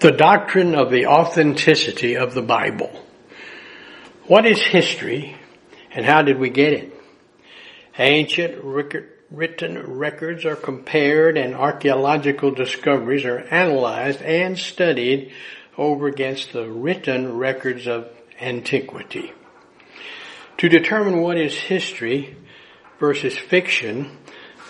The 0.00 0.10
doctrine 0.10 0.74
of 0.74 0.90
the 0.90 1.06
authenticity 1.06 2.16
of 2.16 2.34
the 2.34 2.42
Bible. 2.42 2.90
What 4.26 4.44
is 4.44 4.60
history 4.60 5.36
and 5.92 6.04
how 6.04 6.22
did 6.22 6.38
we 6.38 6.50
get 6.50 6.72
it? 6.72 6.92
Ancient 7.98 8.62
written 9.30 9.96
records 9.96 10.44
are 10.44 10.56
compared 10.56 11.38
and 11.38 11.54
archaeological 11.54 12.50
discoveries 12.50 13.24
are 13.24 13.38
analyzed 13.38 14.20
and 14.20 14.58
studied 14.58 15.32
over 15.78 16.08
against 16.08 16.52
the 16.52 16.68
written 16.68 17.38
records 17.38 17.86
of 17.86 18.10
antiquity. 18.40 19.32
To 20.58 20.68
determine 20.68 21.20
what 21.20 21.38
is 21.38 21.54
history 21.54 22.36
versus 22.98 23.38
fiction, 23.38 24.18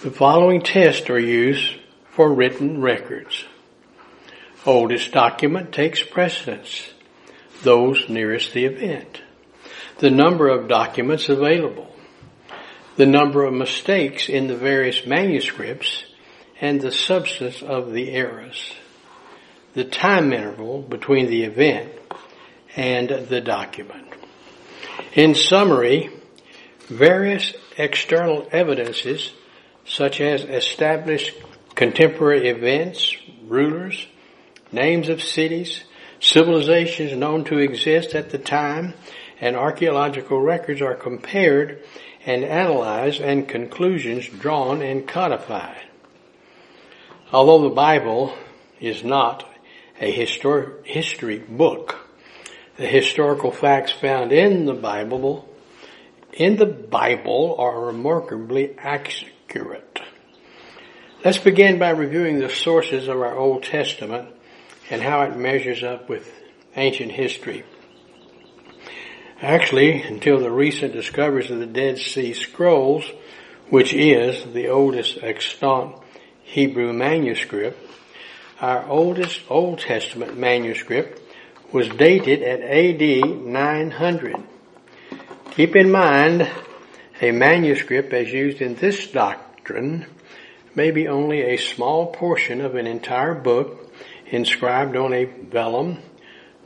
the 0.02 0.10
following 0.10 0.60
tests 0.60 1.08
are 1.10 1.18
used 1.18 1.74
for 2.10 2.32
written 2.32 2.80
records. 2.80 3.44
Oldest 4.66 5.12
document 5.12 5.72
takes 5.72 6.02
precedence, 6.02 6.88
those 7.62 8.08
nearest 8.08 8.54
the 8.54 8.64
event. 8.64 9.20
The 9.98 10.10
number 10.10 10.48
of 10.48 10.68
documents 10.68 11.28
available, 11.28 11.94
the 12.96 13.06
number 13.06 13.44
of 13.44 13.52
mistakes 13.52 14.28
in 14.28 14.46
the 14.46 14.56
various 14.56 15.06
manuscripts, 15.06 16.04
and 16.60 16.80
the 16.80 16.92
substance 16.92 17.62
of 17.62 17.92
the 17.92 18.10
errors. 18.12 18.72
The 19.74 19.84
time 19.84 20.32
interval 20.32 20.80
between 20.80 21.26
the 21.26 21.42
event 21.42 21.92
and 22.74 23.08
the 23.08 23.40
document. 23.40 24.06
In 25.12 25.34
summary, 25.34 26.10
various 26.88 27.52
external 27.76 28.48
evidences 28.50 29.32
such 29.84 30.20
as 30.20 30.42
established 30.44 31.34
contemporary 31.74 32.48
events, 32.48 33.14
rulers, 33.46 34.06
names 34.74 35.08
of 35.08 35.22
cities, 35.22 35.84
civilizations 36.20 37.16
known 37.16 37.44
to 37.44 37.58
exist 37.58 38.14
at 38.14 38.30
the 38.30 38.38
time, 38.38 38.94
and 39.40 39.56
archaeological 39.56 40.40
records 40.40 40.82
are 40.82 40.94
compared 40.94 41.82
and 42.26 42.44
analyzed 42.44 43.20
and 43.20 43.48
conclusions 43.48 44.26
drawn 44.28 44.82
and 44.82 45.06
codified. 45.06 45.82
Although 47.32 47.68
the 47.68 47.74
Bible 47.74 48.34
is 48.80 49.04
not 49.04 49.46
a 50.00 50.12
histor- 50.12 50.84
history 50.84 51.38
book, 51.38 51.96
the 52.76 52.86
historical 52.86 53.50
facts 53.50 53.92
found 53.92 54.32
in 54.32 54.66
the 54.66 54.74
Bible 54.74 55.48
in 56.32 56.56
the 56.56 56.66
Bible 56.66 57.54
are 57.58 57.86
remarkably 57.86 58.76
accurate. 58.76 60.00
Let's 61.24 61.38
begin 61.38 61.78
by 61.78 61.90
reviewing 61.90 62.40
the 62.40 62.48
sources 62.48 63.06
of 63.06 63.20
our 63.20 63.36
Old 63.36 63.62
Testament 63.62 64.28
and 64.90 65.02
how 65.02 65.22
it 65.22 65.36
measures 65.36 65.82
up 65.82 66.08
with 66.08 66.30
ancient 66.76 67.12
history. 67.12 67.64
Actually, 69.40 70.02
until 70.02 70.38
the 70.38 70.50
recent 70.50 70.92
discoveries 70.92 71.50
of 71.50 71.58
the 71.58 71.66
Dead 71.66 71.98
Sea 71.98 72.32
Scrolls, 72.32 73.04
which 73.68 73.92
is 73.92 74.44
the 74.52 74.68
oldest 74.68 75.18
extant 75.22 75.96
Hebrew 76.42 76.92
manuscript, 76.92 77.78
our 78.60 78.88
oldest 78.88 79.40
Old 79.50 79.80
Testament 79.80 80.38
manuscript 80.38 81.20
was 81.72 81.88
dated 81.88 82.42
at 82.42 82.60
AD 82.60 83.44
900. 83.44 84.36
Keep 85.50 85.76
in 85.76 85.90
mind, 85.90 86.48
a 87.20 87.30
manuscript 87.32 88.12
as 88.12 88.32
used 88.32 88.60
in 88.60 88.76
this 88.76 89.08
doctrine 89.08 90.06
may 90.74 90.90
be 90.90 91.08
only 91.08 91.42
a 91.42 91.56
small 91.56 92.12
portion 92.12 92.60
of 92.60 92.74
an 92.74 92.86
entire 92.86 93.34
book 93.34 93.83
inscribed 94.26 94.96
on 94.96 95.12
a 95.12 95.24
vellum, 95.24 95.98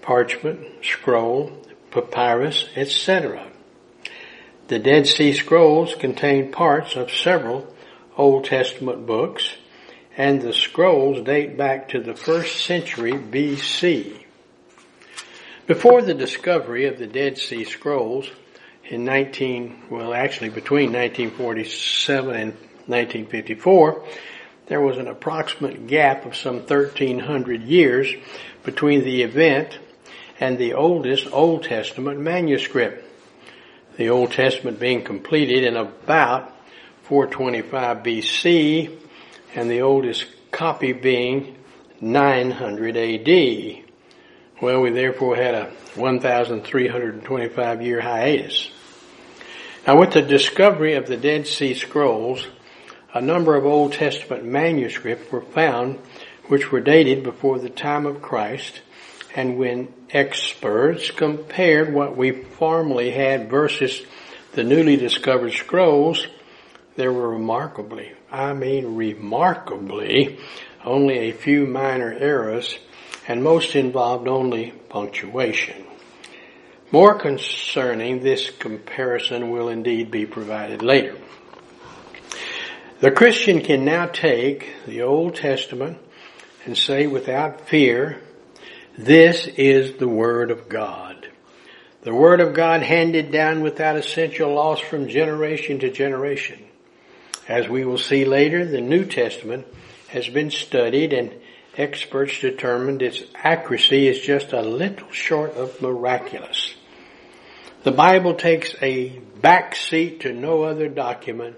parchment, 0.03 0.85
scroll, 0.85 1.53
papyrus, 1.91 2.69
etc. 2.77 3.47
The 4.69 4.79
Dead 4.79 5.07
Sea 5.07 5.33
Scrolls 5.33 5.95
contain 5.95 6.53
parts 6.53 6.95
of 6.95 7.11
several 7.11 7.75
Old 8.17 8.45
Testament 8.45 9.07
books, 9.07 9.57
and 10.17 10.43
the 10.43 10.53
scrolls 10.53 11.25
date 11.25 11.57
back 11.57 11.89
to 11.91 12.01
the 12.01 12.15
first 12.15 12.65
century 12.65 13.13
BC. 13.13 14.25
Before 15.67 16.03
the 16.03 16.15
discovery 16.15 16.87
of 16.87 16.99
the 16.99 17.07
Dead 17.07 17.39
Sea 17.39 17.65
Scrolls 17.65 18.31
in 18.85 19.05
19, 19.05 19.85
well 19.91 20.13
actually 20.13 20.51
between 20.51 20.93
1947 20.93 22.35
and 22.35 22.53
1954, 22.87 24.05
there 24.69 24.81
was 24.81 24.99
an 24.99 25.09
approximate 25.09 25.87
gap 25.87 26.27
of 26.27 26.37
some 26.37 26.57
1300 26.57 27.63
years 27.63 28.13
between 28.65 29.03
the 29.03 29.23
event 29.23 29.79
and 30.39 30.59
the 30.59 30.75
oldest 30.75 31.27
Old 31.33 31.65
Testament 31.65 32.21
manuscript. 32.21 33.05
The 33.97 34.11
Old 34.11 34.31
Testament 34.33 34.79
being 34.79 35.03
completed 35.03 35.65
in 35.65 35.77
about 35.77 36.55
425 37.05 37.99
BC 37.99 38.97
and 39.55 39.71
the 39.71 39.81
oldest 39.81 40.27
copy 40.51 40.93
being 40.93 41.57
900 42.01 42.97
AD. 42.97 43.85
Well, 44.61 44.83
we 44.83 44.91
therefore 44.91 45.37
had 45.37 45.55
a 45.55 45.73
1,325 45.95 47.83
year 47.83 48.01
hiatus. 48.01 48.71
Now 49.87 49.99
with 49.99 50.13
the 50.13 50.23
discovery 50.23 50.95
of 50.95 51.07
the 51.07 51.17
Dead 51.17 51.47
Sea 51.47 51.75
Scrolls, 51.75 52.47
a 53.15 53.21
number 53.21 53.57
of 53.57 53.65
Old 53.65 53.93
Testament 53.93 54.45
manuscripts 54.45 55.31
were 55.33 55.41
found 55.41 55.99
which 56.49 56.71
were 56.71 56.81
dated 56.81 57.23
before 57.23 57.59
the 57.59 57.71
time 57.71 58.07
of 58.07 58.23
Christ 58.23 58.81
and 59.35 59.59
when 59.59 59.93
experts 60.11 61.11
compared 61.11 61.93
what 61.93 62.17
we 62.17 62.33
formerly 62.33 63.11
had 63.11 63.51
versus 63.51 64.03
the 64.53 64.65
newly 64.65 64.97
discovered 64.97 65.53
scrolls, 65.53 66.27
there 66.97 67.13
were 67.13 67.31
remarkably, 67.31 68.13
I 68.33 68.55
mean 68.55 68.97
remarkably, 68.97 70.39
only 70.85 71.19
a 71.19 71.33
few 71.33 71.67
minor 71.67 72.13
errors 72.13 72.79
and 73.27 73.45
most 73.45 73.77
involved 73.77 74.27
only 74.27 74.73
punctuation. 74.89 75.85
More 76.91 77.19
concerning 77.19 78.21
this 78.21 78.51
comparison 78.51 79.51
will 79.51 79.69
indeed 79.69 80.11
be 80.11 80.25
provided 80.25 80.83
later. 80.83 81.17
The 83.01 83.13
Christian 83.13 83.61
can 83.61 83.85
now 83.85 84.07
take 84.07 84.73
the 84.85 85.03
Old 85.03 85.37
Testament 85.37 85.99
and 86.65 86.77
say 86.77 87.07
without 87.07 87.69
fear, 87.69 88.21
this 88.97 89.47
is 89.47 89.99
the 89.99 90.09
Word 90.09 90.51
of 90.51 90.69
God. 90.69 91.29
The 92.03 92.13
Word 92.13 92.41
of 92.41 92.55
God 92.55 92.83
handed 92.83 93.31
down 93.31 93.61
without 93.61 93.95
essential 93.95 94.53
loss 94.53 94.81
from 94.81 95.07
generation 95.07 95.79
to 95.79 95.93
generation. 95.93 96.59
As 97.47 97.69
we 97.69 97.85
will 97.85 97.99
see 97.99 98.25
later, 98.25 98.65
the 98.65 98.81
New 98.81 99.05
Testament 99.05 99.69
has 100.09 100.29
been 100.29 100.51
studied 100.51 101.13
and 101.13 101.33
experts 101.77 102.41
determined 102.41 103.01
its 103.01 103.23
accuracy 103.37 104.09
is 104.09 104.19
just 104.19 104.53
a 104.53 104.61
little 104.61 105.13
short 105.13 105.55
of 105.55 105.81
miraculous. 105.81 106.75
The 107.85 107.93
Bible 107.93 108.35
takes 108.35 108.75
a 108.83 109.11
back 109.41 109.77
seat 109.77 110.23
to 110.23 110.33
no 110.33 110.65
other 110.65 110.89
document 110.89 111.55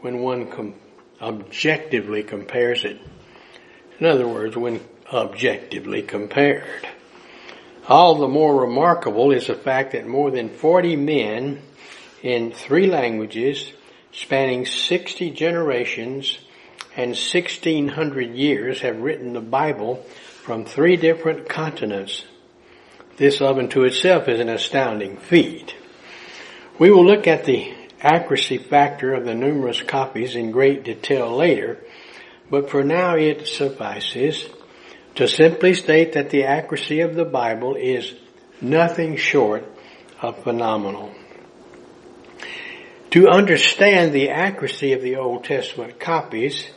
when 0.00 0.20
one 0.20 0.50
com- 0.50 0.74
objectively 1.20 2.22
compares 2.22 2.84
it. 2.84 3.00
In 3.98 4.06
other 4.06 4.28
words, 4.28 4.56
when 4.56 4.80
objectively 5.12 6.02
compared. 6.02 6.86
All 7.88 8.16
the 8.16 8.28
more 8.28 8.60
remarkable 8.60 9.32
is 9.32 9.46
the 9.46 9.54
fact 9.54 9.92
that 9.92 10.06
more 10.06 10.30
than 10.30 10.50
40 10.50 10.96
men 10.96 11.62
in 12.22 12.52
three 12.52 12.86
languages 12.86 13.72
spanning 14.12 14.66
60 14.66 15.30
generations 15.30 16.38
and 16.96 17.10
1600 17.10 18.34
years 18.34 18.80
have 18.80 19.00
written 19.00 19.32
the 19.32 19.40
Bible 19.40 20.04
from 20.42 20.64
three 20.64 20.96
different 20.96 21.48
continents. 21.48 22.24
This 23.16 23.40
of 23.40 23.58
and 23.58 23.70
to 23.70 23.84
itself 23.84 24.28
is 24.28 24.40
an 24.40 24.48
astounding 24.48 25.16
feat. 25.16 25.74
We 26.78 26.90
will 26.90 27.04
look 27.04 27.26
at 27.26 27.44
the 27.44 27.74
accuracy 28.00 28.58
factor 28.58 29.14
of 29.14 29.24
the 29.24 29.34
numerous 29.34 29.82
copies 29.82 30.36
in 30.36 30.50
great 30.50 30.84
detail 30.84 31.34
later, 31.34 31.78
but 32.50 32.70
for 32.70 32.84
now 32.84 33.16
it 33.16 33.46
suffices 33.46 34.48
to 35.14 35.26
simply 35.26 35.74
state 35.74 36.12
that 36.12 36.30
the 36.30 36.44
accuracy 36.44 37.00
of 37.00 37.14
the 37.14 37.24
Bible 37.24 37.74
is 37.74 38.14
nothing 38.60 39.16
short 39.16 39.64
of 40.22 40.42
phenomenal. 40.42 41.12
To 43.10 43.28
understand 43.28 44.12
the 44.12 44.30
accuracy 44.30 44.92
of 44.92 45.02
the 45.02 45.16
Old 45.16 45.44
Testament 45.44 45.98
copies, 45.98 46.68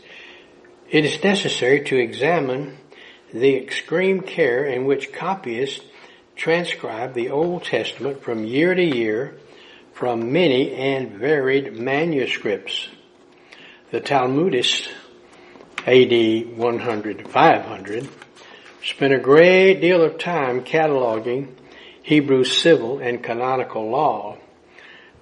it 0.89 1.05
is 1.05 1.23
necessary 1.23 1.81
to 1.81 1.97
examine 1.97 2.77
the 3.33 3.55
extreme 3.55 4.21
care 4.21 4.65
in 4.65 4.85
which 4.85 5.13
copyists 5.13 5.85
transcribe 6.35 7.13
the 7.13 7.29
Old 7.29 7.63
Testament 7.63 8.23
from 8.23 8.45
year 8.45 8.73
to 8.73 8.83
year 8.83 9.37
from 9.93 10.31
many 10.31 10.73
and 10.73 11.11
varied 11.11 11.73
manuscripts. 11.73 12.87
The 13.91 14.01
Talmudists, 14.01 14.89
AD 15.85 16.57
100 16.57 17.27
500, 17.27 18.09
spent 18.83 19.13
a 19.13 19.19
great 19.19 19.81
deal 19.81 20.01
of 20.03 20.17
time 20.17 20.63
cataloging 20.63 21.49
Hebrew 22.03 22.43
civil 22.43 22.99
and 22.99 23.23
canonical 23.23 23.89
law. 23.89 24.37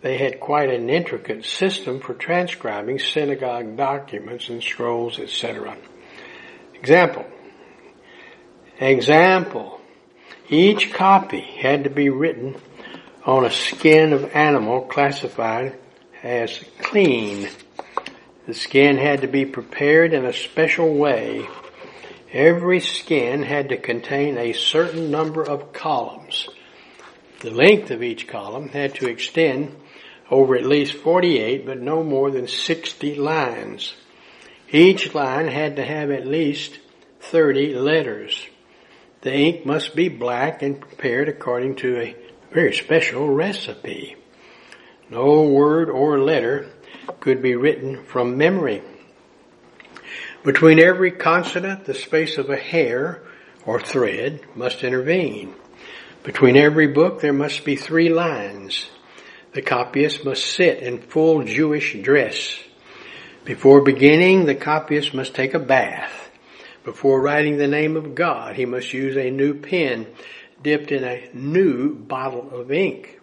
They 0.02 0.18
had 0.18 0.40
quite 0.40 0.70
an 0.70 0.90
intricate 0.90 1.44
system 1.44 2.00
for 2.00 2.14
transcribing 2.14 3.00
synagogue 3.00 3.76
documents 3.76 4.48
and 4.48 4.64
scrolls, 4.64 5.20
etc. 5.20 5.76
Example. 6.76 7.26
Example. 8.80 9.82
Each 10.48 10.94
copy 10.94 11.42
had 11.42 11.84
to 11.84 11.90
be 11.90 12.10
written 12.10 12.56
on 13.30 13.46
a 13.46 13.52
skin 13.52 14.12
of 14.12 14.36
animal 14.36 14.82
classified 14.82 15.78
as 16.24 16.66
clean. 16.82 17.48
The 18.48 18.56
skin 18.56 18.98
had 18.98 19.22
to 19.22 19.28
be 19.28 19.46
prepared 19.46 20.14
in 20.14 20.26
a 20.26 20.34
special 20.34 20.96
way. 20.96 21.48
Every 22.34 22.80
skin 22.80 23.44
had 23.44 23.70
to 23.70 23.78
contain 23.78 24.36
a 24.40 24.54
certain 24.54 25.12
number 25.12 25.44
of 25.44 25.74
columns. 25.74 26.50
The 27.42 27.52
length 27.52 27.92
of 27.92 28.02
each 28.02 28.28
column 28.28 28.70
had 28.70 28.96
to 28.96 29.08
extend 29.08 29.76
over 30.32 30.56
at 30.56 30.66
least 30.66 30.94
48, 30.94 31.68
but 31.68 31.80
no 31.80 32.04
more 32.04 32.32
than 32.32 32.48
60 32.48 33.14
lines. 33.14 33.94
Each 34.72 35.14
line 35.14 35.48
had 35.48 35.76
to 35.76 35.86
have 35.86 36.10
at 36.10 36.26
least 36.26 36.80
30 37.20 37.76
letters. 37.76 38.44
The 39.22 39.32
ink 39.32 39.68
must 39.68 39.96
be 39.96 40.10
black 40.10 40.64
and 40.64 40.82
prepared 40.82 41.30
according 41.30 41.76
to 41.78 42.00
a 42.00 42.29
very 42.52 42.74
special 42.74 43.30
recipe. 43.30 44.16
No 45.10 45.44
word 45.44 45.90
or 45.90 46.20
letter 46.20 46.70
could 47.20 47.42
be 47.42 47.56
written 47.56 48.04
from 48.04 48.38
memory. 48.38 48.82
Between 50.44 50.80
every 50.80 51.12
consonant, 51.12 51.86
the 51.86 51.94
space 51.94 52.38
of 52.38 52.50
a 52.50 52.56
hair 52.56 53.24
or 53.66 53.80
thread 53.80 54.42
must 54.56 54.84
intervene. 54.84 55.54
Between 56.24 56.58
every 56.58 56.88
book, 56.88 57.22
there 57.22 57.34
must 57.34 57.66
be 57.66 57.76
three 57.76 58.10
lines. 58.10 58.90
The 59.54 59.62
copyist 59.62 60.26
must 60.26 60.46
sit 60.46 60.80
in 60.80 61.02
full 61.02 61.44
Jewish 61.44 61.96
dress. 62.02 62.58
Before 63.46 63.82
beginning, 63.82 64.46
the 64.46 64.56
copyist 64.56 65.14
must 65.14 65.34
take 65.34 65.54
a 65.54 65.60
bath. 65.60 66.30
Before 66.84 67.22
writing 67.22 67.58
the 67.58 67.68
name 67.68 67.98
of 67.98 68.16
God, 68.16 68.56
he 68.56 68.66
must 68.66 68.94
use 68.94 69.18
a 69.18 69.32
new 69.32 69.56
pen 69.56 70.08
dipped 70.62 70.92
in 70.92 71.04
a 71.04 71.30
new 71.34 71.96
bottle 71.96 72.50
of 72.52 72.72
ink. 72.72 73.20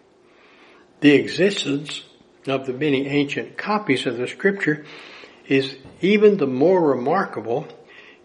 The 1.01 1.13
existence 1.13 2.03
of 2.47 2.65
the 2.65 2.73
many 2.73 3.07
ancient 3.07 3.57
copies 3.57 4.05
of 4.05 4.17
the 4.17 4.27
scripture 4.27 4.85
is 5.47 5.77
even 6.01 6.37
the 6.37 6.47
more 6.47 6.81
remarkable 6.81 7.67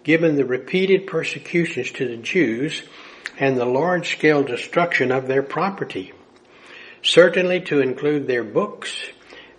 given 0.04 0.36
the 0.36 0.44
repeated 0.44 1.06
persecutions 1.06 1.90
to 1.92 2.08
the 2.08 2.16
Jews 2.16 2.82
and 3.38 3.56
the 3.56 3.64
large 3.64 4.12
scale 4.12 4.42
destruction 4.42 5.12
of 5.12 5.26
their 5.26 5.42
property. 5.42 6.12
Certainly 7.02 7.62
to 7.62 7.80
include 7.80 8.26
their 8.26 8.44
books, 8.44 8.94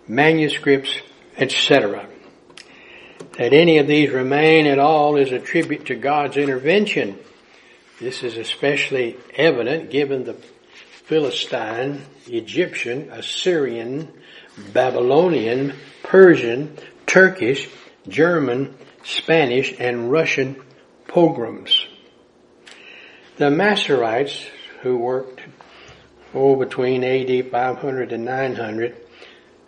manuscripts, 0.08 0.94
etc. 1.36 2.08
That 3.38 3.52
any 3.52 3.78
of 3.78 3.86
these 3.86 4.10
remain 4.10 4.66
at 4.66 4.78
all 4.78 5.16
is 5.16 5.32
a 5.32 5.38
tribute 5.38 5.86
to 5.86 5.94
God's 5.94 6.36
intervention. 6.36 7.18
This 8.00 8.22
is 8.24 8.36
especially 8.36 9.16
evident 9.36 9.90
given 9.90 10.24
the 10.24 10.34
Philistine, 11.04 12.02
Egyptian, 12.26 13.10
Assyrian, 13.10 14.08
Babylonian, 14.72 15.74
Persian, 16.02 16.76
Turkish, 17.06 17.68
German, 18.08 18.74
Spanish, 19.04 19.74
and 19.78 20.10
Russian 20.10 20.60
pogroms. 21.06 21.86
The 23.36 23.50
Masoretes, 23.50 24.44
who 24.82 24.98
worked 24.98 25.40
oh, 26.34 26.56
between 26.56 27.04
AD 27.04 27.50
500 27.50 28.12
and 28.12 28.24
900, 28.24 28.96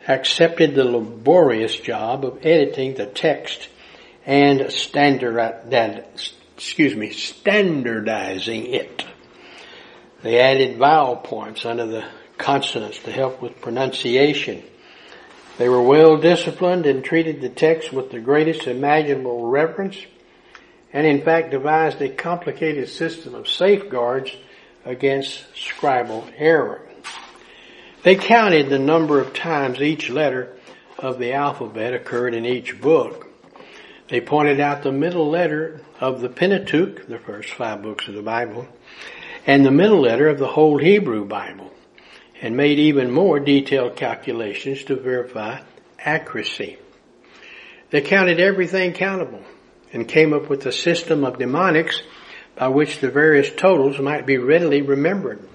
accepted 0.09 0.75
the 0.75 0.85
laborious 0.85 1.77
job 1.77 2.25
of 2.25 2.45
editing 2.45 2.95
the 2.95 3.07
text 3.07 3.69
and 4.25 4.73
standard, 4.73 5.37
excuse 6.57 6.97
me, 6.97 7.11
standardizing 7.11 8.67
it. 8.67 9.05
They 10.23 10.41
added 10.41 10.79
vowel 10.79 11.17
points 11.17 11.67
under 11.67 11.87
the 11.87 12.05
consonants 12.39 12.99
to 13.01 13.13
help 13.13 13.43
with 13.43 13.61
pronunciation. 13.61 14.63
They 15.59 15.69
were 15.69 15.83
well 15.83 16.17
disciplined 16.17 16.87
and 16.87 17.05
treated 17.05 17.41
the 17.41 17.49
text 17.49 17.93
with 17.93 18.11
the 18.11 18.21
greatest 18.21 18.67
imaginable 18.67 19.47
reverence 19.49 19.99
and 20.93 21.07
in 21.07 21.23
fact 21.23 21.51
devised 21.51 22.01
a 22.01 22.09
complicated 22.09 22.89
system 22.89 23.35
of 23.35 23.49
safeguards 23.49 24.35
against 24.85 25.45
scribal 25.55 26.25
error. 26.37 26.83
They 28.03 28.17
counted 28.17 28.69
the 28.69 28.79
number 28.79 29.21
of 29.21 29.35
times 29.35 29.81
each 29.81 30.09
letter 30.09 30.57
of 30.99 31.19
the 31.19 31.33
alphabet 31.33 31.93
occurred 31.93 32.35
in 32.35 32.47
each 32.47 32.81
book. 32.81 33.26
They 34.09 34.21
pointed 34.21 34.61
out 34.61 34.83
the 34.83 34.93
middle 34.93 35.29
letter 35.29 35.81
of 36.01 36.21
the 36.21 36.29
Pentateuch, 36.29 37.09
the 37.09 37.19
first 37.19 37.51
five 37.51 37.83
books 37.83 38.07
of 38.07 38.15
the 38.15 38.23
Bible, 38.23 38.69
and 39.47 39.65
the 39.65 39.73
middle 39.73 40.01
letter 40.01 40.29
of 40.29 40.39
the 40.39 40.47
whole 40.47 40.79
Hebrew 40.79 41.25
Bible, 41.25 41.73
and 42.41 42.57
made 42.57 42.79
even 42.79 43.11
more 43.11 43.41
detailed 43.41 43.97
calculations 43.97 44.85
to 44.85 44.97
verify 44.97 45.61
accuracy. 45.99 46.79
They 47.91 48.01
counted 48.01 48.39
everything 48.39 48.93
countable 48.93 49.43
and 49.93 50.07
came 50.07 50.33
up 50.33 50.49
with 50.49 50.67
a 50.67 50.73
system 50.73 51.25
of 51.25 51.39
mnemonics 51.39 52.01
by 52.55 52.69
which 52.69 53.01
the 53.01 53.11
various 53.11 53.51
totals 53.51 53.99
might 53.99 54.25
be 54.25 54.39
readily 54.39 54.83
remembered. 54.83 55.47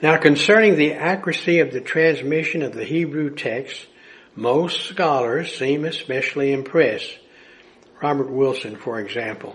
Now 0.00 0.16
concerning 0.16 0.76
the 0.76 0.94
accuracy 0.94 1.60
of 1.60 1.72
the 1.72 1.80
transmission 1.80 2.62
of 2.62 2.72
the 2.72 2.84
Hebrew 2.84 3.34
text, 3.34 3.86
most 4.36 4.84
scholars 4.84 5.56
seem 5.56 5.84
especially 5.84 6.52
impressed. 6.52 7.18
Robert 8.02 8.30
Wilson, 8.30 8.76
for 8.76 9.00
example. 9.00 9.54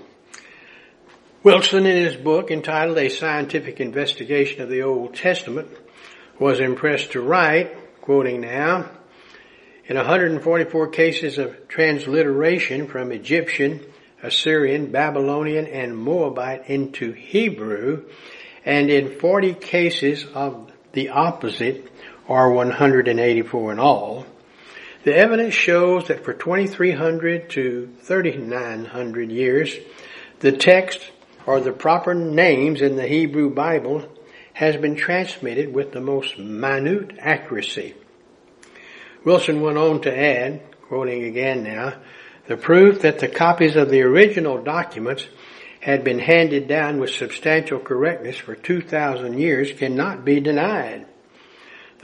Wilson, 1.43 1.85
in 1.85 2.05
his 2.05 2.15
book 2.15 2.51
entitled 2.51 2.97
A 2.97 3.09
Scientific 3.09 3.79
Investigation 3.79 4.61
of 4.61 4.69
the 4.69 4.81
Old 4.81 5.15
Testament, 5.15 5.69
was 6.39 6.59
impressed 6.59 7.11
to 7.11 7.21
write, 7.21 8.01
quoting 8.01 8.41
now, 8.41 8.89
in 9.85 9.95
144 9.95 10.87
cases 10.89 11.37
of 11.37 11.67
transliteration 11.67 12.87
from 12.87 13.11
Egyptian, 13.11 13.85
Assyrian, 14.23 14.91
Babylonian, 14.91 15.67
and 15.67 15.95
Moabite 15.95 16.69
into 16.69 17.11
Hebrew, 17.11 18.05
and 18.65 18.89
in 18.89 19.19
40 19.19 19.53
cases 19.53 20.25
of 20.33 20.71
the 20.93 21.09
opposite, 21.09 21.91
or 22.27 22.51
184 22.51 23.71
in 23.71 23.79
all, 23.79 24.25
the 25.05 25.15
evidence 25.15 25.53
shows 25.53 26.07
that 26.07 26.25
for 26.25 26.33
2300 26.33 27.51
to 27.51 27.87
3900 28.01 29.31
years, 29.31 29.77
the 30.39 30.51
text 30.51 30.99
or 31.45 31.59
the 31.59 31.71
proper 31.71 32.15
names 32.15 32.81
in 32.81 32.95
the 32.95 33.07
Hebrew 33.07 33.51
Bible 33.51 34.09
has 34.53 34.75
been 34.77 34.95
transmitted 34.95 35.71
with 35.71 35.91
the 35.91 36.01
most 36.01 36.39
minute 36.39 37.17
accuracy. 37.19 37.93
Wilson 39.23 39.61
went 39.61 39.77
on 39.77 40.01
to 40.01 40.17
add, 40.17 40.61
quoting 40.81 41.25
again 41.25 41.63
now, 41.63 41.93
the 42.47 42.57
proof 42.57 43.01
that 43.01 43.19
the 43.19 43.27
copies 43.27 43.75
of 43.75 43.91
the 43.91 44.01
original 44.01 44.63
documents 44.63 45.27
had 45.81 46.03
been 46.03 46.19
handed 46.19 46.67
down 46.67 46.99
with 46.99 47.11
substantial 47.11 47.77
correctness 47.77 48.37
for 48.37 48.55
2,000 48.55 49.37
years 49.37 49.71
cannot 49.71 50.25
be 50.25 50.39
denied. 50.39 51.05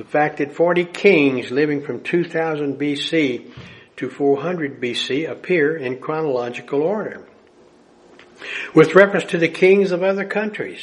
The 0.02 0.08
fact 0.08 0.40
that 0.40 0.56
40 0.56 0.86
kings 0.86 1.52
living 1.52 1.84
from 1.84 2.02
2000 2.02 2.80
BC 2.80 3.52
to 3.98 4.10
400 4.10 4.82
BC 4.82 5.30
appear 5.30 5.78
in 5.78 6.00
chronological 6.00 6.82
order. 6.82 7.24
With 8.74 8.96
reference 8.96 9.26
to 9.26 9.38
the 9.38 9.48
kings 9.48 9.92
of 9.92 10.02
other 10.02 10.26
countries, 10.26 10.82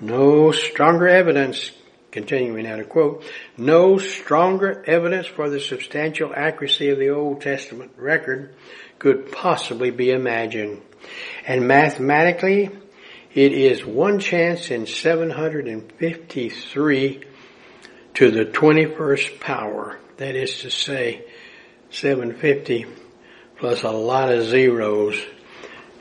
no 0.00 0.52
stronger 0.52 1.06
evidence 1.06 1.72
Continuing 2.10 2.64
now 2.64 2.82
quote, 2.84 3.22
no 3.58 3.98
stronger 3.98 4.82
evidence 4.86 5.26
for 5.26 5.50
the 5.50 5.60
substantial 5.60 6.32
accuracy 6.34 6.88
of 6.88 6.98
the 6.98 7.10
Old 7.10 7.42
Testament 7.42 7.92
record 7.98 8.54
could 8.98 9.30
possibly 9.30 9.90
be 9.90 10.10
imagined. 10.10 10.80
And 11.46 11.68
mathematically, 11.68 12.70
it 13.34 13.52
is 13.52 13.84
one 13.84 14.20
chance 14.20 14.70
in 14.70 14.86
753 14.86 17.24
to 18.18 18.32
the 18.32 18.44
21st 18.44 19.38
power. 19.38 19.96
That 20.16 20.34
is 20.34 20.62
to 20.62 20.70
say, 20.72 21.24
750 21.90 22.86
plus 23.58 23.84
a 23.84 23.92
lot 23.92 24.32
of 24.32 24.44
zeros. 24.44 25.16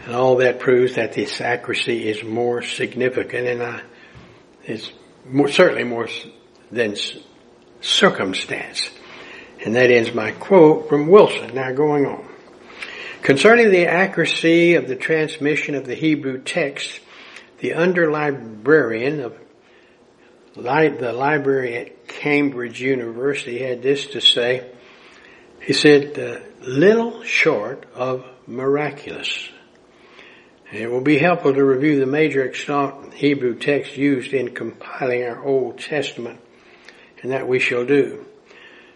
And 0.04 0.16
all 0.16 0.38
that 0.38 0.60
proves 0.60 0.96
that 0.96 1.14
this 1.14 1.40
accuracy 1.42 2.10
is 2.10 2.24
more 2.24 2.64
significant 2.64 3.48
and 3.48 3.62
I, 3.62 3.82
it's 4.64 4.92
more, 5.28 5.48
certainly 5.48 5.84
more 5.84 6.08
than 6.72 6.96
circumstance. 7.82 8.90
And 9.64 9.76
that 9.76 9.92
ends 9.92 10.12
my 10.12 10.32
quote 10.32 10.90
from 10.90 11.10
Wilson. 11.10 11.54
Now 11.54 11.72
going 11.72 12.08
on. 12.08 12.28
Concerning 13.22 13.70
the 13.70 13.86
accuracy 13.86 14.74
of 14.74 14.88
the 14.88 14.96
transmission 14.96 15.76
of 15.76 15.86
the 15.86 15.94
Hebrew 15.94 16.42
text, 16.42 17.00
the 17.60 17.76
under 17.76 18.10
librarian 18.10 19.20
of 19.20 19.38
the 20.56 21.14
library 21.14 21.94
Cambridge 22.18 22.82
University 22.82 23.60
had 23.60 23.84
this 23.84 24.08
to 24.08 24.22
say. 24.22 24.68
He 25.62 25.74
said, 25.74 26.18
uh, 26.18 26.40
little 26.62 27.24
short 27.24 27.86
of 27.94 28.26
miraculous. 28.48 29.50
It 30.72 30.90
will 30.90 31.02
be 31.02 31.20
helpful 31.20 31.54
to 31.54 31.64
review 31.64 32.00
the 32.00 32.08
major 32.08 32.44
extant 32.44 33.14
Hebrew 33.14 33.56
text 33.56 33.96
used 33.96 34.34
in 34.34 34.56
compiling 34.56 35.24
our 35.24 35.44
Old 35.46 35.78
Testament, 35.80 36.40
and 37.22 37.32
that 37.32 37.48
we 37.48 37.60
shall 37.60 37.86
do. 37.86 38.26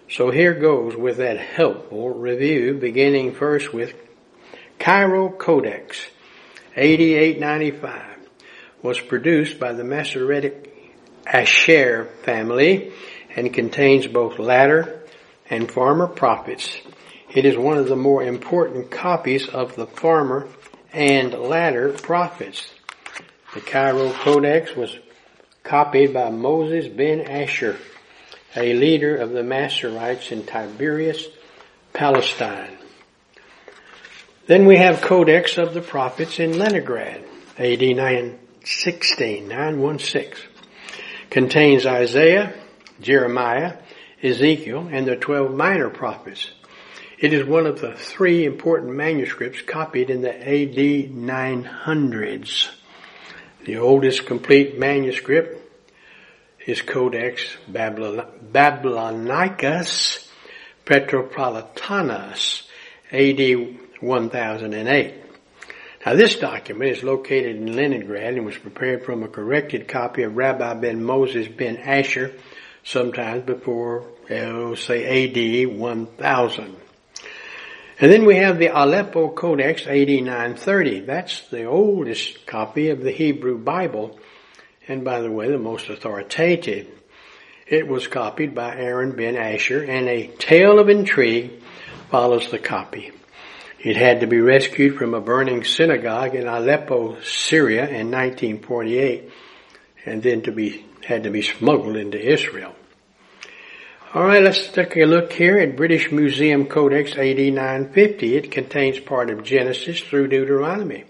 So 0.10 0.32
here 0.32 0.56
goes 0.56 0.96
with 0.96 1.18
that 1.18 1.38
helpful 1.38 2.10
review, 2.10 2.74
beginning 2.74 3.36
first 3.36 3.72
with 3.72 3.94
Cairo 4.80 5.30
Codex, 5.30 6.08
8895, 6.76 8.02
was 8.82 9.00
produced 9.00 9.60
by 9.60 9.74
the 9.74 9.84
Masoretic 9.84 10.72
Asher 11.26 12.06
family 12.24 12.92
and 13.36 13.54
contains 13.54 14.08
both 14.08 14.40
latter 14.40 15.02
and 15.50 15.72
former 15.72 16.08
prophets. 16.08 16.78
It 17.34 17.46
is 17.46 17.58
one 17.58 17.78
of 17.78 17.88
the 17.88 17.96
more 17.96 18.24
important 18.24 18.92
copies 18.92 19.48
of 19.48 19.76
the 19.76 19.88
former 19.88 20.48
and 20.94 21.34
latter 21.34 21.94
prophets. 21.94 22.74
The 23.54 23.62
Cairo 23.62 24.12
Codex 24.12 24.76
was 24.76 24.98
copied 25.64 26.14
by 26.14 26.30
Moses 26.30 26.88
ben 26.88 27.22
Asher, 27.22 27.78
a 28.56 28.74
leader 28.74 29.16
of 29.16 29.32
the 29.32 29.42
Masoretes 29.42 30.32
in 30.32 30.44
Tiberias, 30.44 31.28
Palestine. 31.94 32.78
Then 34.48 34.66
we 34.66 34.78
have 34.78 35.02
Codex 35.02 35.58
of 35.58 35.74
the 35.74 35.82
Prophets 35.82 36.40
in 36.40 36.58
Leningrad, 36.58 37.24
AD 37.58 37.82
916, 37.82 39.48
916. 39.48 40.34
Contains 41.30 41.86
Isaiah, 41.86 42.54
Jeremiah, 43.02 43.78
Ezekiel, 44.24 44.90
and 44.92 45.08
the 45.08 45.16
12 45.16 45.54
minor 45.54 45.90
prophets. 45.90 46.52
It 47.18 47.34
is 47.34 47.46
one 47.46 47.68
of 47.68 47.82
the 47.82 47.94
three 47.94 48.46
important 48.46 48.94
manuscripts 48.96 49.62
copied 49.62 50.10
in 50.10 50.22
the 50.22 50.34
AD 50.34 50.76
900s. 51.12 52.70
The 53.66 53.78
oldest 53.78 54.26
complete 54.26 54.80
manuscript 54.80 55.60
is 56.66 56.82
Codex 56.82 57.56
Babylonicus 57.72 58.32
Petropolitanus, 60.86 62.64
AD 63.12 63.78
1008. 64.00 65.14
Now 66.06 66.16
this 66.16 66.36
document 66.38 66.92
is 66.92 67.04
located 67.04 67.56
in 67.58 67.76
Leningrad 67.76 68.34
and 68.34 68.46
was 68.46 68.58
prepared 68.58 69.06
from 69.06 69.22
a 69.22 69.28
corrected 69.28 69.88
copy 69.88 70.24
of 70.24 70.36
Rabbi 70.36 70.74
ben 70.74 71.04
Moses 71.04 71.48
ben 71.48 71.78
Asher 71.78 72.34
sometimes 72.84 73.46
before, 73.46 74.06
say 74.28 75.66
AD 75.66 75.78
1000. 75.78 76.76
And 78.00 78.12
then 78.12 78.26
we 78.26 78.38
have 78.38 78.58
the 78.58 78.68
Aleppo 78.68 79.30
Codex 79.30 79.86
8930. 79.88 81.02
That's 81.02 81.48
the 81.50 81.66
oldest 81.66 82.48
copy 82.48 82.90
of 82.90 83.02
the 83.02 83.12
Hebrew 83.12 83.60
Bible 83.60 84.20
and 84.88 85.06
by 85.06 85.22
the 85.22 85.32
way, 85.32 85.50
the 85.50 85.58
most 85.58 85.90
authoritative. 85.90 86.88
It 87.68 87.88
was 87.88 88.08
copied 88.08 88.54
by 88.54 88.76
Aaron 88.76 89.16
ben 89.16 89.38
Asher 89.38 89.84
and 89.84 90.08
a 90.10 90.28
tale 90.28 90.80
of 90.80 90.90
intrigue 90.90 91.62
follows 92.10 92.52
the 92.52 92.60
copy. 92.60 93.12
It 93.80 93.96
had 93.96 94.20
to 94.20 94.28
be 94.28 94.42
rescued 94.42 94.98
from 94.98 95.14
a 95.14 95.22
burning 95.22 95.64
synagogue 95.64 96.36
in 96.36 96.48
Aleppo, 96.48 97.22
Syria 97.22 97.88
in 97.88 98.12
1948 98.12 99.30
and 100.06 100.22
then 100.22 100.42
to 100.42 100.52
be, 100.52 100.86
had 101.06 101.24
to 101.24 101.30
be 101.30 101.42
smuggled 101.42 101.98
into 101.98 102.20
Israel. 102.20 102.76
Alright, 104.14 104.44
let's 104.44 104.68
take 104.70 104.98
a 104.98 105.06
look 105.06 105.32
here 105.32 105.58
at 105.58 105.78
British 105.78 106.12
Museum 106.12 106.66
Codex 106.66 107.14
AD 107.14 107.38
950. 107.38 108.36
It 108.36 108.52
contains 108.52 109.00
part 109.00 109.30
of 109.30 109.44
Genesis 109.44 110.02
through 110.02 110.28
Deuteronomy. 110.28 111.06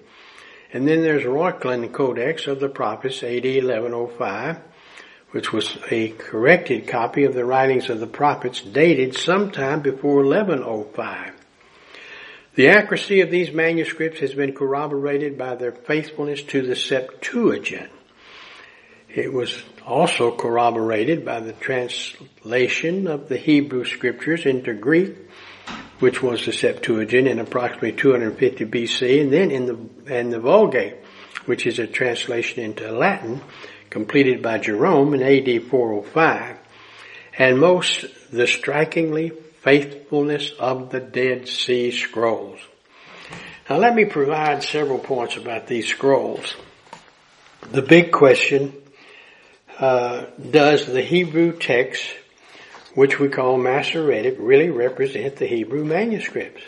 And 0.72 0.88
then 0.88 1.02
there's 1.02 1.24
Reuchlin 1.24 1.92
Codex 1.92 2.46
of 2.46 2.60
the 2.60 2.70
Prophets 2.70 3.24
AD 3.24 3.44
1105, 3.44 4.60
which 5.32 5.52
was 5.52 5.78
a 5.90 6.10
corrected 6.10 6.88
copy 6.88 7.24
of 7.24 7.34
the 7.34 7.44
writings 7.44 7.90
of 7.90 8.00
the 8.00 8.06
prophets 8.06 8.62
dated 8.62 9.16
sometime 9.16 9.82
before 9.82 10.24
1105. 10.24 11.34
The 12.54 12.70
accuracy 12.70 13.22
of 13.22 13.32
these 13.32 13.52
manuscripts 13.52 14.20
has 14.20 14.34
been 14.34 14.54
corroborated 14.54 15.38
by 15.38 15.56
their 15.56 15.72
faithfulness 15.72 16.44
to 16.44 16.62
the 16.62 16.76
Septuagint. 16.76 17.90
It 19.10 19.34
was 19.34 19.64
also 19.86 20.36
corroborated 20.36 21.26
by 21.26 21.40
the 21.40 21.54
translation 21.54 23.08
of 23.08 23.30
the 23.30 23.38
Hebrew 23.38 23.86
scriptures 23.86 24.46
into 24.46 24.74
Greek, 24.74 25.16
which 26.00 26.22
was 26.22 26.46
the 26.46 26.54
Septuagint 26.54 27.28
in 27.28 27.40
approximately 27.40 27.94
250 27.94 28.66
BC, 28.66 29.22
and 29.22 29.34
then 29.34 29.52
in 29.52 29.66
the, 29.66 30.20
in 30.20 30.30
the 30.30 30.40
Vulgate, 30.40 30.98
which 31.46 31.66
is 31.66 31.80
a 31.80 31.88
translation 31.88 32.64
into 32.64 32.92
Latin, 32.92 33.42
completed 33.90 34.42
by 34.42 34.58
Jerome 34.58 35.14
in 35.14 35.22
AD 35.22 35.64
405. 35.70 36.58
And 37.38 37.60
most, 37.60 38.06
the 38.32 38.48
strikingly 38.48 39.30
faithfulness 39.62 40.52
of 40.60 40.90
the 40.90 41.00
Dead 41.00 41.48
Sea 41.48 41.92
Scrolls. 41.92 42.60
Now 43.70 43.78
let 43.78 43.96
me 43.96 44.06
provide 44.06 44.64
several 44.64 45.00
points 45.00 45.38
about 45.38 45.68
these 45.68 45.88
scrolls. 45.88 46.56
The 47.72 47.82
big 47.82 48.12
question, 48.12 48.74
uh, 49.82 50.28
does 50.52 50.86
the 50.86 51.02
Hebrew 51.02 51.58
text, 51.58 52.08
which 52.94 53.20
we 53.20 53.30
call 53.30 53.58
Masoretic, 53.58 54.36
really 54.38 54.70
represent 54.70 55.38
the 55.38 55.48
Hebrew 55.48 55.84
manuscripts? 55.84 56.62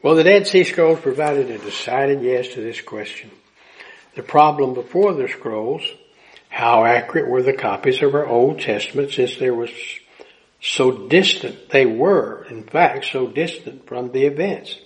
Well, 0.00 0.14
the 0.14 0.22
Dead 0.22 0.46
Sea 0.46 0.62
Scrolls 0.62 1.00
provided 1.00 1.50
a 1.50 1.58
decided 1.58 2.22
yes 2.22 2.48
to 2.50 2.60
this 2.60 2.80
question. 2.80 3.32
The 4.14 4.22
problem 4.22 4.74
before 4.74 5.12
the 5.12 5.26
scrolls, 5.26 5.82
how 6.48 6.84
accurate 6.84 7.28
were 7.28 7.42
the 7.42 7.52
copies 7.52 8.00
of 8.00 8.14
our 8.14 8.26
Old 8.26 8.60
Testament 8.60 9.10
since 9.10 9.36
there 9.36 9.54
was 9.54 9.70
so 10.60 11.08
distant 11.08 11.70
they 11.70 11.84
were, 11.84 12.46
in 12.48 12.62
fact, 12.62 13.06
so 13.06 13.26
distant 13.26 13.88
from 13.88 14.12
the 14.12 14.26
events. 14.26 14.78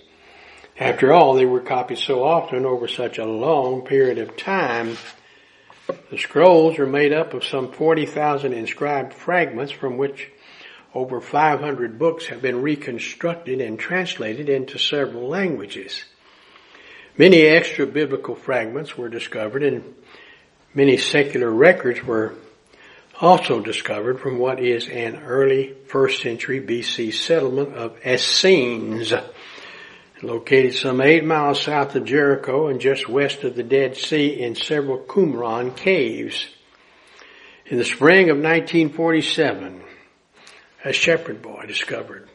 After 0.79 1.13
all, 1.13 1.35
they 1.35 1.45
were 1.45 1.59
copied 1.59 1.99
so 1.99 2.23
often 2.23 2.65
over 2.65 2.87
such 2.87 3.19
a 3.19 3.25
long 3.25 3.83
period 3.83 4.17
of 4.17 4.35
time. 4.35 4.97
The 6.09 6.17
scrolls 6.17 6.79
are 6.79 6.87
made 6.87 7.13
up 7.13 7.33
of 7.33 7.43
some 7.43 7.71
40,000 7.71 8.53
inscribed 8.53 9.13
fragments 9.13 9.71
from 9.71 9.97
which 9.97 10.29
over 10.93 11.21
500 11.21 11.99
books 11.99 12.27
have 12.27 12.41
been 12.41 12.61
reconstructed 12.61 13.61
and 13.61 13.79
translated 13.79 14.49
into 14.49 14.77
several 14.77 15.27
languages. 15.27 16.03
Many 17.17 17.41
extra 17.41 17.85
biblical 17.85 18.35
fragments 18.35 18.97
were 18.97 19.09
discovered 19.09 19.63
and 19.63 19.95
many 20.73 20.97
secular 20.97 21.49
records 21.49 22.03
were 22.03 22.33
also 23.19 23.59
discovered 23.59 24.19
from 24.19 24.39
what 24.39 24.59
is 24.59 24.87
an 24.87 25.17
early 25.23 25.75
first 25.87 26.21
century 26.21 26.61
BC 26.61 27.13
settlement 27.13 27.75
of 27.75 27.97
Essenes, 28.05 29.13
located 30.21 30.73
some 30.73 31.01
eight 31.01 31.23
miles 31.23 31.61
south 31.61 31.95
of 31.95 32.05
Jericho 32.05 32.67
and 32.67 32.81
just 32.81 33.07
west 33.07 33.43
of 33.43 33.55
the 33.55 33.63
Dead 33.63 33.95
Sea 33.95 34.41
in 34.41 34.55
several 34.55 34.97
Qumran 34.97 35.75
caves. 35.75 36.47
In 37.65 37.77
the 37.77 37.85
spring 37.85 38.29
of 38.29 38.37
1947, 38.37 39.81
a 40.83 40.93
shepherd 40.93 41.41
boy 41.41 41.65
discovered 41.67 42.27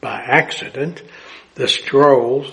by 0.00 0.20
accident 0.20 1.02
the 1.54 1.68
scrolls, 1.68 2.52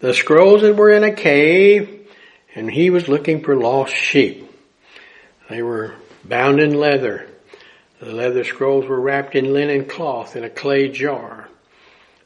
the 0.00 0.14
scrolls 0.14 0.62
that 0.62 0.76
were 0.76 0.90
in 0.90 1.04
a 1.04 1.14
cave, 1.14 2.08
and 2.54 2.70
he 2.70 2.90
was 2.90 3.08
looking 3.08 3.42
for 3.42 3.54
lost 3.56 3.94
sheep. 3.94 4.50
They 5.48 5.62
were 5.62 5.94
bound 6.24 6.60
in 6.60 6.74
leather. 6.74 7.26
The 8.00 8.12
leather 8.12 8.44
scrolls 8.44 8.86
were 8.86 9.00
wrapped 9.00 9.34
in 9.34 9.52
linen 9.52 9.84
cloth 9.84 10.36
in 10.36 10.44
a 10.44 10.50
clay 10.50 10.88
jar. 10.88 11.39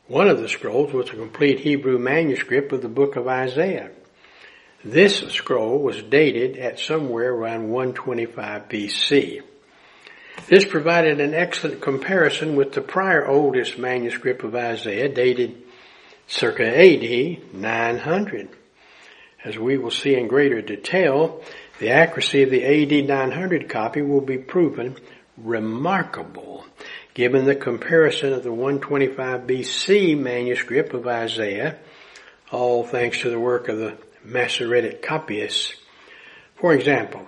One 0.06 0.28
of 0.28 0.38
the 0.38 0.50
scrolls 0.50 0.92
was 0.92 1.08
a 1.08 1.14
complete 1.14 1.61
Hebrew 1.61 1.99
manuscript 1.99 2.73
of 2.75 2.82
the 2.82 2.88
book 2.88 3.16
of 3.16 3.26
Isaiah. 3.26 3.90
This 4.84 5.20
scroll 5.32 5.78
was 5.78 6.02
dated 6.02 6.58
at 6.58 6.78
somewhere 6.78 7.32
around 7.32 7.70
125 7.70 8.68
BC. 8.68 9.40
This 10.46 10.66
provided 10.66 11.20
an 11.20 11.32
excellent 11.32 11.80
comparison 11.80 12.54
with 12.54 12.73
the 12.73 12.82
prior 12.82 13.26
oldest 13.26 13.78
manuscript 13.78 14.44
of 14.44 14.54
Isaiah 14.54 15.08
dated 15.08 15.62
circa 16.26 16.66
AD 16.66 17.54
900. 17.54 18.50
As 19.42 19.58
we 19.58 19.78
will 19.78 19.90
see 19.90 20.16
in 20.16 20.28
greater 20.28 20.61
detail, 20.61 21.42
the 21.80 21.92
accuracy 21.92 22.42
of 22.42 22.50
the 22.50 22.62
AD 22.62 23.08
900 23.08 23.70
copy 23.70 24.02
will 24.02 24.20
be 24.20 24.37
proven 24.37 24.96
remarkable 25.38 26.66
given 27.14 27.44
the 27.44 27.54
comparison 27.54 28.33
of 28.33 28.42
the 28.42 28.52
125 28.52 29.42
BC 29.42 30.18
manuscript 30.18 30.92
of 30.92 31.06
Isaiah 31.06 31.78
all 32.50 32.85
thanks 32.85 33.21
to 33.21 33.30
the 33.30 33.38
work 33.38 33.68
of 33.68 33.78
the 33.78 33.97
Masoretic 34.25 35.02
copyists. 35.02 35.75
For 36.56 36.73
example, 36.73 37.26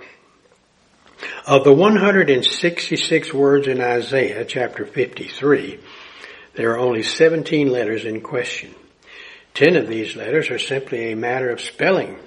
of 1.46 1.64
the 1.64 1.72
166 1.72 3.34
words 3.34 3.66
in 3.66 3.80
Isaiah 3.80 4.44
chapter 4.44 4.86
53, 4.86 5.80
there 6.54 6.72
are 6.72 6.78
only 6.78 7.02
17 7.02 7.70
letters 7.70 8.04
in 8.04 8.20
question. 8.22 8.74
Ten 9.54 9.76
of 9.76 9.88
these 9.88 10.16
letters 10.16 10.50
are 10.50 10.58
simply 10.58 11.12
a 11.12 11.16
matter 11.16 11.50
of 11.50 11.60
spelling. 11.60 12.18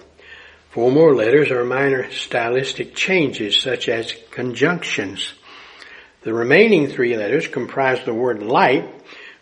Four 0.72 0.92
more 0.92 1.16
letters 1.16 1.51
are 1.51 1.66
minor 1.66 2.12
stylistic 2.12 2.96
changes 2.96 3.60
such 3.60 3.89
as 3.89 4.13
conjunctions. 4.32 5.34
The 6.22 6.34
remaining 6.34 6.88
three 6.88 7.16
letters 7.16 7.48
comprise 7.48 8.04
the 8.04 8.14
word 8.14 8.44
light, 8.44 8.90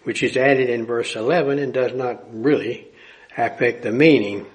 which 0.03 0.21
is 0.21 0.37
added 0.37 0.69
in 0.69 0.85
verse 0.85 1.15
11 1.15 1.57
and 1.57 1.73
does 1.73 1.93
not 1.93 2.23
really 2.31 2.87
affect 3.35 3.81
the 3.81 3.91
meaning, 3.91 4.45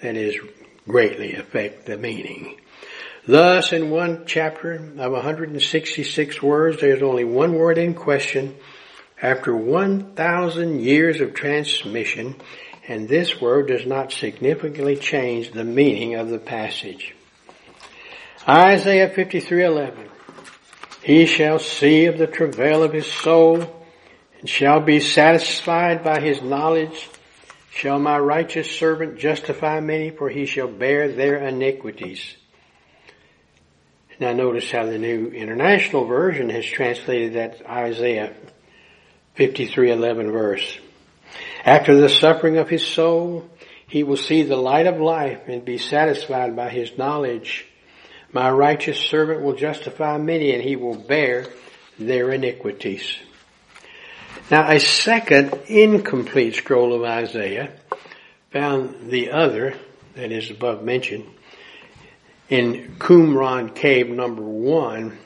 that 0.00 0.16
is, 0.16 0.36
greatly 0.88 1.34
affect 1.34 1.86
the 1.86 1.96
meaning. 1.96 2.58
Thus, 3.26 3.72
in 3.72 3.90
one 3.90 4.24
chapter 4.24 4.74
of 4.74 5.12
166 5.12 6.42
words, 6.42 6.80
there's 6.80 7.02
only 7.02 7.24
one 7.24 7.54
word 7.54 7.76
in 7.76 7.94
question 7.94 8.56
after 9.20 9.54
1,000 9.54 10.80
years 10.80 11.20
of 11.20 11.34
transmission, 11.34 12.36
and 12.86 13.08
this 13.08 13.40
word 13.40 13.68
does 13.68 13.84
not 13.84 14.12
significantly 14.12 14.96
change 14.96 15.50
the 15.50 15.64
meaning 15.64 16.14
of 16.14 16.28
the 16.28 16.38
passage. 16.38 17.14
Isaiah 18.48 19.10
53:11 19.10 20.08
He 21.06 21.26
shall 21.26 21.60
see 21.60 22.06
of 22.06 22.18
the 22.18 22.26
travail 22.26 22.82
of 22.82 22.92
his 22.92 23.06
soul 23.06 23.62
and 24.40 24.50
shall 24.50 24.80
be 24.80 24.98
satisfied 24.98 26.02
by 26.02 26.18
his 26.18 26.42
knowledge. 26.42 27.08
Shall 27.70 28.00
my 28.00 28.18
righteous 28.18 28.68
servant 28.68 29.16
justify 29.16 29.78
many 29.78 30.10
for 30.10 30.28
he 30.28 30.46
shall 30.46 30.66
bear 30.66 31.06
their 31.12 31.36
iniquities. 31.36 32.34
Now 34.18 34.32
notice 34.32 34.68
how 34.68 34.86
the 34.86 34.98
New 34.98 35.28
International 35.28 36.06
Version 36.06 36.50
has 36.50 36.66
translated 36.66 37.34
that 37.34 37.64
Isaiah 37.64 38.34
53:11 39.36 40.32
verse. 40.32 40.76
After 41.64 41.94
the 41.94 42.08
suffering 42.08 42.58
of 42.58 42.68
his 42.68 42.84
soul, 42.84 43.48
he 43.86 44.02
will 44.02 44.16
see 44.16 44.42
the 44.42 44.56
light 44.56 44.88
of 44.88 45.00
life 45.00 45.46
and 45.46 45.64
be 45.64 45.78
satisfied 45.78 46.56
by 46.56 46.68
his 46.68 46.98
knowledge. 46.98 47.64
My 48.32 48.50
righteous 48.50 48.98
servant 48.98 49.42
will 49.42 49.54
justify 49.54 50.18
many 50.18 50.52
and 50.52 50.62
he 50.62 50.76
will 50.76 50.96
bear 50.96 51.46
their 51.98 52.30
iniquities. 52.32 53.16
Now 54.50 54.70
a 54.70 54.78
second 54.78 55.52
incomplete 55.66 56.56
scroll 56.56 56.94
of 56.94 57.02
Isaiah 57.02 57.72
found 58.50 59.10
the 59.10 59.30
other, 59.30 59.74
that 60.14 60.32
is 60.32 60.50
above 60.50 60.84
mentioned, 60.84 61.26
in 62.48 62.96
Qumran 62.98 63.74
cave 63.74 64.08
number 64.08 64.42
one, 64.42 65.18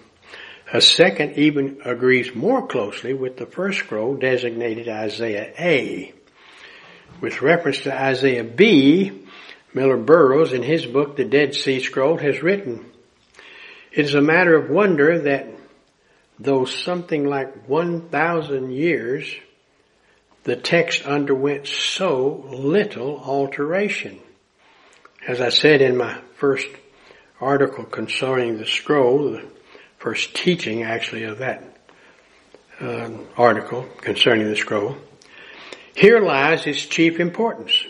a 0.73 0.81
second 0.81 1.37
even 1.37 1.81
agrees 1.85 2.35
more 2.35 2.67
closely 2.67 3.13
with 3.13 3.37
the 3.37 3.47
first 3.47 3.81
scroll 3.81 4.15
designated 4.15 4.89
Isaiah 4.89 5.53
A. 5.59 6.15
With 7.21 7.43
reference 7.43 7.81
to 7.81 7.95
Isaiah 7.95 8.45
B, 8.45 9.27
Millar 9.75 9.97
Burrows 9.97 10.53
in 10.53 10.63
his 10.63 10.87
book, 10.87 11.17
The 11.17 11.25
Dead 11.25 11.55
Sea 11.55 11.81
Scroll, 11.81 12.17
has 12.17 12.43
written, 12.43 12.90
It 13.93 14.05
is 14.05 14.15
a 14.15 14.21
matter 14.21 14.57
of 14.57 14.71
wonder 14.71 15.19
that 15.23 15.49
though 16.39 16.65
something 16.65 17.27
like 17.27 17.67
1,000 17.69 18.71
years, 18.71 19.35
the 20.45 20.57
text 20.57 21.05
underwent 21.05 21.67
so 21.67 22.47
little 22.51 23.19
alteration. 23.19 24.21
As 25.27 25.41
I 25.41 25.51
said 25.51 25.83
in 25.83 25.97
my 25.97 26.21
first 26.37 26.67
article 27.41 27.85
concerning 27.85 28.59
the 28.59 28.67
scroll, 28.67 29.33
the 29.33 29.49
first 29.99 30.35
teaching 30.35 30.83
actually 30.83 31.25
of 31.25 31.39
that 31.39 31.77
uh, 32.81 33.11
article 33.37 33.87
concerning 34.01 34.49
the 34.49 34.57
scroll. 34.57 34.97
Here 35.95 36.21
lies 36.21 36.67
its 36.67 36.87
chief 36.87 37.21
importance, 37.21 37.85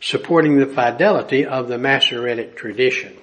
supporting 0.00 0.58
the 0.58 0.66
fidelity 0.66 1.44
of 1.44 1.68
the 1.68 1.78
Masoretic 1.78 2.56
tradition. 2.56 3.18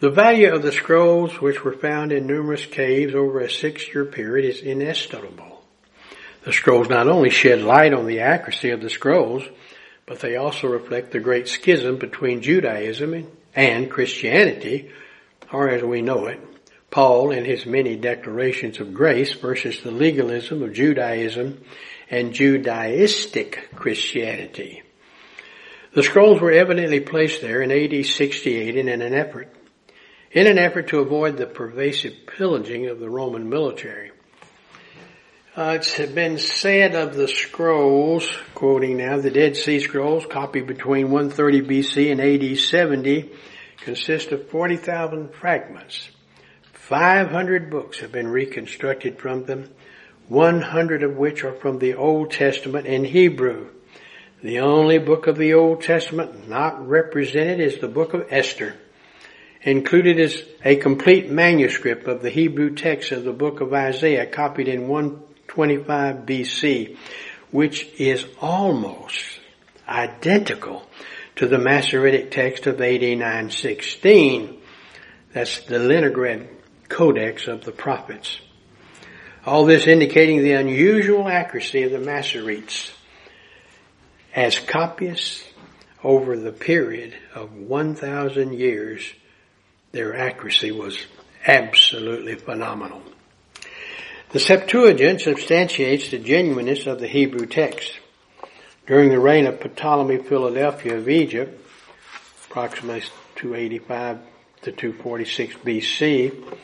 The 0.00 0.10
value 0.10 0.52
of 0.52 0.62
the 0.62 0.72
scrolls 0.72 1.40
which 1.40 1.62
were 1.62 1.72
found 1.72 2.10
in 2.12 2.26
numerous 2.26 2.66
caves 2.66 3.14
over 3.14 3.40
a 3.40 3.50
six-year 3.50 4.06
period 4.06 4.48
is 4.48 4.62
inestimable. 4.62 5.62
The 6.44 6.52
scrolls 6.52 6.88
not 6.88 7.06
only 7.06 7.30
shed 7.30 7.60
light 7.60 7.92
on 7.92 8.06
the 8.06 8.20
accuracy 8.20 8.70
of 8.70 8.80
the 8.80 8.90
scrolls, 8.90 9.44
but 10.06 10.20
they 10.20 10.36
also 10.36 10.68
reflect 10.68 11.12
the 11.12 11.20
great 11.20 11.48
schism 11.48 11.98
between 11.98 12.42
Judaism 12.42 13.14
and 13.14 13.30
and 13.54 13.90
Christianity, 13.90 14.90
or 15.52 15.68
as 15.68 15.82
we 15.82 16.02
know 16.02 16.26
it, 16.26 16.40
Paul 16.90 17.30
in 17.30 17.44
his 17.44 17.66
many 17.66 17.96
declarations 17.96 18.80
of 18.80 18.94
grace 18.94 19.32
versus 19.34 19.80
the 19.80 19.90
legalism 19.90 20.62
of 20.62 20.72
Judaism 20.72 21.62
and 22.10 22.32
Judaistic 22.32 23.74
Christianity. 23.74 24.82
The 25.92 26.02
scrolls 26.02 26.40
were 26.40 26.52
evidently 26.52 27.00
placed 27.00 27.40
there 27.40 27.62
in 27.62 27.72
AD 27.72 28.06
68 28.06 28.76
in 28.76 28.88
an 28.88 29.14
effort, 29.14 29.48
in 30.30 30.46
an 30.46 30.58
effort 30.58 30.88
to 30.88 31.00
avoid 31.00 31.36
the 31.36 31.46
pervasive 31.46 32.14
pillaging 32.26 32.86
of 32.86 33.00
the 33.00 33.10
Roman 33.10 33.48
military. 33.48 34.12
Uh, 35.56 35.78
it's 35.80 35.98
been 36.12 36.38
said 36.38 36.94
of 36.94 37.14
the 37.16 37.26
scrolls, 37.26 38.30
quoting 38.54 38.98
now, 38.98 39.18
the 39.18 39.30
Dead 39.30 39.56
Sea 39.56 39.80
Scrolls, 39.80 40.24
copied 40.24 40.68
between 40.68 41.10
130 41.10 41.62
BC 41.62 42.12
and 42.12 42.20
AD 42.20 42.56
70, 42.56 43.32
consist 43.78 44.30
of 44.30 44.48
40,000 44.48 45.34
fragments. 45.34 46.08
500 46.72 47.68
books 47.68 47.98
have 47.98 48.12
been 48.12 48.28
reconstructed 48.28 49.18
from 49.18 49.44
them, 49.44 49.68
100 50.28 51.02
of 51.02 51.16
which 51.16 51.42
are 51.42 51.54
from 51.54 51.80
the 51.80 51.94
Old 51.94 52.30
Testament 52.30 52.86
in 52.86 53.04
Hebrew. 53.04 53.70
The 54.42 54.60
only 54.60 54.98
book 54.98 55.26
of 55.26 55.36
the 55.36 55.54
Old 55.54 55.82
Testament 55.82 56.48
not 56.48 56.88
represented 56.88 57.60
is 57.60 57.80
the 57.80 57.88
book 57.88 58.14
of 58.14 58.28
Esther. 58.30 58.76
Included 59.62 60.18
is 60.18 60.42
a 60.64 60.76
complete 60.76 61.30
manuscript 61.30 62.06
of 62.06 62.22
the 62.22 62.30
Hebrew 62.30 62.74
text 62.74 63.12
of 63.12 63.24
the 63.24 63.32
book 63.32 63.60
of 63.60 63.74
Isaiah 63.74 64.26
copied 64.26 64.68
in 64.68 64.88
125 64.88 66.16
BC, 66.24 66.96
which 67.50 67.86
is 67.98 68.24
almost 68.40 69.22
identical 69.86 70.86
to 71.36 71.46
the 71.46 71.58
Masoretic 71.58 72.30
text 72.30 72.66
of 72.66 72.80
AD 72.80 73.02
916. 73.02 74.56
That's 75.34 75.60
the 75.66 75.78
Leningrad 75.78 76.48
Codex 76.88 77.46
of 77.46 77.64
the 77.64 77.72
Prophets. 77.72 78.40
All 79.44 79.66
this 79.66 79.86
indicating 79.86 80.42
the 80.42 80.52
unusual 80.52 81.28
accuracy 81.28 81.82
of 81.82 81.92
the 81.92 81.98
Masoretes 81.98 82.92
as 84.34 84.58
copyists 84.58 85.44
over 86.02 86.38
the 86.38 86.52
period 86.52 87.14
of 87.34 87.52
1,000 87.52 88.54
years, 88.54 89.12
their 89.92 90.16
accuracy 90.16 90.70
was 90.70 91.06
absolutely 91.46 92.34
phenomenal. 92.34 93.02
The 94.30 94.38
Septuagint 94.38 95.20
substantiates 95.20 96.10
the 96.10 96.18
genuineness 96.18 96.86
of 96.86 97.00
the 97.00 97.08
Hebrew 97.08 97.46
text. 97.46 97.98
During 98.86 99.08
the 99.08 99.18
reign 99.18 99.46
of 99.46 99.60
Ptolemy 99.60 100.18
Philadelphus 100.18 100.92
of 100.92 101.08
Egypt, 101.08 101.60
approximately 102.48 103.02
285 103.36 104.18
to 104.62 104.72
246 104.72 105.54
BC, 105.56 106.56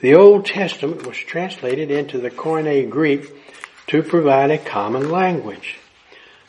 the 0.00 0.14
Old 0.14 0.46
Testament 0.46 1.06
was 1.06 1.16
translated 1.16 1.90
into 1.90 2.18
the 2.18 2.30
Koine 2.30 2.90
Greek 2.90 3.30
to 3.86 4.02
provide 4.02 4.50
a 4.50 4.58
common 4.58 5.10
language. 5.10 5.78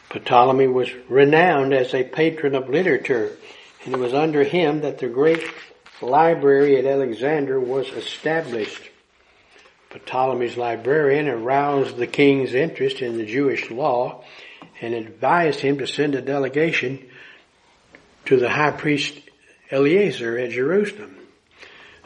Ptolemy 0.10 0.68
was 0.68 0.90
renowned 1.10 1.74
as 1.74 1.94
a 1.94 2.04
patron 2.04 2.56
of 2.56 2.70
literature, 2.70 3.38
and 3.84 3.94
it 3.94 4.00
was 4.00 4.14
under 4.14 4.44
him 4.44 4.82
that 4.82 5.00
the 5.00 5.08
great 5.08 5.44
library 6.02 6.78
at 6.78 6.86
Alexandria 6.86 7.60
was 7.60 7.88
established. 7.90 8.92
Ptolemy's 9.90 10.58
librarian 10.58 11.30
aroused 11.30 11.96
the 11.96 12.08
king's 12.08 12.54
interest 12.54 13.02
in 13.02 13.18
the 13.18 13.26
Jewish 13.26 13.72
law 13.72 14.24
and 14.82 14.94
advised 14.94 15.62
him 15.62 15.78
to 15.78 15.88
send 15.88 16.16
a 16.16 16.22
delegation 16.22 17.08
to 18.26 18.38
the 18.38 18.50
high 18.50 18.72
priest 18.72 19.18
Eleazar 19.72 20.38
at 20.38 20.52
Jerusalem. 20.52 21.16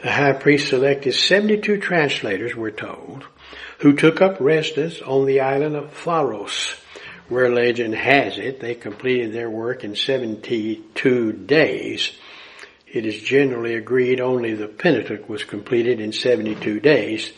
The 0.02 0.12
high 0.12 0.34
priest 0.34 0.70
selected 0.70 1.14
72 1.14 1.80
translators, 1.80 2.56
we're 2.56 2.72
told, 2.72 3.26
who 3.80 3.94
took 3.94 4.22
up 4.22 4.40
residence 4.40 5.02
on 5.02 5.26
the 5.26 5.42
island 5.42 5.76
of 5.76 5.92
Pharos, 5.92 6.76
where 7.28 7.50
legend 7.50 7.96
has 7.96 8.38
it 8.38 8.60
they 8.60 8.76
completed 8.76 9.34
their 9.34 9.50
work 9.50 9.84
in 9.84 9.96
72 9.96 11.34
days. 11.34 12.12
It 12.92 13.06
is 13.06 13.22
generally 13.22 13.76
agreed 13.76 14.20
only 14.20 14.56
the 14.56 14.68
Pentateuch 14.68 15.30
was 15.30 15.44
completed 15.44 16.00
in 16.00 16.12
72 16.12 16.80
days 16.80 17.32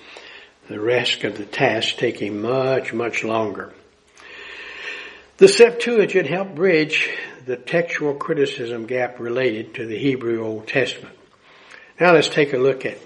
the 0.69 0.79
rest 0.79 1.25
of 1.25 1.37
the 1.37 1.45
task 1.45 1.97
taking 1.97 2.41
much, 2.41 2.93
much 2.93 3.25
longer. 3.25 3.73
The 5.37 5.49
Septuagint 5.49 6.27
helped 6.27 6.55
bridge 6.55 7.09
the 7.45 7.57
textual 7.57 8.13
criticism 8.13 8.85
gap 8.85 9.19
related 9.19 9.73
to 9.75 9.85
the 9.85 9.97
Hebrew 9.97 10.41
Old 10.41 10.67
Testament. 10.67 11.17
Now 11.99 12.13
let's 12.13 12.29
take 12.29 12.53
a 12.53 12.57
look 12.57 12.85
at 12.85 12.99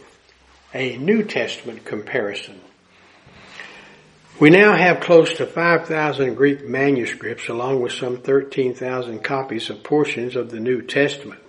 a 0.73 0.97
New 0.97 1.23
Testament 1.23 1.85
comparison. 1.85 2.59
We 4.39 4.49
now 4.51 4.75
have 4.75 4.99
close 4.99 5.37
to 5.37 5.47
5,000 5.47 6.35
Greek 6.35 6.67
manuscripts 6.67 7.47
along 7.47 7.81
with 7.81 7.93
some 7.93 8.17
13,000 8.17 9.23
copies 9.23 9.69
of 9.69 9.81
portions 9.81 10.35
of 10.35 10.51
the 10.51 10.59
New 10.59 10.81
Testament. 10.81 11.39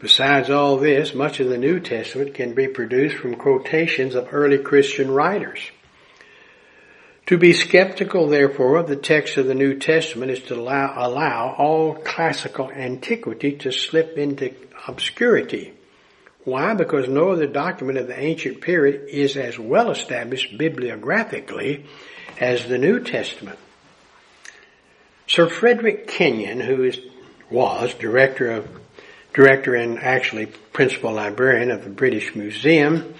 Besides 0.00 0.48
all 0.48 0.76
this, 0.76 1.12
much 1.12 1.40
of 1.40 1.48
the 1.48 1.58
New 1.58 1.80
Testament 1.80 2.34
can 2.34 2.54
be 2.54 2.68
produced 2.68 3.16
from 3.16 3.34
quotations 3.34 4.14
of 4.14 4.28
early 4.32 4.58
Christian 4.58 5.10
writers. 5.10 5.60
To 7.26 7.36
be 7.36 7.52
skeptical, 7.52 8.28
therefore, 8.28 8.76
of 8.76 8.88
the 8.88 8.96
text 8.96 9.36
of 9.36 9.46
the 9.46 9.54
New 9.54 9.78
Testament 9.78 10.30
is 10.30 10.40
to 10.44 10.54
allow, 10.54 10.94
allow 10.96 11.54
all 11.58 11.94
classical 11.94 12.70
antiquity 12.70 13.52
to 13.58 13.72
slip 13.72 14.16
into 14.16 14.54
obscurity. 14.86 15.74
Why? 16.44 16.72
Because 16.74 17.08
no 17.08 17.32
other 17.32 17.46
document 17.46 17.98
of 17.98 18.06
the 18.06 18.18
ancient 18.18 18.62
period 18.62 19.08
is 19.10 19.36
as 19.36 19.58
well 19.58 19.90
established 19.90 20.56
bibliographically 20.56 21.84
as 22.40 22.66
the 22.66 22.78
New 22.78 23.00
Testament. 23.00 23.58
Sir 25.26 25.50
Frederick 25.50 26.06
Kenyon, 26.06 26.60
who 26.60 26.84
is, 26.84 26.98
was 27.50 27.92
director 27.92 28.52
of, 28.52 28.68
director 29.38 29.76
and 29.76 30.00
actually 30.00 30.46
principal 30.46 31.12
librarian 31.12 31.70
of 31.70 31.84
the 31.84 31.90
British 31.90 32.34
Museum, 32.34 33.14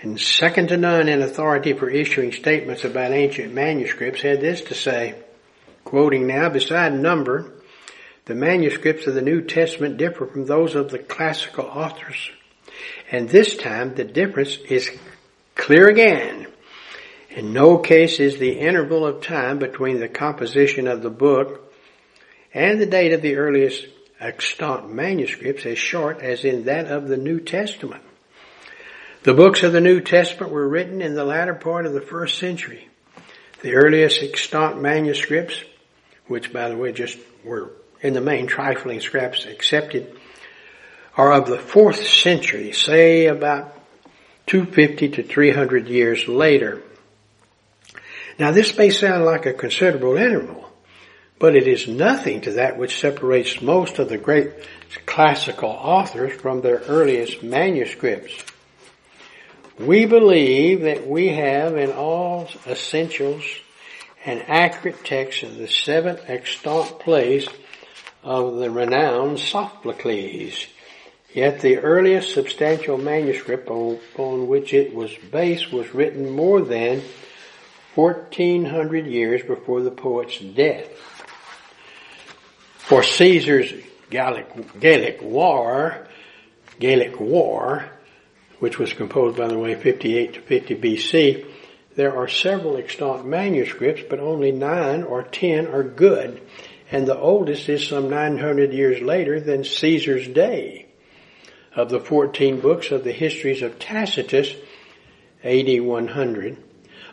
and 0.00 0.18
second 0.18 0.68
to 0.68 0.78
none 0.78 1.10
in 1.10 1.20
authority 1.20 1.74
for 1.74 1.90
issuing 1.90 2.32
statements 2.32 2.84
about 2.84 3.12
ancient 3.12 3.52
manuscripts, 3.52 4.22
had 4.22 4.40
this 4.40 4.62
to 4.62 4.74
say, 4.74 5.14
quoting 5.84 6.26
now, 6.26 6.48
beside 6.48 6.94
number, 6.94 7.52
the 8.24 8.34
manuscripts 8.34 9.06
of 9.06 9.12
the 9.12 9.20
New 9.20 9.42
Testament 9.42 9.98
differ 9.98 10.24
from 10.24 10.46
those 10.46 10.74
of 10.74 10.90
the 10.90 10.98
classical 10.98 11.66
authors. 11.66 12.30
And 13.12 13.28
this 13.28 13.54
time 13.54 13.94
the 13.94 14.04
difference 14.04 14.56
is 14.70 14.90
clear 15.54 15.90
again. 15.90 16.46
In 17.28 17.52
no 17.52 17.76
case 17.76 18.20
is 18.20 18.38
the 18.38 18.58
interval 18.58 19.04
of 19.04 19.20
time 19.20 19.58
between 19.58 20.00
the 20.00 20.08
composition 20.08 20.88
of 20.88 21.02
the 21.02 21.10
book 21.10 21.70
and 22.54 22.80
the 22.80 22.86
date 22.86 23.12
of 23.12 23.20
the 23.20 23.36
earliest 23.36 23.86
extant 24.20 24.92
manuscripts 24.92 25.64
as 25.66 25.78
short 25.78 26.20
as 26.20 26.44
in 26.44 26.64
that 26.64 26.86
of 26.86 27.08
the 27.08 27.16
New 27.16 27.40
Testament. 27.40 28.02
The 29.22 29.34
books 29.34 29.62
of 29.62 29.72
the 29.72 29.80
New 29.80 30.00
Testament 30.00 30.52
were 30.52 30.68
written 30.68 31.02
in 31.02 31.14
the 31.14 31.24
latter 31.24 31.54
part 31.54 31.86
of 31.86 31.92
the 31.92 32.00
first 32.00 32.38
century. 32.38 32.88
The 33.62 33.74
earliest 33.74 34.22
extant 34.22 34.80
manuscripts, 34.80 35.62
which 36.26 36.52
by 36.52 36.68
the 36.68 36.76
way 36.76 36.92
just 36.92 37.18
were 37.44 37.72
in 38.00 38.14
the 38.14 38.20
main 38.20 38.46
trifling 38.46 39.00
scraps 39.00 39.44
accepted, 39.44 40.16
are 41.16 41.32
of 41.32 41.48
the 41.48 41.58
fourth 41.58 42.06
century, 42.06 42.72
say 42.72 43.26
about 43.26 43.74
250 44.46 45.08
to 45.10 45.22
300 45.24 45.88
years 45.88 46.28
later. 46.28 46.82
Now 48.38 48.52
this 48.52 48.76
may 48.78 48.90
sound 48.90 49.24
like 49.24 49.46
a 49.46 49.52
considerable 49.52 50.16
interval, 50.16 50.67
but 51.38 51.54
it 51.54 51.68
is 51.68 51.86
nothing 51.86 52.40
to 52.42 52.52
that 52.52 52.78
which 52.78 52.98
separates 52.98 53.62
most 53.62 53.98
of 53.98 54.08
the 54.08 54.18
great 54.18 54.50
classical 55.06 55.70
authors 55.70 56.32
from 56.40 56.60
their 56.60 56.78
earliest 56.88 57.42
manuscripts. 57.42 58.34
We 59.78 60.06
believe 60.06 60.82
that 60.82 61.06
we 61.06 61.28
have 61.28 61.76
in 61.76 61.92
all 61.92 62.48
essentials 62.66 63.44
an 64.24 64.42
accurate 64.48 65.04
text 65.04 65.44
of 65.44 65.56
the 65.56 65.68
seventh 65.68 66.28
extant 66.28 66.98
plays 66.98 67.46
of 68.24 68.56
the 68.56 68.70
renowned 68.70 69.38
Sophocles. 69.38 70.66
Yet 71.32 71.60
the 71.60 71.78
earliest 71.78 72.34
substantial 72.34 72.98
manuscript 72.98 73.68
upon 73.68 74.48
which 74.48 74.74
it 74.74 74.92
was 74.94 75.14
based 75.30 75.72
was 75.72 75.94
written 75.94 76.30
more 76.30 76.60
than 76.62 77.02
1400 77.94 79.06
years 79.06 79.42
before 79.42 79.82
the 79.82 79.90
poet's 79.90 80.38
death. 80.38 80.88
For 82.88 83.02
Caesar's 83.02 83.70
Gallic, 84.08 85.20
War, 85.20 86.06
Gallic 86.80 87.20
War, 87.20 87.84
which 88.60 88.78
was 88.78 88.94
composed, 88.94 89.36
by 89.36 89.46
the 89.46 89.58
way, 89.58 89.74
58 89.74 90.32
to 90.32 90.40
50 90.40 90.74
BC, 90.76 91.46
there 91.96 92.16
are 92.16 92.28
several 92.28 92.78
extant 92.78 93.26
manuscripts, 93.26 94.04
but 94.08 94.20
only 94.20 94.52
nine 94.52 95.02
or 95.02 95.22
ten 95.22 95.66
are 95.66 95.82
good, 95.82 96.40
and 96.90 97.06
the 97.06 97.18
oldest 97.18 97.68
is 97.68 97.86
some 97.86 98.08
900 98.08 98.72
years 98.72 99.02
later 99.02 99.38
than 99.38 99.64
Caesar's 99.64 100.26
day. 100.26 100.86
Of 101.76 101.90
the 101.90 102.00
14 102.00 102.58
books 102.58 102.90
of 102.90 103.04
the 103.04 103.12
histories 103.12 103.60
of 103.60 103.78
Tacitus, 103.78 104.54
AD 105.44 105.82
100, 105.82 106.56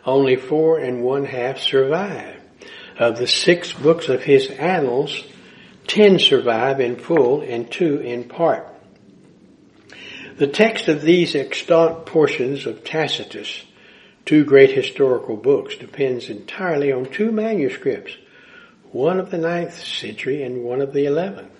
only 0.06 0.36
four 0.36 0.78
and 0.78 1.02
one 1.02 1.26
half 1.26 1.58
survive. 1.58 2.40
Of 2.98 3.18
the 3.18 3.26
six 3.26 3.74
books 3.74 4.08
of 4.08 4.22
his 4.22 4.48
annals, 4.48 5.22
ten 5.86 6.18
survive 6.18 6.80
in 6.80 6.96
full 6.96 7.40
and 7.40 7.70
two 7.70 7.98
in 8.00 8.24
part. 8.24 8.66
The 10.36 10.46
text 10.46 10.88
of 10.88 11.00
these 11.00 11.34
extant 11.34 12.04
portions 12.04 12.66
of 12.66 12.84
Tacitus, 12.84 13.64
two 14.26 14.44
great 14.44 14.70
historical 14.70 15.36
books, 15.36 15.76
depends 15.76 16.28
entirely 16.28 16.92
on 16.92 17.06
two 17.06 17.32
manuscripts, 17.32 18.12
one 18.92 19.18
of 19.18 19.30
the 19.30 19.38
ninth 19.38 19.82
century 19.82 20.42
and 20.42 20.62
one 20.62 20.82
of 20.82 20.92
the 20.92 21.06
eleventh. 21.06 21.52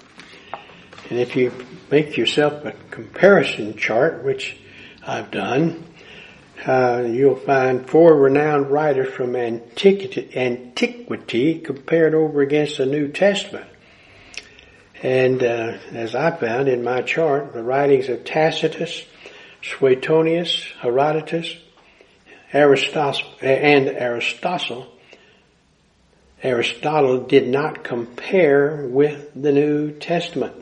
And 1.09 1.19
if 1.19 1.37
you 1.37 1.53
make 1.91 2.17
yourself 2.17 2.65
a 2.65 2.73
comparison 2.91 3.77
chart, 3.77 4.25
which 4.25 4.59
I've 5.07 5.31
done, 5.31 5.85
uh, 6.67 7.05
you'll 7.07 7.37
find 7.37 7.89
four 7.89 8.17
renowned 8.17 8.71
writers 8.71 9.15
from 9.15 9.37
antiquity, 9.37 10.37
antiquity 10.37 11.61
compared 11.61 12.15
over 12.15 12.41
against 12.41 12.79
the 12.79 12.87
New 12.87 13.09
Testament. 13.09 13.67
And 15.03 15.43
uh, 15.43 15.79
as 15.93 16.15
I 16.15 16.31
found 16.31 16.69
in 16.69 16.83
my 16.83 17.03
chart, 17.03 17.53
the 17.53 17.63
writings 17.63 18.09
of 18.09 18.25
Tacitus, 18.25 19.05
Suetonius, 19.63 20.65
Herodotus, 20.81 21.55
Aristotle, 22.53 23.29
and 23.43 23.89
Aristotle, 23.89 24.87
Aristotle 26.43 27.21
did 27.27 27.49
not 27.49 27.85
compare 27.85 28.87
with 28.87 29.31
the 29.35 29.53
New 29.53 29.93
Testament. 29.93 30.55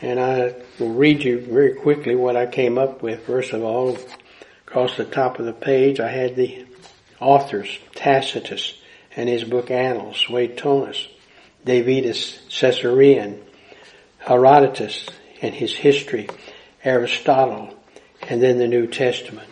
And 0.00 0.20
I 0.20 0.54
will 0.78 0.92
read 0.92 1.22
you 1.22 1.40
very 1.40 1.74
quickly 1.74 2.14
what 2.14 2.36
I 2.36 2.46
came 2.46 2.78
up 2.78 3.02
with. 3.02 3.26
First 3.26 3.52
of 3.52 3.62
all, 3.62 3.96
across 4.66 4.96
the 4.96 5.04
top 5.04 5.38
of 5.38 5.46
the 5.46 5.52
page, 5.52 6.00
I 6.00 6.10
had 6.10 6.36
the 6.36 6.66
authors, 7.20 7.78
Tacitus 7.94 8.74
and 9.16 9.28
his 9.28 9.44
book 9.44 9.70
Annals, 9.70 10.18
Suetonius, 10.18 11.08
Davidus 11.66 12.38
Caesarean, 12.48 13.42
Herodotus 14.18 15.06
and 15.42 15.54
his 15.54 15.74
history, 15.74 16.28
Aristotle, 16.82 17.74
and 18.28 18.42
then 18.42 18.58
the 18.58 18.68
New 18.68 18.86
Testament. 18.86 19.48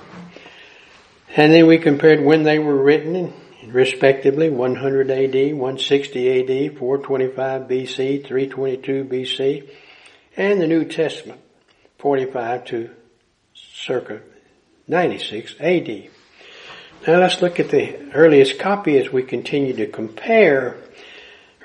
And 1.36 1.52
then 1.52 1.66
we 1.66 1.78
compared 1.78 2.24
when 2.24 2.44
they 2.44 2.60
were 2.60 2.80
written, 2.80 3.32
respectively, 3.66 4.48
100 4.48 5.10
AD, 5.10 5.34
160 5.34 6.40
AD, 6.40 6.78
425 6.78 7.62
BC, 7.62 8.24
322 8.24 9.04
BC, 9.04 9.68
and 10.36 10.60
the 10.60 10.68
New 10.68 10.84
Testament, 10.84 11.40
45 11.98 12.64
to 12.66 12.90
circa 13.54 14.20
96 14.86 15.56
AD. 15.58 15.88
Now 17.06 17.20
let's 17.20 17.42
look 17.42 17.58
at 17.58 17.70
the 17.70 18.12
earliest 18.12 18.58
copy 18.60 18.98
as 18.98 19.12
we 19.12 19.24
continue 19.24 19.74
to 19.74 19.86
compare 19.86 20.76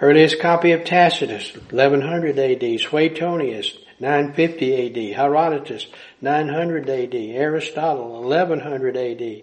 Earliest 0.01 0.39
copy 0.39 0.71
of 0.71 0.85
Tacitus, 0.85 1.53
1100 1.53 2.39
AD. 2.39 2.79
Suetonius, 2.79 3.77
950 3.99 5.11
AD. 5.11 5.15
Herodotus, 5.17 5.87
900 6.21 6.89
AD. 6.89 7.15
Aristotle, 7.15 8.21
1100 8.21 8.95
AD. 8.95 9.41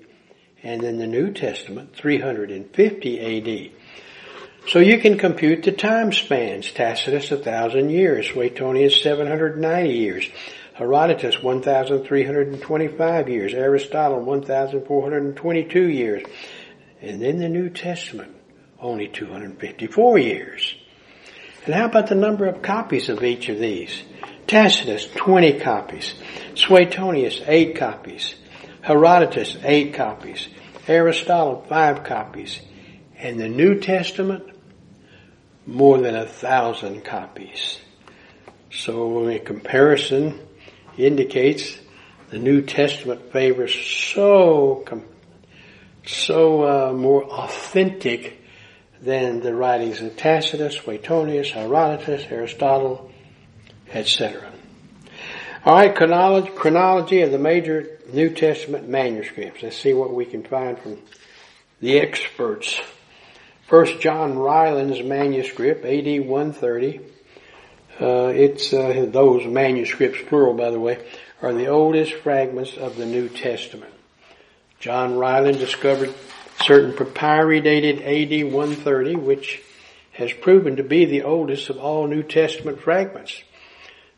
And 0.62 0.80
then 0.80 0.96
the 0.96 1.06
New 1.06 1.34
Testament, 1.34 1.94
350 1.94 3.20
AD. 3.20 3.70
So 4.68 4.78
you 4.78 4.98
can 4.98 5.18
compute 5.18 5.62
the 5.62 5.72
time 5.72 6.10
spans. 6.10 6.72
Tacitus, 6.72 7.30
a 7.32 7.36
thousand 7.36 7.90
years. 7.90 8.28
Suetonius, 8.28 9.02
790 9.02 9.92
years. 9.92 10.26
Herodotus, 10.72 11.42
1,325 11.42 13.28
years. 13.28 13.52
Aristotle, 13.52 14.20
1,422 14.20 15.80
years. 15.82 16.22
And 17.02 17.20
then 17.20 17.38
the 17.40 17.50
New 17.50 17.68
Testament, 17.68 18.35
only 18.80 19.08
254 19.08 20.18
years. 20.18 20.74
And 21.64 21.74
how 21.74 21.86
about 21.86 22.08
the 22.08 22.14
number 22.14 22.46
of 22.46 22.62
copies 22.62 23.08
of 23.08 23.22
each 23.24 23.48
of 23.48 23.58
these? 23.58 24.02
Tacitus, 24.46 25.08
20 25.16 25.58
copies. 25.58 26.14
Suetonius, 26.54 27.40
8 27.46 27.76
copies. 27.76 28.34
Herodotus, 28.82 29.56
8 29.62 29.94
copies. 29.94 30.48
Aristotle, 30.86 31.64
5 31.68 32.04
copies. 32.04 32.60
And 33.18 33.40
the 33.40 33.48
New 33.48 33.80
Testament, 33.80 34.44
more 35.66 35.98
than 35.98 36.14
a 36.14 36.26
thousand 36.26 37.04
copies. 37.04 37.80
So 38.70 39.28
a 39.28 39.38
comparison 39.40 40.40
indicates 40.96 41.78
the 42.30 42.38
New 42.38 42.62
Testament 42.62 43.32
favors 43.32 43.74
so, 43.74 44.84
so 46.04 46.62
uh, 46.62 46.92
more 46.92 47.24
authentic 47.24 48.42
than 49.06 49.40
the 49.40 49.54
writings 49.54 50.02
of 50.02 50.16
Tacitus, 50.16 50.76
Suetonius, 50.76 51.52
Herodotus, 51.52 52.26
Aristotle, 52.28 53.10
etc. 53.92 54.52
All 55.64 55.76
right, 55.76 55.94
chronology, 55.94 56.50
chronology 56.50 57.22
of 57.22 57.30
the 57.30 57.38
major 57.38 58.00
New 58.12 58.30
Testament 58.30 58.88
manuscripts. 58.88 59.62
Let's 59.62 59.80
see 59.80 59.94
what 59.94 60.12
we 60.12 60.24
can 60.24 60.42
find 60.42 60.76
from 60.78 60.98
the 61.80 62.00
experts. 62.00 62.80
First 63.68 64.00
John 64.00 64.36
Ryland's 64.36 65.02
manuscript, 65.02 65.84
AD 65.84 66.26
130. 66.26 67.00
Uh, 67.98 68.32
it's 68.34 68.72
uh, 68.72 69.06
those 69.08 69.46
manuscripts, 69.46 70.18
plural 70.26 70.54
by 70.54 70.70
the 70.70 70.80
way, 70.80 71.04
are 71.42 71.52
the 71.52 71.68
oldest 71.68 72.12
fragments 72.12 72.76
of 72.76 72.96
the 72.96 73.06
New 73.06 73.28
Testament. 73.28 73.92
John 74.80 75.16
Ryland 75.16 75.58
discovered 75.58 76.12
certain 76.62 76.94
papyri 76.94 77.60
dated 77.60 78.02
AD 78.02 78.52
130, 78.52 79.16
which 79.16 79.62
has 80.12 80.32
proven 80.32 80.76
to 80.76 80.82
be 80.82 81.04
the 81.04 81.22
oldest 81.22 81.70
of 81.70 81.78
all 81.78 82.06
New 82.06 82.22
Testament 82.22 82.80
fragments. 82.80 83.42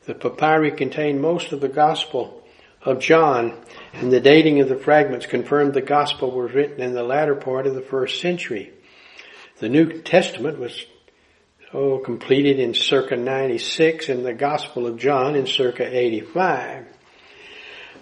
The 0.05 0.15
papyri 0.15 0.71
contain 0.73 1.21
most 1.21 1.53
of 1.53 1.61
the 1.61 1.69
Gospel 1.69 2.45
of 2.83 3.01
John, 3.01 3.55
and 3.93 4.13
the 4.13 4.21
dating 4.21 4.61
of 4.61 4.69
the 4.69 4.77
fragments 4.77 5.27
confirmed 5.27 5.75
the 5.75 5.83
Gospel 5.83 6.31
was 6.31 6.53
written 6.53 6.81
in 6.81 6.95
the 6.95 7.03
latter 7.03 7.35
part 7.35 7.67
of 7.67 7.75
the 7.75 7.83
first 7.83 8.21
century. 8.21 8.73
The 9.59 9.69
New 9.69 10.03
Testament 10.03 10.59
was 10.59 10.87
oh, 11.73 11.99
completed 11.99 12.61
in 12.61 12.75
circa 12.75 13.17
96 13.17 14.09
and 14.09 14.25
the 14.25 14.35
Gospel 14.35 14.87
of 14.87 14.99
John 14.99 15.35
in 15.35 15.47
circa 15.47 15.85
85. 15.85 16.87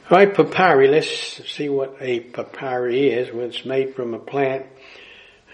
All 0.09 0.17
right, 0.19 0.33
papyri. 0.33 0.87
Let's 0.87 1.43
see 1.53 1.69
what 1.69 1.97
a 1.99 2.21
papyri 2.21 3.09
is. 3.09 3.35
Well, 3.35 3.47
it's 3.47 3.65
made 3.65 3.97
from 3.97 4.15
a 4.15 4.21
plant 4.21 4.67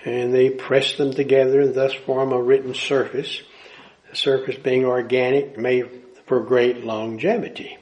and 0.05 0.35
they 0.35 0.51
press 0.51 0.99
them 0.99 1.15
together 1.15 1.63
and 1.63 1.75
thus 1.75 1.95
form 1.95 2.33
a 2.33 2.43
written 2.43 2.75
surface. 2.75 3.41
The 4.11 4.17
surface 4.17 4.57
being 4.57 4.85
organic, 4.85 5.57
made 5.57 5.89
for 6.27 6.41
great 6.41 6.85
longevity. 6.85 7.79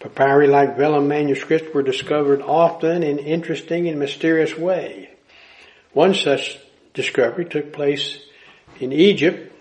Papyri, 0.00 0.46
like 0.46 0.78
vellum 0.78 1.08
manuscripts, 1.08 1.74
were 1.74 1.82
discovered 1.82 2.40
often 2.40 3.02
in 3.02 3.18
interesting 3.18 3.86
and 3.86 3.98
mysterious 3.98 4.56
way. 4.56 5.10
One 5.92 6.14
such 6.14 6.58
discovery 6.94 7.44
took 7.44 7.74
place 7.74 8.18
in 8.80 8.94
Egypt 8.94 9.52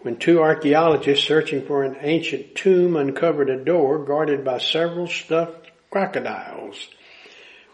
when 0.00 0.16
two 0.16 0.40
archaeologists 0.40 1.26
searching 1.26 1.66
for 1.66 1.84
an 1.84 1.98
ancient 2.00 2.54
tomb 2.54 2.96
uncovered 2.96 3.50
a 3.50 3.62
door 3.62 3.98
guarded 3.98 4.46
by 4.46 4.56
several 4.56 5.08
stuffed 5.08 5.63
crocodiles. 5.94 6.88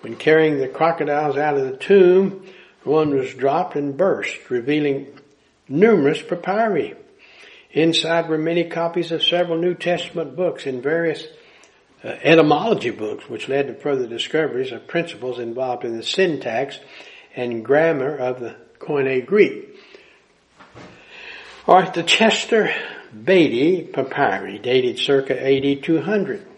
When 0.03 0.15
carrying 0.15 0.59
the 0.59 0.69
crocodiles 0.69 1.39
out 1.39 1.57
of 1.57 1.67
the 1.67 1.79
tomb, 1.79 2.45
one 2.85 3.15
was 3.15 3.33
dropped 3.33 3.77
and 3.77 3.97
burst, 3.97 4.51
revealing 4.51 5.19
numerous 5.71 6.21
papyri. 6.21 6.97
Inside 7.71 8.29
were 8.29 8.37
many 8.37 8.65
copies 8.65 9.11
of 9.11 9.25
several 9.25 9.57
New 9.57 9.73
Testament 9.75 10.37
books 10.37 10.67
and 10.67 10.83
various 10.83 11.27
uh, 12.05 12.09
etymology 12.09 12.91
books, 12.91 13.27
which 13.27 13.49
led 13.49 13.69
to 13.69 13.75
further 13.75 14.07
discoveries 14.07 14.71
of 14.71 14.87
principles 14.87 15.39
involved 15.39 15.87
in 15.87 15.97
the 15.97 16.03
syntax 16.03 16.79
and 17.35 17.65
grammar 17.65 18.15
of 18.15 18.39
the 18.39 18.55
Koine 18.81 19.25
Greek. 19.25 19.79
Alright, 21.67 21.95
the 21.95 22.03
Chester 22.03 22.71
Beatty 23.25 23.85
papyri, 23.85 24.59
dated 24.59 24.99
circa 24.99 25.43
AD 25.43 25.83
200 25.83 26.50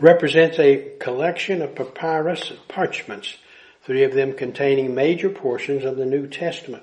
represents 0.00 0.58
a 0.58 0.92
collection 0.98 1.62
of 1.62 1.74
papyrus 1.74 2.52
parchments, 2.68 3.36
three 3.84 4.04
of 4.04 4.14
them 4.14 4.34
containing 4.34 4.94
major 4.94 5.28
portions 5.28 5.84
of 5.84 5.96
the 5.96 6.06
New 6.06 6.26
Testament. 6.26 6.82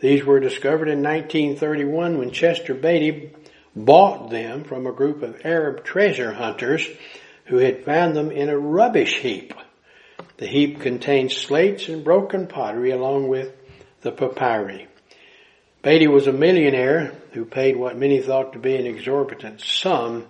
These 0.00 0.24
were 0.24 0.40
discovered 0.40 0.88
in 0.88 1.02
1931 1.02 2.18
when 2.18 2.30
Chester 2.30 2.74
Beatty 2.74 3.32
bought 3.74 4.30
them 4.30 4.64
from 4.64 4.86
a 4.86 4.92
group 4.92 5.22
of 5.22 5.40
Arab 5.44 5.84
treasure 5.84 6.32
hunters 6.32 6.86
who 7.46 7.58
had 7.58 7.84
found 7.84 8.14
them 8.14 8.30
in 8.30 8.48
a 8.48 8.58
rubbish 8.58 9.20
heap. 9.20 9.54
The 10.38 10.46
heap 10.46 10.80
contained 10.80 11.32
slates 11.32 11.88
and 11.88 12.04
broken 12.04 12.46
pottery 12.46 12.90
along 12.90 13.28
with 13.28 13.52
the 14.02 14.12
papyri. 14.12 14.86
Beatty 15.82 16.08
was 16.08 16.26
a 16.26 16.32
millionaire 16.32 17.14
who 17.32 17.44
paid 17.44 17.76
what 17.76 17.96
many 17.96 18.20
thought 18.20 18.52
to 18.52 18.58
be 18.58 18.76
an 18.76 18.86
exorbitant 18.86 19.60
sum 19.60 20.26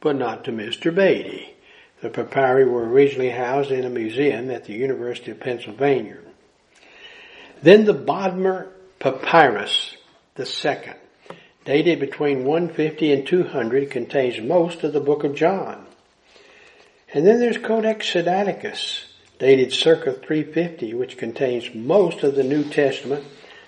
but 0.00 0.16
not 0.16 0.44
to 0.44 0.52
Mr. 0.52 0.94
Beatty. 0.94 1.54
The 2.00 2.08
papyri 2.08 2.64
were 2.64 2.88
originally 2.88 3.30
housed 3.30 3.70
in 3.70 3.84
a 3.84 3.90
museum 3.90 4.50
at 4.50 4.64
the 4.64 4.72
University 4.72 5.30
of 5.30 5.40
Pennsylvania. 5.40 6.16
Then 7.62 7.84
the 7.84 7.94
Bodmer 7.94 8.68
Papyrus 8.98 9.96
II, 10.38 10.94
dated 11.64 12.00
between 12.00 12.44
150 12.44 13.12
and 13.12 13.26
200, 13.26 13.90
contains 13.90 14.40
most 14.40 14.82
of 14.82 14.94
the 14.94 15.00
book 15.00 15.24
of 15.24 15.34
John. 15.34 15.86
And 17.12 17.26
then 17.26 17.38
there's 17.38 17.58
Codex 17.58 18.06
Sinaiticus, 18.06 19.04
dated 19.38 19.72
circa 19.72 20.12
350, 20.12 20.94
which 20.94 21.18
contains 21.18 21.74
most 21.74 22.22
of 22.22 22.34
the 22.34 22.44
New 22.44 22.64
Testament, 22.64 23.24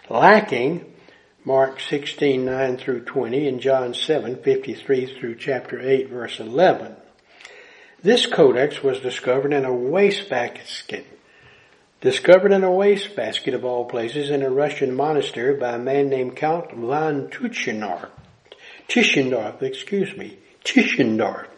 lacking 0.08 0.91
Mark 1.44 1.80
16, 1.80 2.44
9 2.44 2.76
through 2.76 3.00
20 3.00 3.48
and 3.48 3.60
John 3.60 3.94
7, 3.94 4.36
53 4.44 5.06
through 5.06 5.34
chapter 5.34 5.80
8 5.80 6.08
verse 6.08 6.38
11. 6.38 6.94
This 8.00 8.26
codex 8.26 8.80
was 8.80 9.00
discovered 9.00 9.52
in 9.52 9.64
a 9.64 9.72
wastebasket, 9.72 11.04
discovered 12.00 12.52
in 12.52 12.62
a 12.62 12.70
wastebasket 12.70 13.54
of 13.54 13.64
all 13.64 13.86
places 13.86 14.30
in 14.30 14.42
a 14.42 14.50
Russian 14.50 14.94
monastery 14.94 15.56
by 15.56 15.74
a 15.74 15.78
man 15.78 16.08
named 16.08 16.36
Count 16.36 16.70
von 16.70 17.28
Tuchendorf. 17.28 18.10
Tischendorf, 18.88 19.62
excuse 19.62 20.16
me, 20.16 20.38
Tischendorf. 20.64 21.48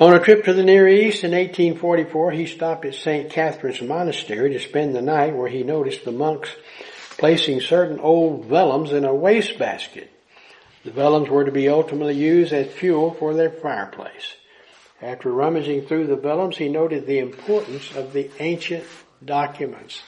On 0.00 0.14
a 0.14 0.20
trip 0.20 0.44
to 0.44 0.52
the 0.52 0.62
Near 0.62 0.88
East 0.88 1.22
in 1.22 1.30
1844, 1.30 2.30
he 2.32 2.46
stopped 2.46 2.84
at 2.84 2.94
St. 2.94 3.30
Catherine's 3.30 3.82
Monastery 3.82 4.52
to 4.52 4.60
spend 4.60 4.94
the 4.94 5.02
night 5.02 5.34
where 5.34 5.48
he 5.48 5.64
noticed 5.64 6.04
the 6.04 6.12
monks 6.12 6.50
placing 7.18 7.60
certain 7.60 7.98
old 7.98 8.48
vellums 8.48 8.92
in 8.92 9.04
a 9.04 9.14
wastebasket. 9.14 10.10
The 10.84 10.90
vellums 10.92 11.28
were 11.28 11.44
to 11.44 11.52
be 11.52 11.68
ultimately 11.68 12.14
used 12.14 12.52
as 12.52 12.68
fuel 12.68 13.12
for 13.12 13.34
their 13.34 13.50
fireplace. 13.50 14.34
After 15.02 15.30
rummaging 15.30 15.86
through 15.86 16.06
the 16.06 16.16
vellums, 16.16 16.54
he 16.54 16.68
noted 16.68 17.06
the 17.06 17.18
importance 17.18 17.94
of 17.94 18.12
the 18.12 18.30
ancient 18.38 18.84
documents. 19.24 20.00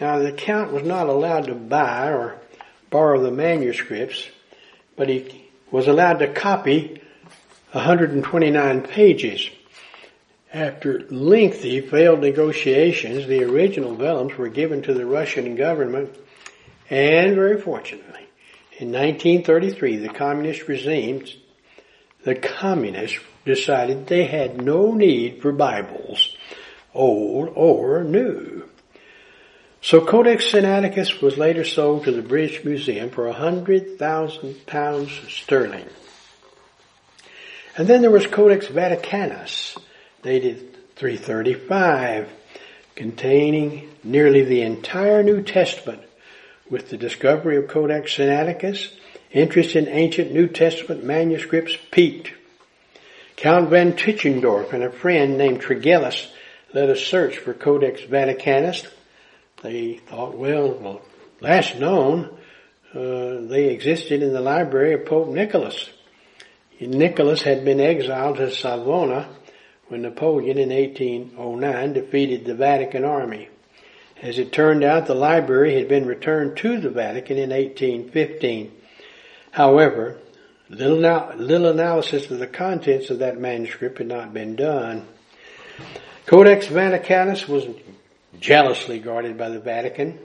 Now 0.00 0.18
the 0.18 0.32
count 0.32 0.72
was 0.72 0.82
not 0.82 1.08
allowed 1.08 1.46
to 1.46 1.54
buy 1.54 2.08
or 2.08 2.40
borrow 2.90 3.20
the 3.20 3.30
manuscripts, 3.30 4.26
but 4.96 5.08
he 5.08 5.48
was 5.70 5.88
allowed 5.88 6.18
to 6.20 6.32
copy 6.32 7.00
129 7.72 8.82
pages. 8.82 9.50
After 10.54 11.00
lengthy 11.10 11.80
failed 11.80 12.20
negotiations, 12.20 13.26
the 13.26 13.42
original 13.42 13.96
vellums 13.96 14.36
were 14.36 14.48
given 14.48 14.82
to 14.82 14.94
the 14.94 15.04
Russian 15.04 15.56
government 15.56 16.16
and 16.88 17.34
very 17.34 17.60
fortunately, 17.60 18.28
in 18.78 18.92
1933, 18.92 19.96
the 19.96 20.10
communist 20.10 20.68
regime, 20.68 21.24
the 22.24 22.34
communists 22.34 23.18
decided 23.44 24.06
they 24.06 24.26
had 24.26 24.62
no 24.62 24.92
need 24.92 25.42
for 25.42 25.50
Bibles, 25.50 26.36
old 26.92 27.50
or 27.54 28.04
new. 28.04 28.68
So 29.80 30.04
Codex 30.04 30.52
Sinaiticus 30.52 31.20
was 31.20 31.36
later 31.36 31.64
sold 31.64 32.04
to 32.04 32.12
the 32.12 32.22
British 32.22 32.64
Museum 32.64 33.10
for 33.10 33.26
a 33.26 33.32
hundred 33.32 33.98
thousand 33.98 34.66
pounds 34.66 35.10
sterling. 35.28 35.88
And 37.76 37.88
then 37.88 38.02
there 38.02 38.10
was 38.10 38.26
Codex 38.26 38.66
Vaticanus, 38.66 39.76
dated 40.24 40.74
335, 40.96 42.30
containing 42.94 43.90
nearly 44.02 44.42
the 44.42 44.62
entire 44.62 45.22
New 45.22 45.42
Testament 45.42 46.00
with 46.70 46.88
the 46.88 46.96
discovery 46.96 47.58
of 47.58 47.68
Codex 47.68 48.16
Sinaiticus, 48.16 48.90
interest 49.30 49.76
in 49.76 49.86
ancient 49.86 50.32
New 50.32 50.48
Testament 50.48 51.04
manuscripts 51.04 51.76
peaked. 51.90 52.32
Count 53.36 53.68
van 53.68 53.92
Tischendorf 53.92 54.72
and 54.72 54.82
a 54.82 54.90
friend 54.90 55.36
named 55.36 55.60
Tregelles 55.60 56.26
led 56.72 56.88
a 56.88 56.96
search 56.96 57.36
for 57.36 57.52
Codex 57.52 58.00
Vaticanus. 58.00 58.86
They 59.62 59.98
thought, 60.06 60.38
well, 60.38 61.02
last 61.42 61.78
known, 61.78 62.34
uh, 62.94 63.42
they 63.42 63.68
existed 63.68 64.22
in 64.22 64.32
the 64.32 64.40
library 64.40 64.94
of 64.94 65.04
Pope 65.04 65.28
Nicholas. 65.28 65.90
Nicholas 66.80 67.42
had 67.42 67.64
been 67.64 67.80
exiled 67.80 68.38
to 68.38 68.50
Savona 68.50 69.28
when 69.88 70.02
Napoleon 70.02 70.58
in 70.58 70.70
1809 70.70 71.92
defeated 71.92 72.44
the 72.44 72.54
Vatican 72.54 73.04
army. 73.04 73.48
As 74.22 74.38
it 74.38 74.52
turned 74.52 74.84
out, 74.84 75.06
the 75.06 75.14
library 75.14 75.74
had 75.74 75.88
been 75.88 76.06
returned 76.06 76.56
to 76.58 76.80
the 76.80 76.90
Vatican 76.90 77.36
in 77.36 77.50
1815. 77.50 78.72
However, 79.50 80.18
little, 80.68 80.98
little 81.36 81.68
analysis 81.68 82.30
of 82.30 82.38
the 82.38 82.46
contents 82.46 83.10
of 83.10 83.18
that 83.18 83.38
manuscript 83.38 83.98
had 83.98 84.06
not 84.06 84.32
been 84.32 84.56
done. 84.56 85.06
Codex 86.26 86.66
Vaticanus 86.68 87.46
was 87.46 87.66
jealously 88.40 88.98
guarded 88.98 89.36
by 89.36 89.50
the 89.50 89.60
Vatican. 89.60 90.18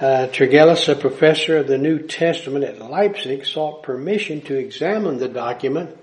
Uh, 0.00 0.28
a 0.30 0.94
professor 0.94 1.56
of 1.56 1.66
the 1.66 1.76
New 1.76 1.98
Testament 1.98 2.64
at 2.64 2.78
Leipzig, 2.78 3.44
sought 3.44 3.82
permission 3.82 4.40
to 4.42 4.56
examine 4.56 5.18
the 5.18 5.28
document, 5.28 5.96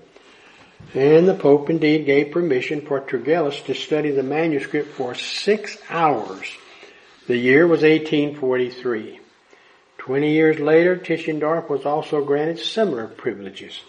and 0.94 1.28
the 1.28 1.34
Pope 1.34 1.68
indeed 1.68 2.06
gave 2.06 2.30
permission 2.30 2.80
for 2.80 3.00
Tregelles 3.00 3.64
to 3.66 3.74
study 3.74 4.10
the 4.10 4.22
manuscript 4.22 4.92
for 4.92 5.14
six 5.14 5.76
hours. 5.90 6.46
The 7.26 7.36
year 7.36 7.66
was 7.66 7.82
1843. 7.82 9.20
Twenty 9.98 10.32
years 10.32 10.60
later, 10.60 10.96
Tischendorf 10.96 11.68
was 11.68 11.84
also 11.84 12.24
granted 12.24 12.60
similar 12.60 13.08
privileges. 13.08 13.80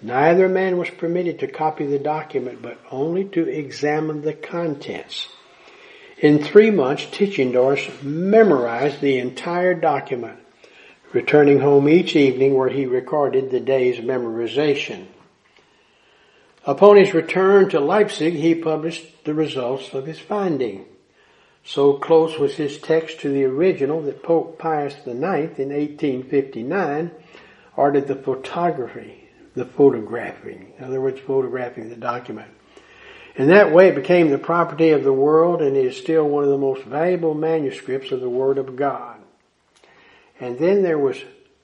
Neither 0.00 0.48
man 0.48 0.78
was 0.78 0.90
permitted 0.90 1.40
to 1.40 1.48
copy 1.48 1.84
the 1.84 1.98
document, 1.98 2.62
but 2.62 2.78
only 2.92 3.24
to 3.24 3.48
examine 3.48 4.22
the 4.22 4.32
contents. 4.34 5.26
In 6.18 6.42
three 6.42 6.70
months, 6.70 7.04
Tischendorf 7.06 8.02
memorized 8.04 9.00
the 9.00 9.18
entire 9.18 9.74
document, 9.74 10.38
returning 11.12 11.58
home 11.58 11.88
each 11.88 12.14
evening 12.14 12.54
where 12.54 12.68
he 12.68 12.86
recorded 12.86 13.50
the 13.50 13.58
day's 13.58 13.98
memorization. 13.98 15.06
Upon 16.64 16.96
his 16.96 17.14
return 17.14 17.68
to 17.70 17.80
Leipzig, 17.80 18.34
he 18.34 18.54
published 18.54 19.24
the 19.24 19.34
results 19.34 19.94
of 19.94 20.06
his 20.06 20.18
finding. 20.18 20.84
So 21.64 21.94
close 21.94 22.38
was 22.38 22.54
his 22.54 22.78
text 22.78 23.20
to 23.20 23.30
the 23.30 23.44
original 23.44 24.02
that 24.02 24.22
Pope 24.22 24.58
Pius 24.58 24.94
IX 24.94 25.58
in 25.58 25.70
1859 25.70 27.10
ordered 27.76 28.08
the 28.08 28.16
photography 28.16 29.28
the 29.58 29.64
photographing. 29.64 30.72
In 30.78 30.84
other 30.84 31.00
words, 31.00 31.20
photographing 31.20 31.90
the 31.90 31.96
document. 31.96 32.48
In 33.36 33.48
that 33.48 33.72
way, 33.72 33.88
it 33.88 33.94
became 33.94 34.30
the 34.30 34.38
property 34.38 34.90
of 34.90 35.04
the 35.04 35.12
world 35.12 35.60
and 35.60 35.76
is 35.76 35.96
still 35.96 36.28
one 36.28 36.44
of 36.44 36.50
the 36.50 36.58
most 36.58 36.84
valuable 36.84 37.34
manuscripts 37.34 38.10
of 38.10 38.20
the 38.20 38.30
Word 38.30 38.58
of 38.58 38.76
God. 38.76 39.18
And 40.40 40.58
then 40.58 40.82
there 40.82 40.98
was 40.98 41.22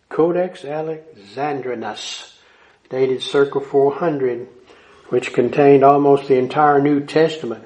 Codex 0.08 0.64
Alexandrinus, 0.64 2.38
dated 2.90 3.22
circa 3.22 3.60
400, 3.60 4.48
which 5.14 5.32
contained 5.32 5.84
almost 5.84 6.26
the 6.26 6.36
entire 6.36 6.82
New 6.82 6.98
Testament. 6.98 7.62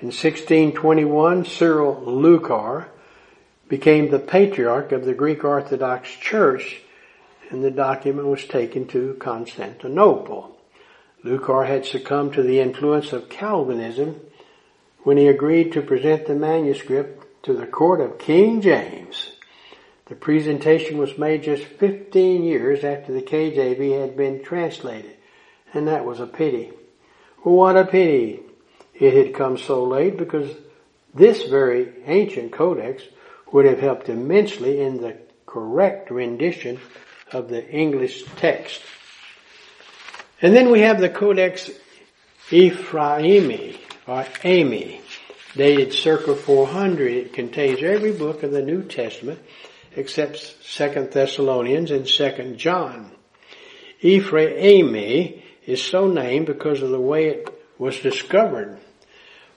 In 0.00 0.08
1621, 0.08 1.44
Cyril 1.44 2.02
Lucar 2.04 2.88
became 3.68 4.10
the 4.10 4.18
patriarch 4.18 4.90
of 4.90 5.04
the 5.04 5.14
Greek 5.14 5.44
Orthodox 5.44 6.10
Church 6.10 6.80
and 7.50 7.62
the 7.62 7.70
document 7.70 8.26
was 8.26 8.44
taken 8.44 8.88
to 8.88 9.14
Constantinople. 9.20 10.58
Lucar 11.22 11.62
had 11.62 11.86
succumbed 11.86 12.32
to 12.32 12.42
the 12.42 12.58
influence 12.58 13.12
of 13.12 13.28
Calvinism 13.28 14.20
when 15.04 15.16
he 15.16 15.28
agreed 15.28 15.74
to 15.74 15.80
present 15.80 16.26
the 16.26 16.34
manuscript 16.34 17.44
to 17.44 17.52
the 17.52 17.68
court 17.68 18.00
of 18.00 18.18
King 18.18 18.62
James. 18.62 19.30
The 20.06 20.16
presentation 20.16 20.98
was 20.98 21.16
made 21.18 21.44
just 21.44 21.62
15 21.62 22.42
years 22.42 22.82
after 22.82 23.12
the 23.12 23.22
KJV 23.22 24.00
had 24.00 24.16
been 24.16 24.42
translated, 24.42 25.17
and 25.74 25.88
that 25.88 26.04
was 26.04 26.20
a 26.20 26.26
pity. 26.26 26.72
What 27.42 27.76
a 27.76 27.84
pity 27.84 28.40
it 28.94 29.14
had 29.14 29.34
come 29.34 29.58
so 29.58 29.84
late 29.84 30.16
because 30.16 30.50
this 31.14 31.44
very 31.44 31.92
ancient 32.06 32.52
codex 32.52 33.02
would 33.52 33.64
have 33.64 33.80
helped 33.80 34.08
immensely 34.08 34.80
in 34.80 35.00
the 35.00 35.16
correct 35.46 36.10
rendition 36.10 36.78
of 37.32 37.48
the 37.48 37.66
English 37.68 38.24
text. 38.36 38.82
And 40.40 40.54
then 40.54 40.70
we 40.70 40.80
have 40.80 41.00
the 41.00 41.08
Codex 41.08 41.70
Ephraimi, 42.50 43.76
or 44.06 44.24
Ami, 44.44 45.00
dated 45.56 45.92
circa 45.92 46.34
400. 46.34 47.12
It 47.12 47.32
contains 47.32 47.82
every 47.82 48.12
book 48.12 48.42
of 48.42 48.52
the 48.52 48.62
New 48.62 48.82
Testament 48.82 49.40
except 49.96 50.64
Second 50.64 51.10
Thessalonians 51.10 51.90
and 51.90 52.08
Second 52.08 52.58
John. 52.58 53.10
Ephraimi 54.02 55.42
is 55.68 55.82
so 55.82 56.08
named 56.08 56.46
because 56.46 56.80
of 56.80 56.88
the 56.88 56.98
way 56.98 57.26
it 57.26 57.46
was 57.76 58.00
discovered. 58.00 58.78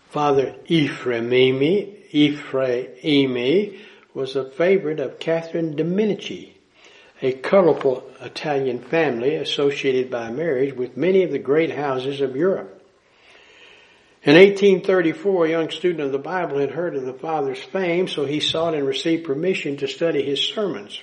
Father 0.10 0.54
Ephraimi, 0.68 2.12
Ephraimi 2.12 3.80
was 4.14 4.36
a 4.36 4.52
favorite 4.52 5.00
of 5.00 5.20
Catherine 5.20 5.74
de 5.78 5.86
Medici, 5.86 6.54
a 7.22 7.32
colorful 7.32 8.04
Italian 8.20 8.80
family 8.80 9.36
associated 9.36 10.12
by 10.12 10.30
marriage 10.30 10.76
with 10.76 10.98
many 10.98 11.24
of 11.24 11.32
the 11.32 11.40
great 11.40 11.72
houses 11.72 12.20
of 12.20 12.36
Europe. 12.36 12.86
In 14.24 14.36
1834, 14.36 15.46
a 15.46 15.50
young 15.50 15.70
student 15.70 16.02
of 16.02 16.12
the 16.12 16.20
Bible 16.20 16.60
had 16.60 16.72
heard 16.72 16.98
of 16.98 17.06
the 17.06 17.14
Father's 17.14 17.64
fame, 17.64 18.10
so 18.10 18.26
he 18.26 18.42
sought 18.42 18.76
and 18.76 18.86
received 18.86 19.24
permission 19.24 19.78
to 19.78 19.88
study 19.88 20.24
his 20.24 20.42
sermons. 20.42 21.02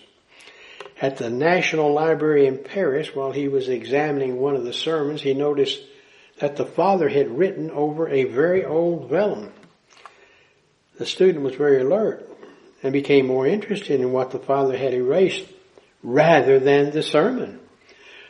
At 1.01 1.17
the 1.17 1.31
National 1.31 1.93
Library 1.93 2.47
in 2.47 2.59
Paris, 2.59 3.15
while 3.15 3.31
he 3.31 3.47
was 3.47 3.69
examining 3.69 4.37
one 4.37 4.57
of 4.57 4.65
the 4.65 4.73
sermons, 4.73 5.23
he 5.23 5.33
noticed 5.33 5.81
that 6.41 6.57
the 6.57 6.67
Father 6.67 7.09
had 7.09 7.39
written 7.39 7.71
over 7.71 8.09
a 8.09 8.25
very 8.25 8.65
old 8.65 9.09
vellum. 9.09 9.53
The 10.99 11.07
student 11.07 11.45
was 11.45 11.55
very 11.55 11.81
alert 11.81 12.29
and 12.83 12.93
became 12.93 13.27
more 13.27 13.47
interested 13.47 14.01
in 14.01 14.13
what 14.13 14.33
the 14.33 14.41
Father 14.41 14.77
had 14.77 14.93
erased 14.93 15.47
rather 16.03 16.59
than 16.59 16.91
the 16.91 17.03
sermon. 17.03 17.61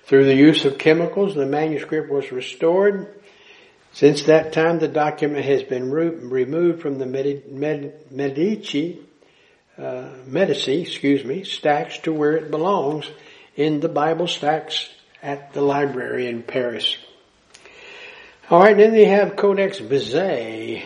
Through 0.04 0.26
the 0.26 0.35
use 0.35 0.64
of 0.64 0.78
chemicals, 0.78 1.35
the 1.35 1.46
manuscript 1.46 2.11
was 2.11 2.33
restored. 2.33 3.14
Since 3.92 4.24
that 4.24 4.52
time, 4.52 4.78
the 4.78 4.88
document 4.88 5.44
has 5.46 5.62
been 5.62 5.90
removed 5.90 6.83
from 6.83 6.98
the 6.98 7.07
Medici, 8.11 9.00
uh, 9.78 10.08
Medici, 10.26 10.82
excuse 10.82 11.24
me, 11.24 11.44
stacks 11.44 11.98
to 11.98 12.12
where 12.12 12.32
it 12.32 12.50
belongs 12.50 13.10
in 13.56 13.80
the 13.80 13.88
Bible 13.88 14.26
stacks 14.26 14.88
at 15.22 15.52
the 15.52 15.62
library 15.62 16.28
in 16.28 16.42
Paris. 16.42 16.96
All 18.50 18.60
right, 18.60 18.76
then 18.76 18.92
they 18.92 19.04
have 19.04 19.36
Codex 19.36 19.78
Bezae, 19.78 20.84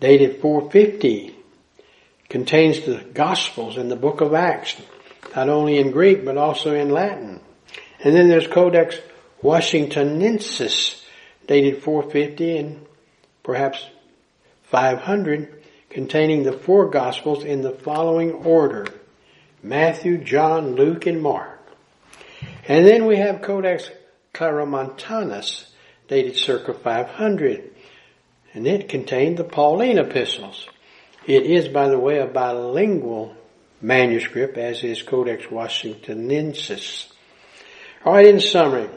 dated 0.00 0.40
450, 0.40 1.34
contains 2.28 2.80
the 2.80 3.04
Gospels 3.12 3.76
and 3.76 3.90
the 3.90 3.96
Book 3.96 4.20
of 4.20 4.34
Acts 4.34 4.76
not 5.34 5.48
only 5.48 5.78
in 5.78 5.90
Greek 5.90 6.24
but 6.24 6.36
also 6.36 6.74
in 6.74 6.90
Latin. 6.90 7.40
And 8.02 8.14
then 8.14 8.28
there's 8.28 8.46
Codex 8.46 8.98
Washingtonensis, 9.42 11.02
dated 11.46 11.82
450 11.82 12.58
and 12.58 12.86
perhaps 13.42 13.84
500, 14.64 15.55
containing 15.96 16.42
the 16.42 16.52
four 16.52 16.90
Gospels 16.90 17.42
in 17.42 17.62
the 17.62 17.70
following 17.70 18.30
order. 18.30 18.84
Matthew, 19.62 20.18
John, 20.18 20.74
Luke, 20.74 21.06
and 21.06 21.22
Mark. 21.22 21.58
And 22.68 22.86
then 22.86 23.06
we 23.06 23.16
have 23.16 23.40
Codex 23.40 23.88
Claromontanus, 24.34 25.70
dated 26.06 26.36
circa 26.36 26.74
500, 26.74 27.70
and 28.52 28.66
it 28.66 28.90
contained 28.90 29.38
the 29.38 29.44
Pauline 29.44 29.96
epistles. 29.96 30.68
It 31.26 31.44
is, 31.44 31.66
by 31.68 31.88
the 31.88 31.98
way, 31.98 32.18
a 32.18 32.26
bilingual 32.26 33.34
manuscript, 33.80 34.58
as 34.58 34.84
is 34.84 35.00
Codex 35.00 35.46
Washingtonensis. 35.46 37.10
Alright, 38.04 38.26
in 38.26 38.40
summary, 38.40 38.90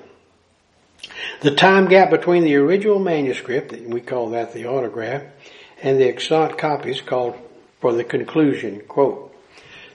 the 1.39 1.55
time 1.55 1.87
gap 1.87 2.09
between 2.09 2.43
the 2.43 2.57
original 2.57 2.99
manuscript, 2.99 3.71
we 3.71 4.01
call 4.01 4.31
that 4.31 4.51
the 4.51 4.67
autograph, 4.67 5.23
and 5.81 5.99
the 5.99 6.07
extant 6.07 6.57
copies 6.57 7.01
called 7.01 7.35
for 7.79 7.93
the 7.93 8.03
conclusion, 8.03 8.81
quote, 8.87 9.35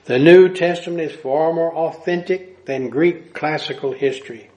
the 0.05 0.19
New 0.19 0.49
Testament 0.49 1.01
is 1.01 1.19
far 1.19 1.51
more 1.53 1.73
authentic 1.73 2.65
than 2.65 2.89
Greek 2.89 3.33
classical 3.33 3.91
history. 3.91 4.49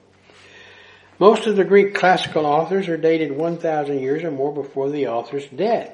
Most 1.17 1.47
of 1.47 1.55
the 1.55 1.63
Greek 1.63 1.95
classical 1.95 2.45
authors 2.45 2.87
are 2.87 2.97
dated 2.97 3.31
1,000 3.31 3.99
years 3.99 4.23
or 4.23 4.31
more 4.31 4.53
before 4.53 4.89
the 4.89 5.07
author's 5.07 5.47
death. 5.47 5.91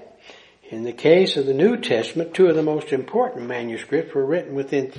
In 0.69 0.83
the 0.83 0.93
case 0.93 1.38
of 1.38 1.45
the 1.45 1.53
New 1.53 1.77
Testament, 1.77 2.33
two 2.33 2.47
of 2.47 2.55
the 2.55 2.63
most 2.63 2.91
important 2.91 3.47
manuscripts 3.47 4.13
were 4.13 4.25
written 4.25 4.55
within 4.55 4.91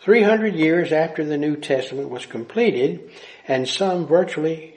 300 0.00 0.54
years 0.54 0.92
after 0.92 1.24
the 1.24 1.38
New 1.38 1.56
Testament 1.56 2.10
was 2.10 2.26
completed, 2.26 3.10
and 3.48 3.68
some 3.68 4.06
virtually 4.06 4.76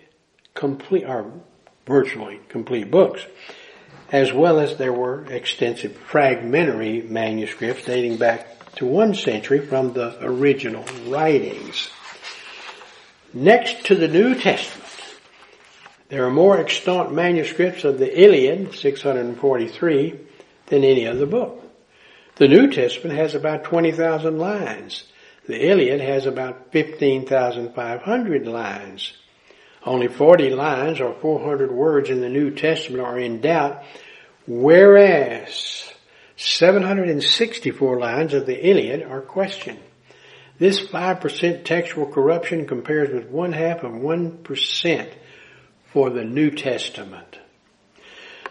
complete, 0.54 1.06
or 1.06 1.32
virtually 1.86 2.40
complete 2.50 2.90
books, 2.90 3.26
as 4.12 4.32
well 4.32 4.60
as 4.60 4.78
there 4.78 4.94
were 4.94 5.26
extensive 5.26 5.96
fragmentary 5.96 7.02
manuscripts 7.02 7.86
dating 7.86 8.18
back 8.18 8.74
to 8.76 8.86
one 8.86 9.14
century 9.14 9.66
from 9.66 9.94
the 9.94 10.18
original 10.24 10.86
writings. 11.08 11.90
Next 13.34 13.86
to 13.88 13.96
the 13.96 14.08
New 14.08 14.36
Testament, 14.36 14.88
there 16.10 16.26
are 16.26 16.32
more 16.32 16.58
extant 16.58 17.12
manuscripts 17.12 17.84
of 17.84 18.00
the 18.00 18.24
Iliad, 18.24 18.74
643, 18.74 20.20
than 20.68 20.84
any 20.84 21.06
other 21.06 21.26
book. 21.26 21.64
The 22.36 22.48
New 22.48 22.72
Testament 22.72 23.18
has 23.18 23.36
about 23.36 23.66
20,000 23.66 24.38
lines. 24.38 25.04
The 25.48 25.70
Iliad 25.70 26.02
has 26.02 26.26
about 26.26 26.72
15,500 26.72 28.48
lines. 28.48 29.14
Only 29.88 30.10
40 30.10 30.50
lines 30.50 31.00
or 31.00 31.14
400 31.14 31.72
words 31.72 32.10
in 32.10 32.20
the 32.20 32.28
New 32.28 32.52
Testament 32.52 33.02
are 33.02 33.18
in 33.18 33.40
doubt, 33.40 33.84
whereas 34.46 35.90
764 36.36 37.98
lines 37.98 38.34
of 38.34 38.46
the 38.46 38.70
Iliad 38.70 39.02
are 39.04 39.22
questioned. 39.22 39.80
This 40.60 40.86
5% 40.86 41.64
textual 41.64 42.08
corruption 42.08 42.68
compares 42.68 43.14
with 43.14 43.30
one 43.30 43.54
half 43.54 43.84
of 43.84 43.94
1% 43.94 45.14
for 45.94 46.10
the 46.10 46.26
New 46.26 46.52
Testament. 46.52 47.40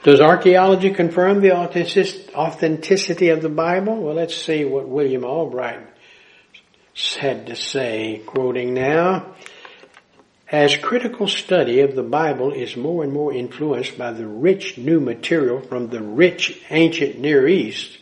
Does 0.05 0.22
archaeology 0.22 0.91
confirm 0.91 1.43
the 1.43 1.55
authenticity 1.55 3.28
of 3.28 3.43
the 3.43 3.51
Bible? 3.51 4.01
Well, 4.01 4.14
let's 4.14 4.37
see 4.37 4.64
what 4.64 4.89
William 4.89 5.24
Albright 5.24 5.87
had 7.18 7.49
to 7.49 7.57
say, 7.57 8.22
quoting 8.24 8.72
now. 8.72 9.34
As 10.49 10.76
critical 10.76 11.26
study 11.26 11.80
of 11.80 11.97
the 11.97 12.05
Bible 12.05 12.53
is 12.53 12.76
more 12.76 13.03
and 13.03 13.12
more 13.12 13.32
influenced 13.32 13.99
by 13.99 14.12
the 14.12 14.28
rich 14.28 14.78
new 14.78 15.01
material 15.01 15.61
from 15.61 15.88
the 15.88 16.01
rich 16.01 16.62
ancient 16.70 17.18
Near 17.18 17.49
East, 17.49 17.99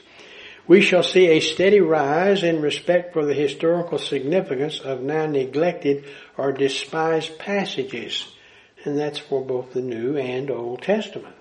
we 0.66 0.82
shall 0.82 1.02
see 1.02 1.28
a 1.28 1.40
steady 1.40 1.80
rise 1.80 2.42
in 2.42 2.60
respect 2.60 3.14
for 3.14 3.24
the 3.24 3.32
historical 3.32 3.96
significance 3.96 4.78
of 4.80 5.00
now 5.00 5.24
neglected 5.24 6.04
or 6.36 6.52
despised 6.52 7.38
passages. 7.38 8.26
And 8.84 8.98
that's 8.98 9.18
for 9.18 9.42
both 9.42 9.72
the 9.72 9.80
New 9.80 10.18
and 10.18 10.50
Old 10.50 10.82
Testament. 10.82 11.34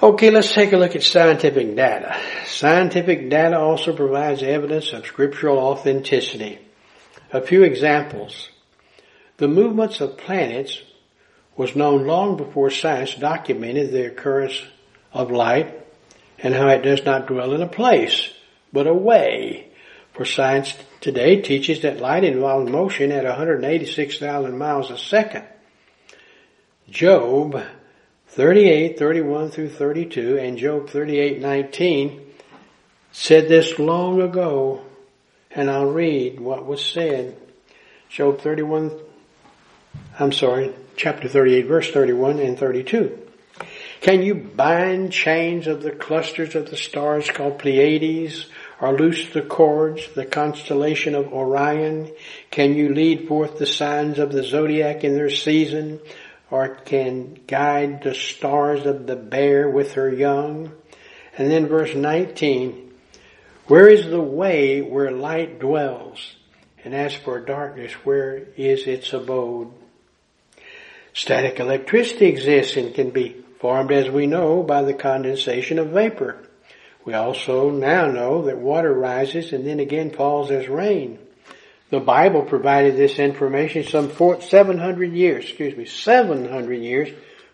Okay, 0.00 0.30
let's 0.30 0.52
take 0.52 0.72
a 0.72 0.76
look 0.76 0.94
at 0.94 1.02
scientific 1.02 1.74
data. 1.74 2.16
Scientific 2.46 3.30
data 3.30 3.58
also 3.58 3.96
provides 3.96 4.44
evidence 4.44 4.92
of 4.92 5.06
scriptural 5.06 5.58
authenticity. 5.58 6.60
A 7.32 7.40
few 7.40 7.64
examples. 7.64 8.50
The 9.38 9.48
movements 9.48 10.00
of 10.00 10.16
planets 10.16 10.82
was 11.56 11.76
known 11.76 12.06
long 12.06 12.36
before 12.36 12.70
science 12.70 13.14
documented 13.14 13.90
the 13.90 14.06
occurrence 14.06 14.62
of 15.12 15.30
light 15.30 15.74
and 16.38 16.54
how 16.54 16.68
it 16.68 16.82
does 16.82 17.04
not 17.04 17.26
dwell 17.26 17.52
in 17.52 17.62
a 17.62 17.68
place, 17.68 18.30
but 18.72 18.86
a 18.86 18.94
way. 18.94 19.68
For 20.12 20.24
science 20.24 20.74
today 21.00 21.42
teaches 21.42 21.82
that 21.82 22.00
light 22.00 22.24
involves 22.24 22.70
motion 22.70 23.12
at 23.12 23.24
186,000 23.24 24.56
miles 24.56 24.90
a 24.90 24.98
second. 24.98 25.44
Job 26.88 27.62
38, 28.28 28.98
31 28.98 29.50
through 29.50 29.70
32 29.70 30.38
and 30.38 30.56
Job 30.56 30.88
38, 30.88 31.40
19 31.40 32.22
said 33.12 33.48
this 33.48 33.78
long 33.78 34.20
ago, 34.20 34.82
and 35.50 35.70
I'll 35.70 35.90
read 35.90 36.38
what 36.38 36.66
was 36.66 36.84
said. 36.84 37.36
Job 38.08 38.40
31, 38.40 38.92
I'm 40.18 40.32
sorry, 40.32 40.74
chapter 40.96 41.28
38, 41.28 41.66
verse 41.66 41.90
31 41.90 42.38
and 42.38 42.58
32. 42.58 43.18
Can 44.00 44.22
you 44.22 44.34
bind 44.34 45.12
chains 45.12 45.66
of 45.66 45.82
the 45.82 45.90
clusters 45.90 46.54
of 46.54 46.70
the 46.70 46.76
stars 46.78 47.28
called 47.28 47.58
Pleiades 47.58 48.46
or 48.80 48.96
loose 48.96 49.28
the 49.34 49.42
cords, 49.42 50.08
the 50.14 50.24
constellation 50.24 51.14
of 51.14 51.34
Orion? 51.34 52.10
Can 52.50 52.74
you 52.76 52.94
lead 52.94 53.28
forth 53.28 53.58
the 53.58 53.66
signs 53.66 54.18
of 54.18 54.32
the 54.32 54.42
zodiac 54.42 55.04
in 55.04 55.12
their 55.12 55.28
season 55.28 56.00
or 56.50 56.76
can 56.76 57.38
guide 57.46 58.02
the 58.02 58.14
stars 58.14 58.86
of 58.86 59.06
the 59.06 59.16
bear 59.16 59.68
with 59.68 59.92
her 59.94 60.10
young? 60.10 60.72
And 61.36 61.50
then 61.50 61.66
verse 61.66 61.94
19, 61.94 62.90
where 63.66 63.88
is 63.88 64.06
the 64.06 64.18
way 64.18 64.80
where 64.80 65.10
light 65.10 65.58
dwells? 65.58 66.36
And 66.84 66.94
as 66.94 67.14
for 67.14 67.38
darkness, 67.38 67.92
where 68.06 68.46
is 68.56 68.86
its 68.86 69.12
abode? 69.12 69.74
Static 71.16 71.58
electricity 71.60 72.26
exists 72.26 72.76
and 72.76 72.94
can 72.94 73.08
be 73.08 73.34
formed 73.58 73.90
as 73.90 74.10
we 74.10 74.26
know 74.26 74.62
by 74.62 74.82
the 74.82 74.92
condensation 74.92 75.78
of 75.78 75.88
vapor. 75.88 76.36
We 77.06 77.14
also 77.14 77.70
now 77.70 78.06
know 78.08 78.42
that 78.42 78.58
water 78.58 78.92
rises 78.92 79.54
and 79.54 79.66
then 79.66 79.80
again 79.80 80.10
falls 80.10 80.50
as 80.50 80.68
rain. 80.68 81.18
The 81.88 82.00
Bible 82.00 82.42
provided 82.42 82.96
this 82.96 83.18
information 83.18 83.84
some 83.84 84.12
700 84.42 85.12
years, 85.14 85.44
excuse 85.44 85.74
me, 85.74 85.86
700 85.86 86.74
years 86.74 87.08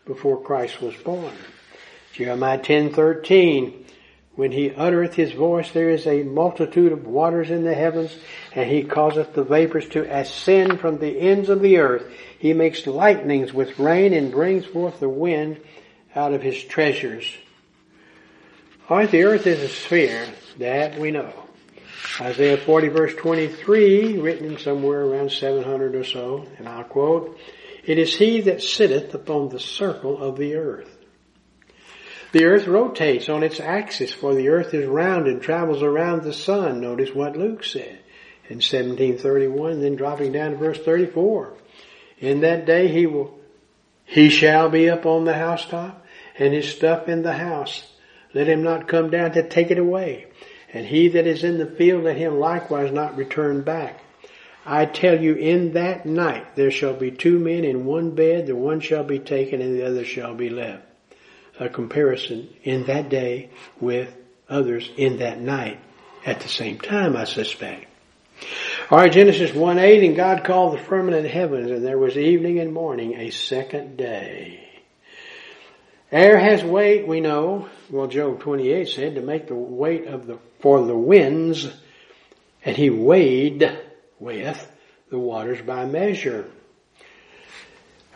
before 0.07 0.43
Christ 0.43 0.83
was 0.83 0.97
born. 0.97 1.33
Jeremiah 2.15 2.59
10:13 2.59 3.82
when 4.35 4.53
he 4.53 4.71
uttereth 4.71 5.15
his 5.15 5.33
voice 5.33 5.71
there 5.73 5.91
is 5.91 6.07
a 6.07 6.23
multitude 6.23 6.93
of 6.93 7.07
waters 7.07 7.51
in 7.51 7.65
the 7.65 7.75
heavens 7.75 8.17
and 8.55 8.71
he 8.71 8.83
causeth 8.83 9.35
the 9.35 9.45
vapors 9.45 9.89
to 9.89 10.03
ascend 10.03 10.81
from 10.81 10.99
the 10.99 11.19
ends 11.19 11.49
of 11.49 11.61
the 11.61 11.79
earth 11.79 12.11
he 12.39 12.53
makes 12.53 12.87
lightnings 12.87 13.53
with 13.53 13.79
rain 13.79 14.13
and 14.13 14.33
brings 14.33 14.65
forth 14.65 14.99
the 15.01 15.09
wind 15.09 15.61
out 16.15 16.33
of 16.33 16.43
his 16.43 16.63
treasures. 16.63 17.25
Alright, 18.91 19.11
the 19.11 19.25
earth 19.25 19.47
is 19.47 19.63
a 19.63 19.69
sphere, 19.69 20.27
that 20.59 20.99
we 20.99 21.11
know. 21.11 21.33
Isaiah 22.21 22.59
40 22.59 22.89
verse 22.89 23.15
23, 23.15 24.19
written 24.19 24.59
somewhere 24.59 25.03
around 25.03 25.31
700 25.31 25.95
or 25.95 26.05
so, 26.05 26.47
and 26.59 26.69
I'll 26.69 26.85
quote, 26.85 27.39
It 27.85 27.99
is 27.99 28.15
he 28.15 28.43
that 28.43 28.63
sitteth 28.63 29.15
upon 29.15 29.49
the 29.49 29.61
circle 29.61 30.21
of 30.21 30.37
the 30.37 30.57
earth. 30.57 30.99
The 32.33 32.47
earth 32.47 32.67
rotates 32.67 33.29
on 33.29 33.43
its 33.43 33.61
axis, 33.61 34.11
for 34.11 34.35
the 34.35 34.49
earth 34.49 34.73
is 34.73 34.87
round 34.87 35.27
and 35.27 35.43
travels 35.43 35.83
around 35.83 36.23
the 36.23 36.33
sun. 36.33 36.81
Notice 36.81 37.15
what 37.15 37.37
Luke 37.37 37.63
said 37.63 37.99
in 38.49 38.57
1731, 38.57 39.83
then 39.83 39.97
dropping 39.97 40.33
down 40.33 40.53
to 40.53 40.57
verse 40.57 40.79
34. 40.79 41.53
In 42.21 42.41
that 42.41 42.65
day 42.65 42.89
he 42.89 43.05
will, 43.05 43.39
he 44.07 44.31
shall 44.31 44.71
be 44.71 44.89
up 44.89 45.05
on 45.05 45.25
the 45.25 45.35
housetop 45.35 46.07
and 46.39 46.55
his 46.55 46.71
stuff 46.71 47.07
in 47.07 47.23
the 47.23 47.35
house. 47.35 47.87
Let 48.33 48.49
him 48.49 48.63
not 48.63 48.89
come 48.89 49.11
down 49.11 49.33
to 49.33 49.47
take 49.47 49.71
it 49.71 49.79
away. 49.79 50.27
And 50.73 50.87
he 50.87 51.09
that 51.09 51.27
is 51.27 51.45
in 51.45 51.59
the 51.59 51.67
field, 51.67 52.05
let 52.05 52.17
him 52.17 52.39
likewise 52.39 52.93
not 52.93 53.19
return 53.19 53.61
back. 53.61 54.01
I 54.65 54.87
tell 54.87 55.21
you, 55.21 55.35
in 55.35 55.75
that 55.75 56.07
night 56.07 56.57
there 56.57 56.71
shall 56.71 56.95
be 56.95 57.11
two 57.11 57.39
men 57.39 57.65
in 57.65 57.85
one 57.85 58.15
bed, 58.15 58.47
the 58.47 58.57
one 58.57 58.81
shall 58.81 59.05
be 59.05 59.19
taken 59.19 59.61
and 59.61 59.75
the 59.75 59.87
other 59.87 60.07
shall 60.07 60.35
be 60.35 60.49
left. 60.49 60.87
A 61.63 61.69
comparison 61.69 62.49
in 62.65 62.87
that 62.87 63.09
day 63.09 63.51
with 63.81 64.13
others 64.49 64.91
in 64.97 65.19
that 65.19 65.41
night 65.41 65.79
at 66.27 66.41
the 66.41 66.49
same 66.49 66.79
time, 66.79 67.17
I 67.17 67.23
suspect. 67.23 67.87
Alright, 68.91 69.13
Genesis 69.13 69.53
1-8, 69.53 70.05
and 70.05 70.17
God 70.17 70.43
called 70.43 70.75
the 70.75 70.83
firmament 70.83 71.29
heavens, 71.29 71.71
and 71.71 71.85
there 71.85 71.99
was 71.99 72.19
evening 72.19 72.59
and 72.59 72.73
morning, 72.73 73.15
a 73.15 73.31
second 73.31 73.97
day. 73.97 74.69
Air 76.11 76.37
has 76.37 76.65
weight, 76.65 77.07
we 77.07 77.21
know. 77.21 77.69
Well, 77.89 78.09
Job 78.09 78.41
28 78.41 78.89
said 78.89 79.15
to 79.15 79.23
make 79.23 79.47
the 79.47 79.55
weight 79.55 80.09
of 80.09 80.27
the, 80.27 80.39
for 80.59 80.85
the 80.85 80.97
winds, 80.97 81.69
and 82.65 82.77
he 82.77 82.91
weighed 82.91 83.79
with 84.19 84.73
the 85.11 85.19
waters 85.19 85.63
by 85.63 85.85
measure. 85.85 86.51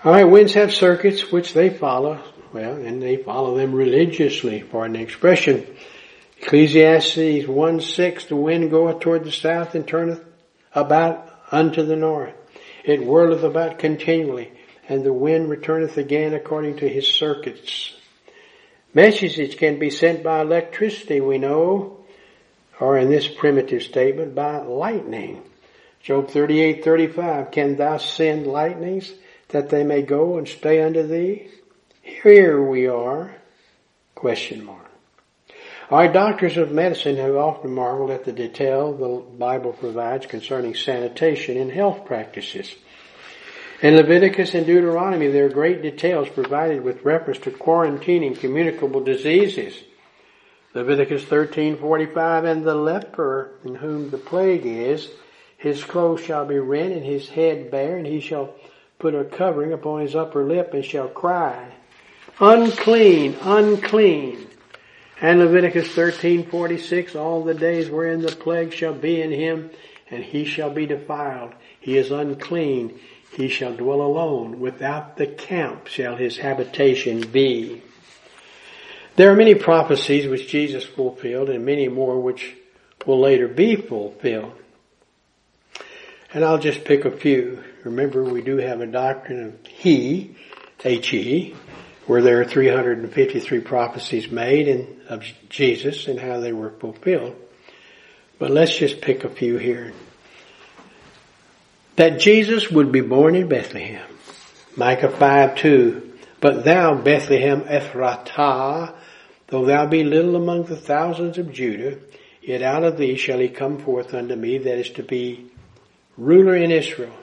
Alright, 0.04 0.28
winds 0.28 0.54
have 0.54 0.74
circuits 0.74 1.30
which 1.30 1.54
they 1.54 1.70
follow, 1.70 2.20
well, 2.52 2.76
and 2.76 3.02
they 3.02 3.16
follow 3.16 3.56
them 3.56 3.74
religiously 3.74 4.60
for 4.60 4.84
an 4.84 4.96
expression. 4.96 5.66
Ecclesiastes 6.42 7.46
1 7.46 7.80
6, 7.80 8.24
the 8.26 8.36
wind 8.36 8.70
goeth 8.70 9.00
toward 9.00 9.24
the 9.24 9.32
south 9.32 9.74
and 9.74 9.86
turneth 9.86 10.22
about 10.74 11.30
unto 11.50 11.84
the 11.84 11.96
north. 11.96 12.34
It 12.84 13.00
whirleth 13.02 13.42
about 13.42 13.78
continually 13.78 14.52
and 14.88 15.04
the 15.04 15.12
wind 15.12 15.48
returneth 15.48 15.96
again 15.96 16.34
according 16.34 16.76
to 16.78 16.88
his 16.88 17.08
circuits. 17.08 17.92
Messages 18.94 19.54
can 19.54 19.78
be 19.78 19.90
sent 19.90 20.22
by 20.22 20.40
electricity, 20.40 21.20
we 21.20 21.38
know, 21.38 22.04
or 22.80 22.96
in 22.96 23.10
this 23.10 23.28
primitive 23.28 23.82
statement, 23.82 24.34
by 24.34 24.58
lightning. 24.58 25.42
Job 26.02 26.30
38, 26.30 26.84
35, 26.84 27.50
can 27.50 27.76
thou 27.76 27.96
send 27.96 28.46
lightnings 28.46 29.12
that 29.48 29.70
they 29.70 29.82
may 29.82 30.02
go 30.02 30.38
and 30.38 30.46
stay 30.46 30.80
unto 30.82 31.06
thee? 31.06 31.48
Here 32.06 32.62
we 32.62 32.86
are. 32.86 33.34
Question 34.14 34.64
mark. 34.64 34.86
Our 35.90 36.06
doctors 36.06 36.56
of 36.56 36.70
medicine 36.70 37.16
have 37.16 37.34
often 37.34 37.72
marveled 37.72 38.12
at 38.12 38.24
the 38.24 38.30
detail 38.30 38.92
the 38.92 39.36
Bible 39.36 39.72
provides 39.72 40.24
concerning 40.26 40.76
sanitation 40.76 41.56
and 41.56 41.68
health 41.70 42.04
practices. 42.04 42.72
In 43.82 43.96
Leviticus 43.96 44.54
and 44.54 44.64
Deuteronomy, 44.64 45.26
there 45.26 45.46
are 45.46 45.48
great 45.48 45.82
details 45.82 46.28
provided 46.28 46.84
with 46.84 47.04
reference 47.04 47.40
to 47.40 47.50
quarantining 47.50 48.38
communicable 48.38 49.00
diseases. 49.00 49.76
Leviticus 50.74 51.24
13:45 51.24 52.44
and 52.44 52.64
the 52.64 52.76
leper 52.76 53.50
in 53.64 53.74
whom 53.74 54.10
the 54.10 54.18
plague 54.18 54.64
is 54.64 55.10
his 55.58 55.82
clothes 55.82 56.22
shall 56.22 56.46
be 56.46 56.60
rent 56.60 56.92
and 56.92 57.04
his 57.04 57.30
head 57.30 57.68
bare 57.68 57.96
and 57.96 58.06
he 58.06 58.20
shall 58.20 58.54
put 59.00 59.12
a 59.12 59.24
covering 59.24 59.72
upon 59.72 60.02
his 60.02 60.14
upper 60.14 60.44
lip 60.44 60.72
and 60.72 60.84
shall 60.84 61.08
cry 61.08 61.72
unclean 62.40 63.36
unclean 63.42 64.46
And 65.20 65.38
Leviticus 65.38 65.88
13:46, 65.88 67.16
all 67.16 67.42
the 67.42 67.54
days 67.54 67.88
wherein 67.88 68.20
the 68.20 68.32
plague 68.32 68.72
shall 68.72 68.92
be 68.92 69.22
in 69.22 69.30
him, 69.32 69.70
and 70.10 70.22
he 70.22 70.44
shall 70.44 70.70
be 70.70 70.84
defiled. 70.84 71.54
He 71.80 71.96
is 71.96 72.10
unclean. 72.10 72.98
He 73.32 73.48
shall 73.48 73.74
dwell 73.74 74.02
alone. 74.02 74.60
Without 74.60 75.16
the 75.16 75.26
camp 75.26 75.86
shall 75.86 76.16
his 76.16 76.36
habitation 76.36 77.20
be. 77.20 77.82
There 79.16 79.32
are 79.32 79.36
many 79.36 79.54
prophecies 79.54 80.28
which 80.28 80.48
Jesus 80.48 80.84
fulfilled 80.84 81.48
and 81.48 81.64
many 81.64 81.88
more 81.88 82.20
which 82.20 82.54
will 83.06 83.20
later 83.20 83.48
be 83.48 83.76
fulfilled. 83.76 84.52
And 86.34 86.44
I'll 86.44 86.58
just 86.58 86.84
pick 86.84 87.06
a 87.06 87.10
few. 87.10 87.64
Remember, 87.84 88.22
we 88.22 88.42
do 88.42 88.58
have 88.58 88.82
a 88.82 88.86
doctrine 88.86 89.42
of 89.46 89.66
He, 89.66 90.36
H-E, 90.84 91.54
where 92.06 92.22
there 92.22 92.40
are 92.40 92.44
353 92.44 93.60
prophecies 93.60 94.30
made 94.30 94.68
in, 94.68 95.00
of 95.08 95.24
Jesus 95.48 96.06
and 96.06 96.20
how 96.20 96.40
they 96.40 96.52
were 96.52 96.70
fulfilled. 96.70 97.34
But 98.38 98.50
let's 98.50 98.76
just 98.76 99.00
pick 99.00 99.24
a 99.24 99.28
few 99.28 99.58
here. 99.58 99.92
That 101.96 102.20
Jesus 102.20 102.70
would 102.70 102.92
be 102.92 103.00
born 103.00 103.34
in 103.34 103.48
Bethlehem. 103.48 104.06
Micah 104.76 105.10
5 105.10 105.56
2. 105.56 106.12
But 106.40 106.64
thou, 106.64 106.94
Bethlehem 106.94 107.62
Ephratah, 107.62 108.94
though 109.48 109.64
thou 109.64 109.86
be 109.86 110.04
little 110.04 110.36
among 110.36 110.64
the 110.64 110.76
thousands 110.76 111.38
of 111.38 111.52
Judah, 111.52 111.98
yet 112.42 112.62
out 112.62 112.84
of 112.84 112.98
thee 112.98 113.16
shall 113.16 113.38
he 113.38 113.48
come 113.48 113.78
forth 113.78 114.12
unto 114.12 114.36
me 114.36 114.58
that 114.58 114.78
is 114.78 114.90
to 114.90 115.02
be 115.02 115.50
ruler 116.18 116.54
in 116.54 116.70
Israel, 116.70 117.16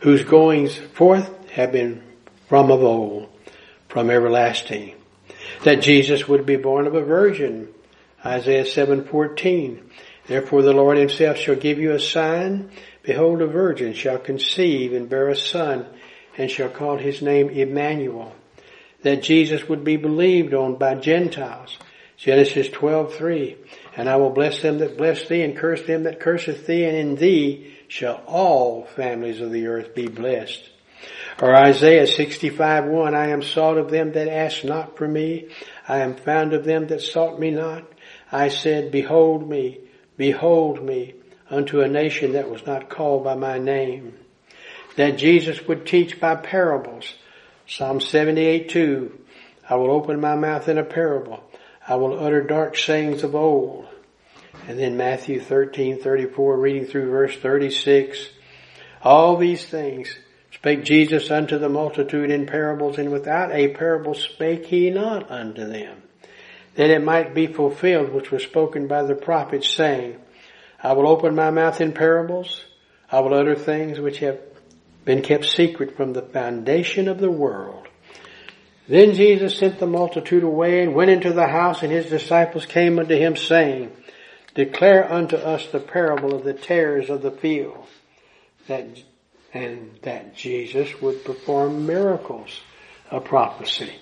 whose 0.00 0.24
goings 0.24 0.76
forth 0.76 1.50
have 1.50 1.72
been 1.72 2.02
from 2.48 2.70
of 2.70 2.82
old 2.82 3.33
from 3.94 4.10
everlasting. 4.10 4.92
That 5.62 5.80
Jesus 5.80 6.26
would 6.26 6.44
be 6.44 6.56
born 6.56 6.88
of 6.88 6.96
a 6.96 7.04
virgin. 7.04 7.68
Isaiah 8.26 8.64
7:14. 8.64 9.82
Therefore 10.26 10.62
the 10.62 10.72
Lord 10.72 10.98
himself 10.98 11.36
shall 11.38 11.54
give 11.54 11.78
you 11.78 11.92
a 11.92 12.00
sign. 12.00 12.70
Behold 13.04 13.40
a 13.40 13.46
virgin 13.46 13.92
shall 13.92 14.18
conceive 14.18 14.92
and 14.92 15.08
bear 15.08 15.28
a 15.28 15.36
son 15.36 15.86
and 16.36 16.50
shall 16.50 16.70
call 16.70 16.96
his 16.96 17.22
name 17.22 17.50
Emmanuel. 17.50 18.32
That 19.02 19.22
Jesus 19.22 19.68
would 19.68 19.84
be 19.84 19.96
believed 19.96 20.54
on 20.54 20.74
by 20.74 20.96
Gentiles. 20.96 21.78
Genesis 22.16 22.68
12:3. 22.70 23.54
And 23.96 24.08
I 24.08 24.16
will 24.16 24.30
bless 24.30 24.60
them 24.60 24.78
that 24.78 24.96
bless 24.96 25.28
thee 25.28 25.42
and 25.42 25.56
curse 25.56 25.82
them 25.82 26.02
that 26.02 26.18
curseth 26.18 26.66
thee 26.66 26.82
and 26.82 26.96
in 26.96 27.14
thee 27.14 27.74
shall 27.86 28.24
all 28.26 28.88
families 28.96 29.40
of 29.40 29.52
the 29.52 29.68
earth 29.68 29.94
be 29.94 30.08
blessed. 30.08 30.68
Or 31.40 31.54
Isaiah 31.54 32.06
65, 32.06 32.86
1, 32.86 33.14
I 33.14 33.28
am 33.28 33.42
sought 33.42 33.78
of 33.78 33.90
them 33.90 34.12
that 34.12 34.28
ask 34.28 34.64
not 34.64 34.96
for 34.96 35.08
me. 35.08 35.48
I 35.88 35.98
am 35.98 36.14
found 36.14 36.52
of 36.52 36.64
them 36.64 36.86
that 36.88 37.02
sought 37.02 37.38
me 37.40 37.50
not. 37.50 37.84
I 38.30 38.48
said, 38.48 38.90
behold 38.90 39.48
me, 39.48 39.80
behold 40.16 40.82
me 40.82 41.14
unto 41.50 41.80
a 41.80 41.88
nation 41.88 42.32
that 42.32 42.50
was 42.50 42.66
not 42.66 42.88
called 42.88 43.24
by 43.24 43.34
my 43.34 43.58
name. 43.58 44.14
That 44.96 45.18
Jesus 45.18 45.66
would 45.66 45.86
teach 45.86 46.20
by 46.20 46.36
parables. 46.36 47.12
Psalm 47.66 48.00
78, 48.00 48.68
2, 48.68 49.18
I 49.68 49.76
will 49.76 49.90
open 49.90 50.20
my 50.20 50.36
mouth 50.36 50.68
in 50.68 50.78
a 50.78 50.84
parable. 50.84 51.42
I 51.86 51.96
will 51.96 52.18
utter 52.18 52.42
dark 52.42 52.76
sayings 52.76 53.22
of 53.22 53.34
old. 53.34 53.88
And 54.68 54.78
then 54.78 54.96
Matthew 54.96 55.40
13, 55.40 56.00
34, 56.00 56.58
reading 56.58 56.86
through 56.86 57.10
verse 57.10 57.36
36. 57.36 58.28
All 59.02 59.36
these 59.36 59.64
things 59.64 60.16
Spake 60.54 60.84
Jesus 60.84 61.30
unto 61.30 61.58
the 61.58 61.68
multitude 61.68 62.30
in 62.30 62.46
parables, 62.46 62.98
and 62.98 63.10
without 63.10 63.52
a 63.52 63.74
parable 63.74 64.14
spake 64.14 64.66
he 64.66 64.88
not 64.88 65.30
unto 65.30 65.66
them, 65.66 66.02
that 66.76 66.90
it 66.90 67.02
might 67.02 67.34
be 67.34 67.46
fulfilled 67.46 68.12
which 68.12 68.30
was 68.30 68.44
spoken 68.44 68.86
by 68.86 69.02
the 69.02 69.16
prophets, 69.16 69.68
saying, 69.68 70.16
I 70.82 70.92
will 70.92 71.08
open 71.08 71.34
my 71.34 71.50
mouth 71.50 71.80
in 71.80 71.92
parables, 71.92 72.64
I 73.10 73.20
will 73.20 73.34
utter 73.34 73.56
things 73.56 73.98
which 73.98 74.18
have 74.20 74.38
been 75.04 75.22
kept 75.22 75.44
secret 75.44 75.96
from 75.96 76.12
the 76.12 76.22
foundation 76.22 77.08
of 77.08 77.18
the 77.18 77.30
world. 77.30 77.88
Then 78.86 79.14
Jesus 79.14 79.58
sent 79.58 79.78
the 79.78 79.86
multitude 79.86 80.44
away 80.44 80.82
and 80.82 80.94
went 80.94 81.10
into 81.10 81.32
the 81.32 81.48
house, 81.48 81.82
and 81.82 81.90
his 81.90 82.06
disciples 82.06 82.64
came 82.64 82.98
unto 82.98 83.16
him, 83.16 83.36
saying, 83.36 83.90
Declare 84.54 85.12
unto 85.12 85.36
us 85.36 85.66
the 85.66 85.80
parable 85.80 86.34
of 86.34 86.44
the 86.44 86.54
tares 86.54 87.10
of 87.10 87.22
the 87.22 87.32
field. 87.32 87.86
That 88.68 88.86
and 89.54 89.96
that 90.02 90.34
Jesus 90.34 91.00
would 91.00 91.24
perform 91.24 91.86
miracles, 91.86 92.60
a 93.10 93.20
prophecy. 93.20 93.92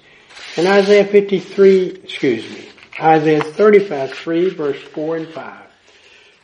In 0.57 0.67
Isaiah 0.67 1.05
53, 1.05 2.01
excuse 2.03 2.51
me, 2.51 2.69
Isaiah 2.99 3.43
35, 3.43 4.13
3, 4.13 4.49
verse 4.51 4.83
4 4.83 5.17
and 5.19 5.29
5. 5.29 5.67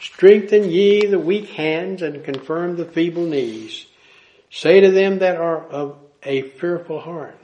Strengthen 0.00 0.70
ye 0.70 1.06
the 1.06 1.18
weak 1.18 1.48
hands 1.50 2.02
and 2.02 2.22
confirm 2.22 2.76
the 2.76 2.84
feeble 2.84 3.24
knees. 3.24 3.86
Say 4.50 4.80
to 4.80 4.90
them 4.90 5.18
that 5.20 5.36
are 5.36 5.66
of 5.66 5.98
a 6.22 6.42
fearful 6.42 7.00
heart, 7.00 7.38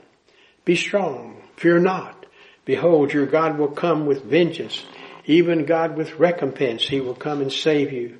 be 0.63 0.75
strong, 0.75 1.41
fear 1.57 1.79
not. 1.79 2.25
Behold, 2.63 3.13
your 3.13 3.25
God 3.25 3.57
will 3.57 3.69
come 3.69 4.05
with 4.05 4.23
vengeance, 4.23 4.83
even 5.25 5.65
God 5.65 5.97
with 5.97 6.19
recompense. 6.19 6.87
He 6.87 6.99
will 6.99 7.15
come 7.15 7.41
and 7.41 7.51
save 7.51 7.91
you. 7.91 8.19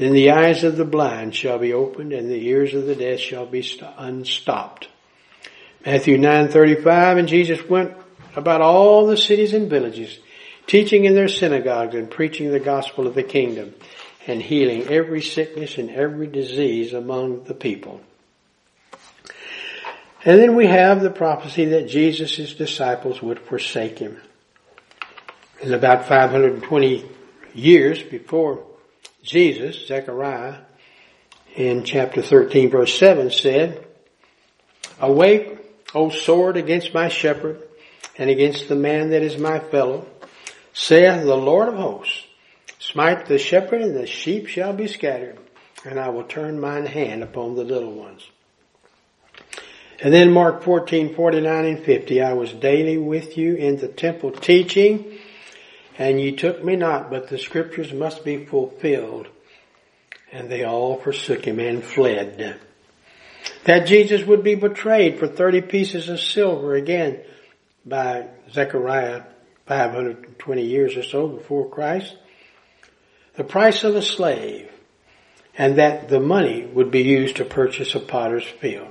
Then 0.00 0.14
the 0.14 0.30
eyes 0.30 0.64
of 0.64 0.78
the 0.78 0.86
blind 0.86 1.34
shall 1.34 1.58
be 1.58 1.74
opened 1.74 2.14
and 2.14 2.30
the 2.30 2.48
ears 2.48 2.72
of 2.72 2.86
the 2.86 2.94
deaf 2.94 3.20
shall 3.20 3.44
be 3.44 3.62
unstopped. 3.98 4.88
Matthew 5.84 6.16
9:35 6.16 7.18
and 7.18 7.28
Jesus 7.28 7.68
went 7.68 7.92
about 8.34 8.62
all 8.62 9.06
the 9.06 9.18
cities 9.18 9.52
and 9.52 9.68
villages 9.68 10.18
teaching 10.66 11.04
in 11.04 11.14
their 11.14 11.28
synagogues 11.28 11.94
and 11.94 12.10
preaching 12.10 12.50
the 12.50 12.58
gospel 12.58 13.06
of 13.06 13.14
the 13.14 13.22
kingdom 13.22 13.74
and 14.26 14.40
healing 14.40 14.88
every 14.88 15.20
sickness 15.20 15.76
and 15.76 15.90
every 15.90 16.28
disease 16.28 16.94
among 16.94 17.44
the 17.44 17.52
people. 17.52 18.00
And 20.24 20.40
then 20.40 20.56
we 20.56 20.66
have 20.66 21.02
the 21.02 21.10
prophecy 21.10 21.66
that 21.66 21.88
Jesus' 21.88 22.54
disciples 22.54 23.20
would 23.20 23.40
forsake 23.40 23.98
him. 23.98 24.18
In 25.60 25.74
about 25.74 26.08
520 26.08 27.04
years 27.52 28.02
before 28.02 28.64
Jesus, 29.22 29.86
Zechariah, 29.86 30.56
in 31.54 31.84
chapter 31.84 32.22
13 32.22 32.70
verse 32.70 32.96
7 32.98 33.30
said, 33.30 33.86
Awake, 35.00 35.58
O 35.94 36.10
sword, 36.10 36.56
against 36.56 36.94
my 36.94 37.08
shepherd, 37.08 37.60
and 38.16 38.30
against 38.30 38.68
the 38.68 38.76
man 38.76 39.10
that 39.10 39.22
is 39.22 39.38
my 39.38 39.58
fellow, 39.58 40.06
saith 40.72 41.24
the 41.24 41.36
Lord 41.36 41.68
of 41.68 41.74
hosts, 41.74 42.24
Smite 42.78 43.26
the 43.26 43.38
shepherd, 43.38 43.82
and 43.82 43.94
the 43.94 44.06
sheep 44.06 44.46
shall 44.46 44.72
be 44.72 44.88
scattered, 44.88 45.38
and 45.84 45.98
I 45.98 46.08
will 46.08 46.24
turn 46.24 46.58
mine 46.58 46.86
hand 46.86 47.22
upon 47.22 47.54
the 47.54 47.64
little 47.64 47.92
ones. 47.92 48.26
And 50.02 50.14
then 50.14 50.32
Mark 50.32 50.62
14, 50.62 51.14
49 51.14 51.64
and 51.66 51.84
50, 51.84 52.22
I 52.22 52.32
was 52.32 52.52
daily 52.52 52.96
with 52.96 53.36
you 53.36 53.54
in 53.54 53.76
the 53.76 53.88
temple 53.88 54.30
teaching, 54.30 55.18
and 55.98 56.20
ye 56.20 56.32
took 56.36 56.64
me 56.64 56.76
not, 56.76 57.10
but 57.10 57.28
the 57.28 57.38
scriptures 57.38 57.92
must 57.92 58.24
be 58.24 58.44
fulfilled. 58.44 59.28
And 60.32 60.48
they 60.48 60.64
all 60.64 60.96
forsook 60.98 61.44
him 61.44 61.58
and 61.58 61.84
fled. 61.84 62.58
That 63.64 63.86
Jesus 63.86 64.24
would 64.24 64.44
be 64.44 64.54
betrayed 64.54 65.18
for 65.18 65.26
30 65.26 65.62
pieces 65.62 66.08
of 66.08 66.20
silver 66.20 66.74
again 66.74 67.20
by 67.84 68.28
Zechariah 68.50 69.22
520 69.66 70.62
years 70.62 70.96
or 70.96 71.02
so 71.02 71.28
before 71.28 71.68
Christ. 71.68 72.16
The 73.36 73.44
price 73.44 73.84
of 73.84 73.96
a 73.96 74.02
slave 74.02 74.70
and 75.56 75.76
that 75.78 76.08
the 76.08 76.20
money 76.20 76.64
would 76.64 76.90
be 76.90 77.02
used 77.02 77.36
to 77.36 77.44
purchase 77.44 77.94
a 77.94 78.00
potter's 78.00 78.46
field. 78.46 78.88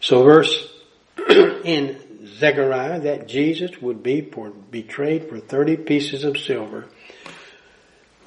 So 0.00 0.22
verse 0.22 0.68
in 1.64 1.98
Zechariah 2.38 3.00
that 3.00 3.28
Jesus 3.28 3.80
would 3.80 4.02
be 4.02 4.20
betrayed 4.70 5.28
for 5.28 5.38
30 5.38 5.76
pieces 5.78 6.24
of 6.24 6.38
silver 6.38 6.86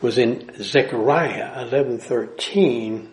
was 0.01 0.17
in 0.17 0.51
Zechariah 0.61 1.65
11:13 1.65 3.09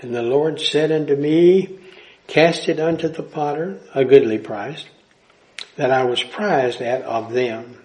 and 0.00 0.14
the 0.14 0.22
Lord 0.22 0.60
said 0.60 0.92
unto 0.92 1.16
me 1.16 1.78
cast 2.26 2.68
it 2.68 2.80
unto 2.80 3.08
the 3.08 3.22
potter 3.22 3.78
a 3.94 4.04
goodly 4.04 4.38
price 4.38 4.84
that 5.76 5.90
I 5.90 6.04
was 6.04 6.22
prized 6.22 6.80
at 6.80 7.02
of 7.02 7.32
them. 7.32 7.78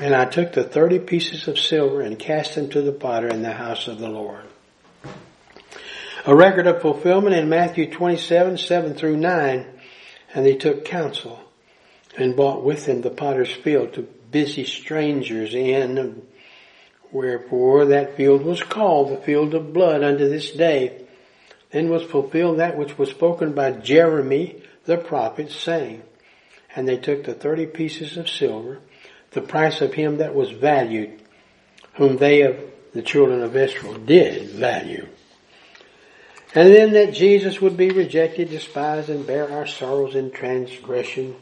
And 0.00 0.14
I 0.14 0.26
took 0.26 0.52
the 0.52 0.64
30 0.64 1.00
pieces 1.00 1.48
of 1.48 1.58
silver 1.58 2.00
and 2.00 2.18
cast 2.18 2.54
them 2.54 2.68
to 2.70 2.82
the 2.82 2.92
potter 2.92 3.28
in 3.28 3.42
the 3.42 3.52
house 3.52 3.88
of 3.88 3.98
the 3.98 4.08
Lord. 4.08 4.44
A 6.26 6.34
record 6.34 6.66
of 6.66 6.82
fulfillment 6.82 7.34
in 7.34 7.48
Matthew 7.48 7.90
27, 7.90 8.58
7 8.58 8.94
through 8.94 9.16
9, 9.16 9.66
and 10.34 10.44
they 10.44 10.56
took 10.56 10.84
counsel 10.84 11.45
and 12.16 12.36
bought 12.36 12.64
with 12.64 12.86
him 12.86 13.02
the 13.02 13.10
potter's 13.10 13.52
field 13.52 13.94
to 13.94 14.02
busy 14.30 14.64
strangers 14.64 15.54
in, 15.54 16.22
wherefore 17.12 17.86
that 17.86 18.16
field 18.16 18.42
was 18.42 18.62
called 18.62 19.10
the 19.10 19.22
field 19.22 19.54
of 19.54 19.72
blood 19.72 20.02
unto 20.02 20.28
this 20.28 20.50
day. 20.50 21.02
Then 21.70 21.88
was 21.88 22.02
fulfilled 22.04 22.58
that 22.58 22.76
which 22.78 22.96
was 22.96 23.10
spoken 23.10 23.52
by 23.52 23.72
Jeremy 23.72 24.62
the 24.84 24.96
prophet 24.96 25.50
saying, 25.50 26.02
and 26.74 26.88
they 26.88 26.96
took 26.96 27.24
the 27.24 27.34
thirty 27.34 27.66
pieces 27.66 28.16
of 28.16 28.30
silver, 28.30 28.78
the 29.32 29.42
price 29.42 29.80
of 29.80 29.92
him 29.94 30.18
that 30.18 30.34
was 30.34 30.50
valued, 30.50 31.20
whom 31.94 32.16
they 32.16 32.42
of 32.42 32.58
the 32.92 33.02
children 33.02 33.42
of 33.42 33.56
Israel 33.56 33.94
did 33.94 34.50
value. 34.50 35.06
And 36.54 36.72
then 36.72 36.92
that 36.92 37.12
Jesus 37.12 37.60
would 37.60 37.76
be 37.76 37.90
rejected, 37.90 38.48
despised, 38.48 39.10
and 39.10 39.26
bear 39.26 39.50
our 39.50 39.66
sorrows 39.66 40.14
and 40.14 40.32
transgression. 40.32 41.36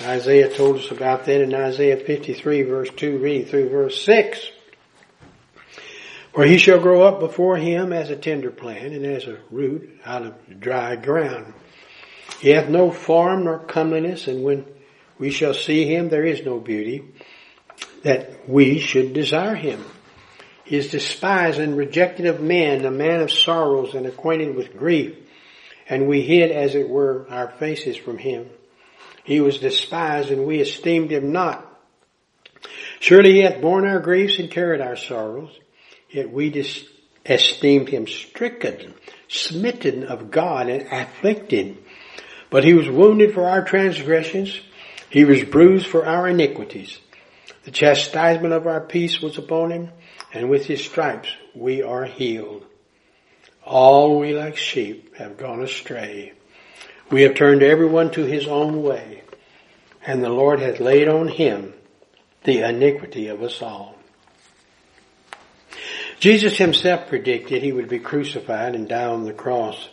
Isaiah 0.00 0.54
told 0.54 0.76
us 0.76 0.90
about 0.90 1.24
that 1.26 1.40
in 1.40 1.54
Isaiah 1.54 1.96
53 1.96 2.62
verse 2.62 2.90
2 2.90 3.18
reading 3.18 3.46
through 3.46 3.68
verse 3.68 4.02
6. 4.04 4.50
For 6.32 6.44
he 6.44 6.58
shall 6.58 6.80
grow 6.80 7.02
up 7.02 7.20
before 7.20 7.56
him 7.56 7.92
as 7.92 8.10
a 8.10 8.16
tender 8.16 8.50
plant 8.50 8.92
and 8.92 9.06
as 9.06 9.26
a 9.26 9.38
root 9.52 10.00
out 10.04 10.26
of 10.26 10.60
dry 10.60 10.96
ground. 10.96 11.54
He 12.40 12.50
hath 12.50 12.68
no 12.68 12.90
form 12.90 13.44
nor 13.44 13.60
comeliness, 13.60 14.26
and 14.26 14.42
when 14.42 14.66
we 15.18 15.30
shall 15.30 15.54
see 15.54 15.86
him, 15.86 16.08
there 16.08 16.24
is 16.24 16.44
no 16.44 16.58
beauty 16.58 17.04
that 18.02 18.48
we 18.48 18.80
should 18.80 19.12
desire 19.12 19.54
him. 19.54 19.84
He 20.64 20.76
is 20.76 20.90
despised 20.90 21.60
and 21.60 21.76
rejected 21.76 22.26
of 22.26 22.40
men, 22.40 22.84
a 22.84 22.90
man 22.90 23.20
of 23.20 23.30
sorrows 23.30 23.94
and 23.94 24.06
acquainted 24.06 24.56
with 24.56 24.76
grief, 24.76 25.16
and 25.88 26.08
we 26.08 26.22
hid 26.22 26.50
as 26.50 26.74
it 26.74 26.88
were 26.88 27.26
our 27.30 27.52
faces 27.52 27.96
from 27.96 28.18
him. 28.18 28.50
He 29.24 29.40
was 29.40 29.58
despised 29.58 30.30
and 30.30 30.46
we 30.46 30.60
esteemed 30.60 31.10
him 31.10 31.32
not. 31.32 31.66
Surely 33.00 33.32
he 33.32 33.40
hath 33.40 33.60
borne 33.60 33.86
our 33.86 33.98
griefs 33.98 34.38
and 34.38 34.50
carried 34.50 34.80
our 34.80 34.96
sorrows, 34.96 35.58
yet 36.10 36.30
we 36.30 36.50
dis- 36.50 36.86
esteemed 37.26 37.88
him 37.88 38.06
stricken, 38.06 38.94
smitten 39.28 40.04
of 40.04 40.30
God 40.30 40.68
and 40.68 40.86
afflicted. 40.90 41.78
But 42.50 42.64
he 42.64 42.74
was 42.74 42.88
wounded 42.88 43.34
for 43.34 43.48
our 43.48 43.64
transgressions, 43.64 44.60
he 45.10 45.24
was 45.24 45.42
bruised 45.44 45.86
for 45.86 46.06
our 46.06 46.28
iniquities. 46.28 46.98
The 47.64 47.70
chastisement 47.70 48.52
of 48.52 48.66
our 48.66 48.80
peace 48.80 49.20
was 49.20 49.38
upon 49.38 49.70
him, 49.70 49.90
and 50.32 50.50
with 50.50 50.66
his 50.66 50.84
stripes 50.84 51.28
we 51.54 51.82
are 51.82 52.04
healed. 52.04 52.64
All 53.64 54.20
we 54.20 54.34
like 54.34 54.56
sheep 54.56 55.16
have 55.16 55.38
gone 55.38 55.62
astray. 55.62 56.32
We 57.10 57.22
have 57.22 57.34
turned 57.34 57.62
everyone 57.62 58.10
to 58.12 58.24
his 58.24 58.46
own 58.46 58.82
way, 58.82 59.22
and 60.06 60.22
the 60.22 60.30
Lord 60.30 60.60
hath 60.60 60.80
laid 60.80 61.08
on 61.08 61.28
him 61.28 61.74
the 62.44 62.68
iniquity 62.68 63.28
of 63.28 63.42
us 63.42 63.62
all. 63.62 63.96
Jesus 66.20 66.56
himself 66.56 67.08
predicted 67.08 67.62
he 67.62 67.72
would 67.72 67.88
be 67.88 67.98
crucified 67.98 68.74
and 68.74 68.88
die 68.88 69.04
on 69.04 69.24
the 69.24 69.32
cross. 69.32 69.88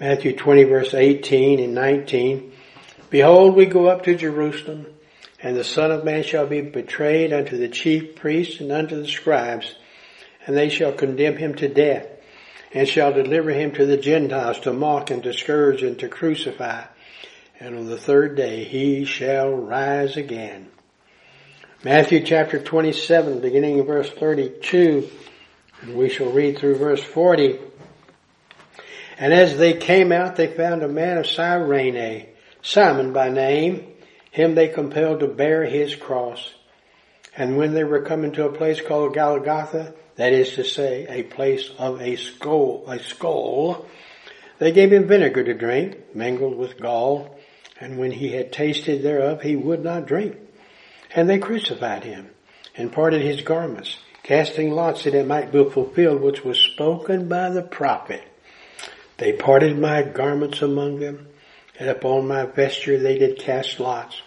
Matthew 0.00 0.34
20 0.34 0.64
verse 0.64 0.94
18 0.94 1.60
and 1.60 1.74
19. 1.74 2.52
Behold, 3.10 3.54
we 3.54 3.66
go 3.66 3.86
up 3.86 4.04
to 4.04 4.16
Jerusalem 4.16 4.86
and 5.44 5.58
the 5.58 5.62
Son 5.62 5.92
of 5.92 6.04
Man 6.04 6.22
shall 6.22 6.46
be 6.46 6.62
betrayed 6.62 7.30
unto 7.34 7.58
the 7.58 7.68
chief 7.68 8.16
priests 8.16 8.60
and 8.60 8.72
unto 8.72 8.96
the 8.96 9.06
scribes, 9.06 9.74
and 10.46 10.56
they 10.56 10.70
shall 10.70 10.92
condemn 10.92 11.36
him 11.36 11.54
to 11.56 11.68
death, 11.68 12.06
and 12.74 12.88
shall 12.88 13.12
deliver 13.12 13.50
him 13.50 13.70
to 13.72 13.86
the 13.86 13.96
Gentiles 13.96 14.58
to 14.60 14.72
mock 14.72 15.10
and 15.10 15.22
to 15.22 15.32
scourge 15.32 15.82
and 15.82 15.98
to 16.00 16.08
crucify. 16.08 16.82
And 17.60 17.78
on 17.78 17.86
the 17.86 17.96
third 17.96 18.36
day 18.36 18.64
he 18.64 19.04
shall 19.04 19.50
rise 19.50 20.16
again. 20.16 20.68
Matthew 21.84 22.24
chapter 22.24 22.58
27, 22.58 23.40
beginning 23.40 23.78
in 23.78 23.86
verse 23.86 24.10
32, 24.10 25.08
and 25.82 25.96
we 25.96 26.08
shall 26.08 26.32
read 26.32 26.58
through 26.58 26.76
verse 26.76 27.02
40. 27.02 27.60
And 29.18 29.32
as 29.32 29.56
they 29.56 29.74
came 29.74 30.10
out, 30.10 30.34
they 30.34 30.48
found 30.48 30.82
a 30.82 30.88
man 30.88 31.18
of 31.18 31.26
Cyrene, 31.26 32.26
Simon 32.62 33.12
by 33.12 33.28
name, 33.28 33.86
him 34.32 34.56
they 34.56 34.68
compelled 34.68 35.20
to 35.20 35.28
bear 35.28 35.64
his 35.64 35.94
cross. 35.94 36.52
And 37.36 37.56
when 37.56 37.74
they 37.74 37.84
were 37.84 38.02
coming 38.02 38.32
to 38.32 38.46
a 38.46 38.52
place 38.52 38.80
called 38.80 39.14
Golgotha, 39.14 39.94
that 40.16 40.32
is 40.32 40.54
to 40.54 40.64
say, 40.64 41.06
a 41.08 41.22
place 41.24 41.70
of 41.78 42.00
a 42.00 42.16
skull, 42.16 42.84
a 42.86 42.98
skull, 42.98 43.86
they 44.58 44.72
gave 44.72 44.92
him 44.92 45.08
vinegar 45.08 45.44
to 45.44 45.54
drink, 45.54 46.14
mingled 46.14 46.56
with 46.56 46.80
gall, 46.80 47.38
and 47.80 47.98
when 47.98 48.12
he 48.12 48.30
had 48.30 48.52
tasted 48.52 49.02
thereof, 49.02 49.42
he 49.42 49.56
would 49.56 49.82
not 49.82 50.06
drink. 50.06 50.36
And 51.14 51.28
they 51.28 51.38
crucified 51.38 52.04
him, 52.04 52.30
and 52.76 52.92
parted 52.92 53.22
his 53.22 53.40
garments, 53.40 53.98
casting 54.22 54.70
lots 54.70 55.04
that 55.04 55.14
it 55.14 55.26
might 55.26 55.52
be 55.52 55.68
fulfilled 55.68 56.20
which 56.20 56.44
was 56.44 56.58
spoken 56.58 57.28
by 57.28 57.50
the 57.50 57.62
prophet. 57.62 58.22
They 59.18 59.32
parted 59.32 59.78
my 59.78 60.02
garments 60.02 60.62
among 60.62 61.00
them, 61.00 61.28
and 61.78 61.88
upon 61.88 62.28
my 62.28 62.46
vesture 62.46 62.98
they 62.98 63.18
did 63.18 63.38
cast 63.38 63.80
lots. 63.80 64.20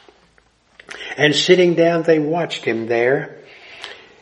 And 1.18 1.36
sitting 1.36 1.76
down 1.76 2.04
they 2.04 2.20
watched 2.20 2.64
him 2.64 2.88
there, 2.88 3.37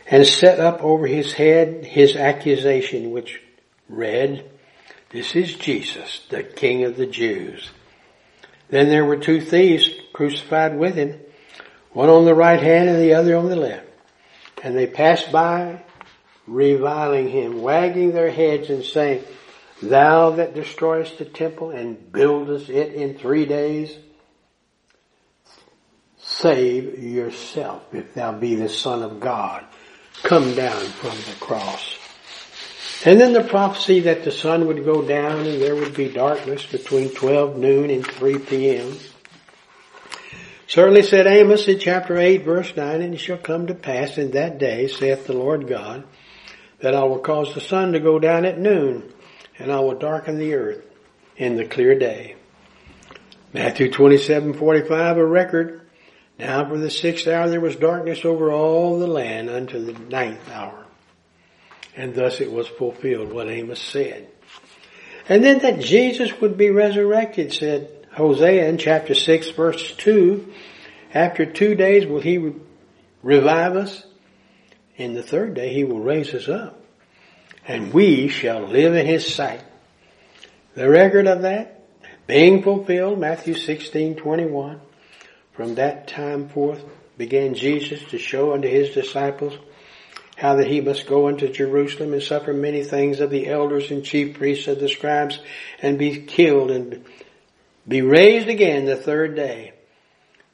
and 0.07 0.25
set 0.25 0.59
up 0.59 0.83
over 0.83 1.07
his 1.07 1.33
head 1.33 1.83
his 1.85 2.15
accusation 2.15 3.11
which 3.11 3.41
read, 3.89 4.49
This 5.11 5.35
is 5.35 5.53
Jesus, 5.55 6.21
the 6.29 6.43
King 6.43 6.83
of 6.83 6.97
the 6.97 7.07
Jews. 7.07 7.69
Then 8.69 8.89
there 8.89 9.05
were 9.05 9.17
two 9.17 9.41
thieves 9.41 9.89
crucified 10.13 10.77
with 10.77 10.95
him, 10.95 11.19
one 11.91 12.09
on 12.09 12.25
the 12.25 12.35
right 12.35 12.61
hand 12.61 12.89
and 12.89 13.01
the 13.01 13.13
other 13.13 13.35
on 13.35 13.49
the 13.49 13.55
left. 13.55 13.87
And 14.63 14.75
they 14.75 14.87
passed 14.87 15.31
by, 15.31 15.83
reviling 16.47 17.29
him, 17.29 17.61
wagging 17.61 18.11
their 18.11 18.31
heads 18.31 18.69
and 18.69 18.83
saying, 18.83 19.23
Thou 19.81 20.31
that 20.31 20.55
destroyest 20.55 21.17
the 21.17 21.25
temple 21.25 21.71
and 21.71 22.11
buildest 22.11 22.69
it 22.69 22.93
in 22.93 23.17
three 23.17 23.45
days, 23.45 23.95
save 26.17 26.97
yourself 26.97 27.83
if 27.93 28.13
thou 28.13 28.31
be 28.31 28.55
the 28.55 28.69
son 28.69 29.03
of 29.03 29.19
God. 29.19 29.65
Come 30.25 30.55
down 30.55 30.83
from 30.85 31.11
the 31.11 31.37
cross. 31.39 31.97
And 33.05 33.21
then 33.21 33.33
the 33.33 33.43
prophecy 33.43 33.99
that 34.01 34.23
the 34.23 34.31
sun 34.31 34.67
would 34.67 34.83
go 34.83 35.01
down 35.01 35.45
and 35.45 35.61
there 35.61 35.75
would 35.75 35.93
be 35.93 36.09
darkness 36.09 36.65
between 36.65 37.09
12 37.09 37.57
noon 37.57 37.89
and 37.91 38.05
3 38.05 38.39
p.m. 38.39 38.97
Certainly 40.67 41.03
said 41.03 41.27
Amos 41.27 41.67
in 41.67 41.77
chapter 41.77 42.17
8 42.17 42.43
verse 42.43 42.75
9, 42.75 43.01
and 43.01 43.13
it 43.13 43.19
shall 43.19 43.37
come 43.37 43.67
to 43.67 43.75
pass 43.75 44.17
in 44.17 44.31
that 44.31 44.57
day, 44.57 44.87
saith 44.87 45.27
the 45.27 45.33
Lord 45.33 45.67
God, 45.67 46.03
that 46.79 46.95
I 46.95 47.03
will 47.03 47.19
cause 47.19 47.53
the 47.53 47.61
sun 47.61 47.93
to 47.93 47.99
go 47.99 48.17
down 48.17 48.45
at 48.45 48.59
noon 48.59 49.13
and 49.57 49.71
I 49.71 49.79
will 49.79 49.97
darken 49.97 50.37
the 50.37 50.55
earth 50.55 50.83
in 51.37 51.55
the 51.55 51.65
clear 51.65 51.97
day. 51.97 52.35
Matthew 53.53 53.91
27:45 53.91 55.17
a 55.17 55.25
record. 55.25 55.84
Now 56.37 56.67
for 56.67 56.77
the 56.77 56.89
sixth 56.89 57.27
hour 57.27 57.49
there 57.49 57.61
was 57.61 57.75
darkness 57.75 58.25
over 58.25 58.51
all 58.51 58.99
the 58.99 59.07
land 59.07 59.49
unto 59.49 59.83
the 59.83 59.93
ninth 59.93 60.49
hour. 60.51 60.85
And 61.95 62.13
thus 62.13 62.41
it 62.41 62.51
was 62.51 62.67
fulfilled 62.67 63.31
what 63.31 63.47
Amos 63.47 63.79
said. 63.79 64.27
And 65.29 65.43
then 65.43 65.59
that 65.59 65.79
Jesus 65.79 66.39
would 66.41 66.57
be 66.57 66.69
resurrected, 66.69 67.53
said 67.53 68.07
Hosea 68.11 68.67
in 68.67 68.77
chapter 68.77 69.15
6 69.15 69.49
verse 69.51 69.95
2. 69.95 70.53
After 71.13 71.45
two 71.45 71.75
days 71.75 72.05
will 72.05 72.21
he 72.21 72.53
revive 73.23 73.75
us. 73.75 74.03
In 74.97 75.13
the 75.13 75.23
third 75.23 75.53
day 75.53 75.73
he 75.73 75.83
will 75.83 75.99
raise 75.99 76.33
us 76.33 76.47
up 76.47 76.81
and 77.67 77.93
we 77.93 78.27
shall 78.27 78.67
live 78.67 78.95
in 78.95 79.05
his 79.05 79.33
sight. 79.33 79.63
The 80.75 80.89
record 80.89 81.27
of 81.27 81.41
that 81.43 81.83
being 82.27 82.63
fulfilled, 82.63 83.19
Matthew 83.19 83.55
16, 83.55 84.15
21. 84.15 84.81
From 85.55 85.75
that 85.75 86.07
time 86.07 86.49
forth 86.49 86.83
began 87.17 87.53
Jesus 87.55 88.03
to 88.09 88.17
show 88.17 88.53
unto 88.53 88.67
his 88.67 88.89
disciples 88.89 89.57
how 90.35 90.55
that 90.55 90.67
he 90.67 90.81
must 90.81 91.07
go 91.07 91.29
unto 91.29 91.51
Jerusalem 91.51 92.11
and 92.11 92.21
suffer 92.21 92.53
many 92.53 92.83
things 92.83 93.21
of 93.21 93.29
the 93.29 93.47
elders 93.47 93.89
and 93.89 94.03
chief 94.03 94.37
priests 94.37 94.67
of 94.67 94.81
the 94.81 94.89
scribes 94.89 95.39
and 95.81 95.97
be 95.97 96.19
killed 96.21 96.71
and 96.71 97.05
be 97.87 98.01
raised 98.01 98.49
again 98.49 98.85
the 98.85 98.97
third 98.97 99.35
day. 99.35 99.71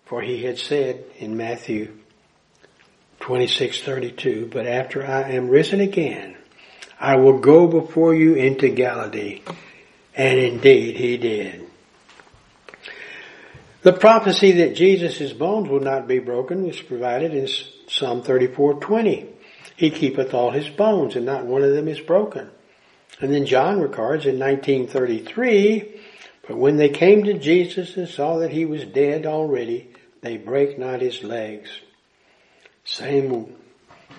For 0.05 0.21
he 0.21 0.43
had 0.43 0.59
said 0.59 1.03
in 1.17 1.35
Matthew 1.35 1.97
26, 3.21 3.81
32, 3.81 4.49
but 4.51 4.67
after 4.67 5.05
I 5.05 5.31
am 5.31 5.49
risen 5.49 5.79
again, 5.79 6.37
I 6.99 7.15
will 7.15 7.39
go 7.39 7.65
before 7.65 8.13
you 8.13 8.35
into 8.35 8.69
Galilee. 8.69 9.41
And 10.13 10.37
indeed 10.37 10.97
he 10.97 11.17
did. 11.17 11.70
The 13.83 13.93
prophecy 13.93 14.51
that 14.53 14.75
Jesus' 14.75 15.33
bones 15.33 15.67
would 15.69 15.81
not 15.81 16.07
be 16.07 16.19
broken 16.19 16.67
was 16.67 16.79
provided 16.79 17.33
in 17.33 17.47
Psalm 17.87 18.21
34:20. 18.21 19.25
He 19.75 19.89
keepeth 19.89 20.35
all 20.35 20.51
his 20.51 20.69
bones 20.69 21.15
and 21.15 21.25
not 21.25 21.45
one 21.45 21.63
of 21.63 21.73
them 21.73 21.87
is 21.87 21.99
broken. 21.99 22.51
And 23.19 23.33
then 23.33 23.47
John 23.47 23.81
records 23.81 24.27
in 24.27 24.37
1933, 24.37 25.99
but 26.47 26.57
when 26.57 26.77
they 26.77 26.89
came 26.89 27.23
to 27.23 27.33
Jesus 27.33 27.97
and 27.97 28.07
saw 28.07 28.37
that 28.37 28.51
he 28.51 28.65
was 28.65 28.85
dead 28.85 29.25
already, 29.25 29.89
they 30.21 30.37
brake 30.37 30.77
not 30.77 31.01
his 31.01 31.23
legs. 31.23 31.69
Same 32.83 33.55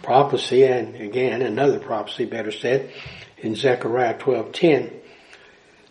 prophecy, 0.03 0.65
and 0.65 0.97
again 0.97 1.41
another 1.41 1.79
prophecy, 1.79 2.25
better 2.25 2.51
said, 2.51 2.91
in 3.39 3.55
Zechariah 3.55 4.19
12:10, 4.19 4.91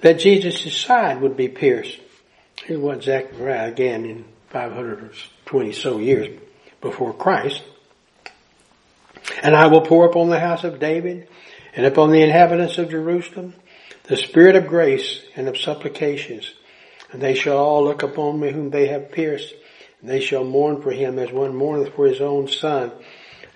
that 0.02 0.20
Jesus' 0.20 0.76
side 0.76 1.22
would 1.22 1.38
be 1.38 1.48
pierced. 1.48 1.98
What 2.78 3.04
Zechariah 3.04 3.70
again 3.70 4.06
in 4.06 4.26
520 4.50 5.72
so 5.72 5.98
years 6.00 6.40
before 6.82 7.14
Christ. 7.14 7.64
And 9.42 9.56
I 9.56 9.68
will 9.68 9.82
pour 9.82 10.06
upon 10.06 10.30
the 10.30 10.40
house 10.40 10.64
of 10.64 10.80
David 10.80 11.28
and 11.76 11.86
upon 11.86 12.12
the 12.12 12.22
inhabitants 12.22 12.78
of 12.78 12.90
Jerusalem 12.90 13.54
the 14.04 14.18
spirit 14.18 14.56
of 14.56 14.68
grace 14.68 15.24
and 15.36 15.48
of 15.48 15.58
supplications. 15.58 16.52
And 17.12 17.22
they 17.22 17.34
shall 17.34 17.58
all 17.58 17.84
look 17.84 18.04
upon 18.04 18.40
me 18.40 18.52
whom 18.52 18.70
they 18.70 18.88
have 18.88 19.12
pierced. 19.12 19.54
And 20.02 20.10
they 20.10 20.20
shall 20.20 20.44
mourn 20.44 20.82
for 20.82 20.92
him 20.92 21.20
as 21.20 21.32
one 21.32 21.56
mourneth 21.56 21.94
for 21.94 22.08
his 22.08 22.20
own 22.20 22.48
son. 22.48 22.92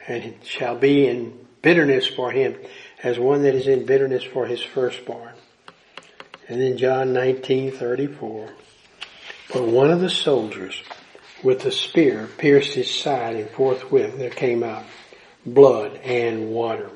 And 0.08 0.24
it 0.24 0.46
shall 0.46 0.78
be 0.78 1.08
in 1.08 1.46
bitterness 1.62 2.08
for 2.08 2.32
him 2.32 2.56
as 3.02 3.20
one 3.20 3.44
that 3.44 3.56
is 3.56 3.68
in 3.68 3.86
bitterness 3.86 4.24
for 4.24 4.46
his 4.46 4.62
firstborn. 4.62 5.34
And 6.48 6.62
in 6.62 6.78
John 6.78 7.14
19:34, 7.14 8.50
but 9.54 9.64
one 9.64 9.92
of 9.92 10.02
the 10.02 10.10
soldiers 10.10 10.82
with 11.44 11.66
a 11.66 11.72
spear 11.72 12.28
pierced 12.38 12.74
his 12.74 12.90
side 12.90 13.36
and 13.36 13.50
forthwith 13.50 14.18
there 14.18 14.30
came 14.30 14.64
out 14.64 14.84
blood 15.46 16.00
and 16.04 16.50
water. 16.50 16.90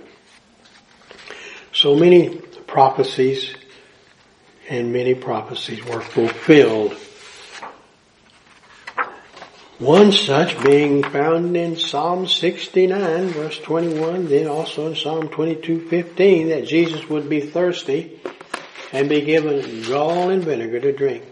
So 1.72 1.96
many 1.96 2.38
prophecies 2.66 3.54
and 4.70 4.92
many 4.92 5.14
prophecies 5.14 5.84
were 5.86 6.02
fulfilled. 6.02 6.98
One 9.78 10.12
such 10.12 10.62
being 10.62 11.04
found 11.04 11.56
in 11.56 11.78
Psalm 11.78 12.28
69 12.28 13.28
verse 13.30 13.58
21, 13.60 14.28
then 14.28 14.48
also 14.48 14.88
in 14.88 14.96
Psalm 14.96 15.30
22:15 15.30 16.50
that 16.50 16.66
Jesus 16.66 17.08
would 17.08 17.30
be 17.30 17.40
thirsty 17.40 18.20
and 18.92 19.08
be 19.08 19.22
given 19.22 19.84
gall 19.84 20.30
and 20.30 20.44
vinegar 20.44 20.80
to 20.82 20.92
drink. 20.92 21.24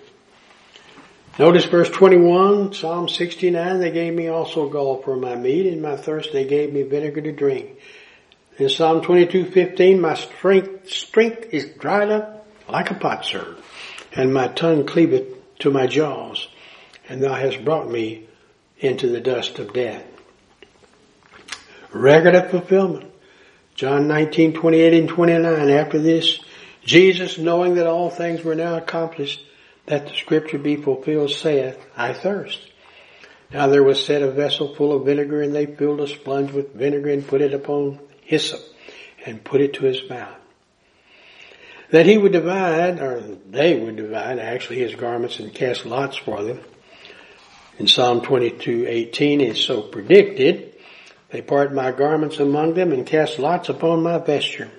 Notice 1.40 1.66
verse 1.66 1.90
21, 1.92 2.74
Psalm 2.74 3.08
69, 3.08 3.80
they 3.80 3.92
gave 3.92 4.12
me 4.12 4.28
also 4.28 4.70
gall 4.70 5.04
for 5.04 5.16
my 5.16 5.36
meat, 5.36 5.68
and 5.68 5.84
my 5.84 5.96
thirst 5.96 6.34
they 6.34 6.46
gave 6.46 6.74
me 6.74 6.82
vinegar 6.82 7.22
to 7.22 7.32
drink. 7.32 7.78
In 8.58 8.70
Psalm 8.70 9.02
22:15, 9.02 10.00
my 10.00 10.16
strength, 10.16 10.90
strength 10.90 11.54
is 11.54 11.66
dried 11.78 12.10
up 12.10 12.48
like 12.68 12.90
a 12.90 12.96
potsherd, 12.96 13.56
and 14.14 14.34
my 14.34 14.48
tongue 14.48 14.88
cleaveth 14.88 15.28
to 15.60 15.70
my 15.70 15.86
jaws, 15.86 16.48
and 17.08 17.22
thou 17.22 17.36
hast 17.36 17.64
brought 17.64 17.88
me 17.88 18.26
into 18.80 19.08
the 19.08 19.22
dust 19.22 19.60
of 19.60 19.74
death. 19.74 20.06
Record 21.94 22.34
of 22.34 22.50
fulfillment. 22.50 23.12
John 23.76 24.08
19, 24.08 24.54
28 24.54 24.94
and 24.94 25.08
29. 25.08 25.70
After 25.70 26.00
this, 26.00 26.40
Jesus, 26.84 27.38
knowing 27.38 27.76
that 27.76 27.86
all 27.86 28.10
things 28.10 28.44
were 28.44 28.56
now 28.56 28.76
accomplished, 28.76 29.44
that 29.88 30.08
the 30.08 30.14
scripture 30.14 30.60
be 30.60 30.76
fulfilled, 30.76 31.32
saith, 31.32 31.84
I 31.96 32.14
thirst. 32.14 32.60
Now 33.52 33.68
there 33.68 33.84
was 33.84 34.04
set 34.04 34.22
a 34.22 34.32
vessel 34.32 34.76
full 34.76 34.94
of 34.94 35.06
vinegar, 35.06 35.42
and 35.42 35.56
they 35.56 35.66
filled 35.66 36.02
a 36.02 36.08
sponge 36.08 36.52
with 36.52 36.74
vinegar 36.74 37.10
and 37.10 37.26
put 37.26 37.42
it 37.42 37.54
upon 37.54 38.00
hyssop, 38.22 38.62
and 39.26 39.44
put 39.44 39.62
it 39.62 39.74
to 39.76 39.86
his 39.86 40.08
mouth. 40.10 40.36
That 41.92 42.06
he 42.06 42.18
would 42.18 42.34
divide, 42.34 43.00
or 43.00 43.22
they 43.50 43.80
would 43.80 43.96
divide 43.96 44.40
actually 44.40 44.80
his 44.80 44.96
garments 44.96 45.40
and 45.40 45.54
cast 45.54 45.86
lots 45.86 46.18
for 46.18 46.44
them. 46.44 46.60
In 47.80 47.88
Psalm 47.88 48.20
22:18 48.20 49.40
is 49.40 49.64
so 49.64 49.84
predicted, 49.84 50.74
they 51.30 51.42
part 51.42 51.74
my 51.74 51.92
garments 51.92 52.40
among 52.40 52.74
them 52.74 52.92
and 52.92 53.06
cast 53.06 53.40
lots 53.40 53.70
upon 53.70 54.04
my 54.04 54.18
vesture. 54.18 54.70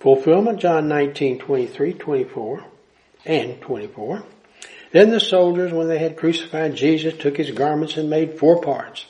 Fulfillment, 0.00 0.58
John 0.58 0.88
19:23, 0.88 1.92
24 1.92 2.64
and 3.24 3.60
24. 3.60 4.24
Then 4.92 5.10
the 5.10 5.20
soldiers, 5.20 5.72
when 5.72 5.88
they 5.88 5.98
had 5.98 6.16
crucified 6.16 6.74
Jesus, 6.74 7.14
took 7.18 7.36
his 7.36 7.50
garments 7.50 7.96
and 7.96 8.08
made 8.08 8.38
four 8.38 8.60
parts. 8.60 9.06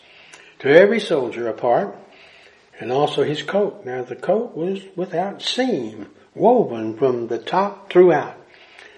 To 0.60 0.68
every 0.68 0.98
soldier 0.98 1.48
a 1.48 1.52
part, 1.52 1.96
and 2.80 2.92
also 2.92 3.22
his 3.22 3.42
coat. 3.42 3.84
Now 3.84 4.02
the 4.02 4.16
coat 4.16 4.56
was 4.56 4.80
without 4.96 5.42
seam, 5.42 6.08
woven 6.34 6.96
from 6.96 7.28
the 7.28 7.38
top 7.38 7.90
throughout. 7.90 8.36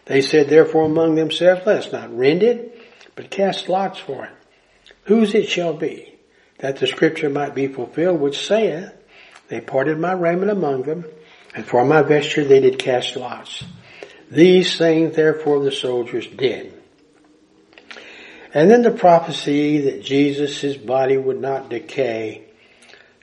They 0.06 0.20
said 0.20 0.48
therefore 0.48 0.86
among 0.86 1.14
themselves, 1.14 1.66
let 1.66 1.78
us 1.78 1.92
not 1.92 2.16
rend 2.16 2.42
it, 2.42 2.78
but 3.14 3.30
cast 3.30 3.68
lots 3.68 3.98
for 3.98 4.24
it. 4.24 4.32
Whose 5.04 5.34
it 5.34 5.48
shall 5.48 5.74
be, 5.74 6.18
that 6.58 6.76
the 6.76 6.86
scripture 6.86 7.30
might 7.30 7.54
be 7.54 7.68
fulfilled, 7.68 8.20
which 8.20 8.46
saith, 8.46 8.92
they 9.48 9.60
parted 9.60 9.98
my 9.98 10.12
raiment 10.12 10.50
among 10.50 10.82
them, 10.82 11.04
and 11.54 11.66
for 11.66 11.84
my 11.84 12.02
vesture 12.02 12.44
they 12.44 12.60
did 12.60 12.78
cast 12.78 13.16
lots. 13.16 13.64
These 14.30 14.78
things 14.78 15.16
therefore 15.16 15.64
the 15.64 15.72
soldiers 15.72 16.26
did. 16.26 16.72
And 18.54 18.70
then 18.70 18.82
the 18.82 18.90
prophecy 18.90 19.80
that 19.82 20.02
Jesus, 20.02 20.60
his 20.60 20.76
body 20.76 21.16
would 21.16 21.40
not 21.40 21.68
decay. 21.68 22.44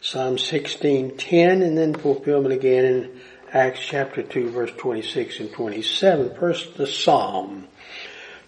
Psalm 0.01 0.37
16:10 0.37 1.61
and 1.61 1.77
then 1.77 1.93
fulfillment 1.93 2.53
again 2.53 2.85
in 2.85 3.19
Acts 3.51 3.79
chapter 3.79 4.21
2 4.21 4.49
verse 4.49 4.71
26 4.77 5.39
and 5.39 5.51
27. 5.51 6.35
First 6.35 6.75
the 6.77 6.87
Psalm. 6.87 7.67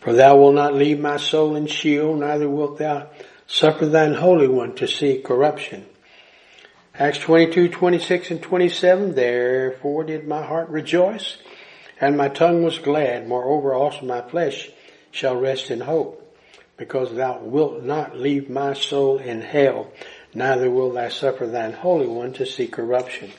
For 0.01 0.13
thou 0.13 0.37
wilt 0.37 0.55
not 0.55 0.75
leave 0.75 0.99
my 0.99 1.17
soul 1.17 1.55
in 1.55 1.67
Sheol, 1.67 2.15
neither 2.15 2.49
wilt 2.49 2.77
thou 2.77 3.07
suffer 3.47 3.85
thine 3.85 4.13
Holy 4.13 4.47
One 4.47 4.75
to 4.75 4.87
see 4.87 5.21
corruption. 5.21 5.85
Acts 6.93 7.19
22, 7.19 7.69
26 7.69 8.31
and 8.31 8.41
27, 8.41 9.15
therefore 9.15 10.03
did 10.03 10.27
my 10.27 10.43
heart 10.43 10.69
rejoice 10.69 11.37
and 12.01 12.17
my 12.17 12.29
tongue 12.29 12.63
was 12.63 12.79
glad. 12.79 13.27
Moreover, 13.27 13.73
also 13.73 14.05
my 14.05 14.21
flesh 14.21 14.69
shall 15.11 15.35
rest 15.35 15.71
in 15.71 15.81
hope, 15.81 16.37
because 16.77 17.13
thou 17.13 17.39
wilt 17.39 17.83
not 17.83 18.17
leave 18.17 18.49
my 18.49 18.73
soul 18.73 19.17
in 19.17 19.41
hell, 19.41 19.91
neither 20.33 20.69
will 20.69 20.91
thou 20.91 21.09
suffer 21.09 21.47
thine 21.47 21.73
Holy 21.73 22.07
One 22.07 22.33
to 22.33 22.45
see 22.45 22.67
corruption. 22.67 23.31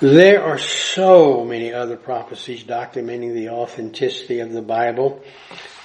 There 0.00 0.42
are 0.42 0.58
so 0.58 1.44
many 1.44 1.74
other 1.74 1.96
prophecies 1.96 2.64
documenting 2.64 3.34
the 3.34 3.50
authenticity 3.50 4.40
of 4.40 4.50
the 4.52 4.62
Bible. 4.62 5.22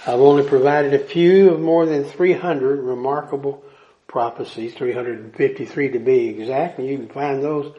I've 0.08 0.22
only 0.22 0.48
provided 0.48 0.94
a 0.94 1.00
few 1.00 1.50
of 1.50 1.60
more 1.60 1.86
than 1.86 2.06
300 2.06 2.80
remarkable 2.80 3.62
prophecies, 4.08 4.74
353 4.76 5.90
to 5.90 6.00
be 6.00 6.30
exact, 6.30 6.80
and 6.80 6.88
you 6.88 6.98
can 6.98 7.10
find 7.10 7.44
those 7.44 7.76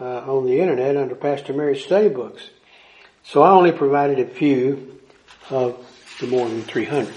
uh, 0.00 0.04
on 0.04 0.46
the 0.46 0.60
internet 0.60 0.96
under 0.96 1.14
Pastor 1.14 1.52
Mary's 1.52 1.84
study 1.84 2.08
books. 2.08 2.42
So 3.24 3.42
I 3.42 3.50
only 3.50 3.72
provided 3.72 4.20
a 4.20 4.26
few 4.26 5.00
of 5.50 5.84
the 6.20 6.26
more 6.26 6.48
than 6.48 6.62
300. 6.62 7.12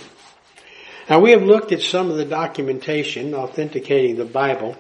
Now 1.10 1.20
we 1.20 1.32
have 1.32 1.44
looked 1.44 1.72
at 1.72 1.82
some 1.82 2.10
of 2.10 2.18
the 2.18 2.26
documentation 2.26 3.34
authenticating 3.34 4.16
the 4.16 4.26
Bible. 4.26 4.76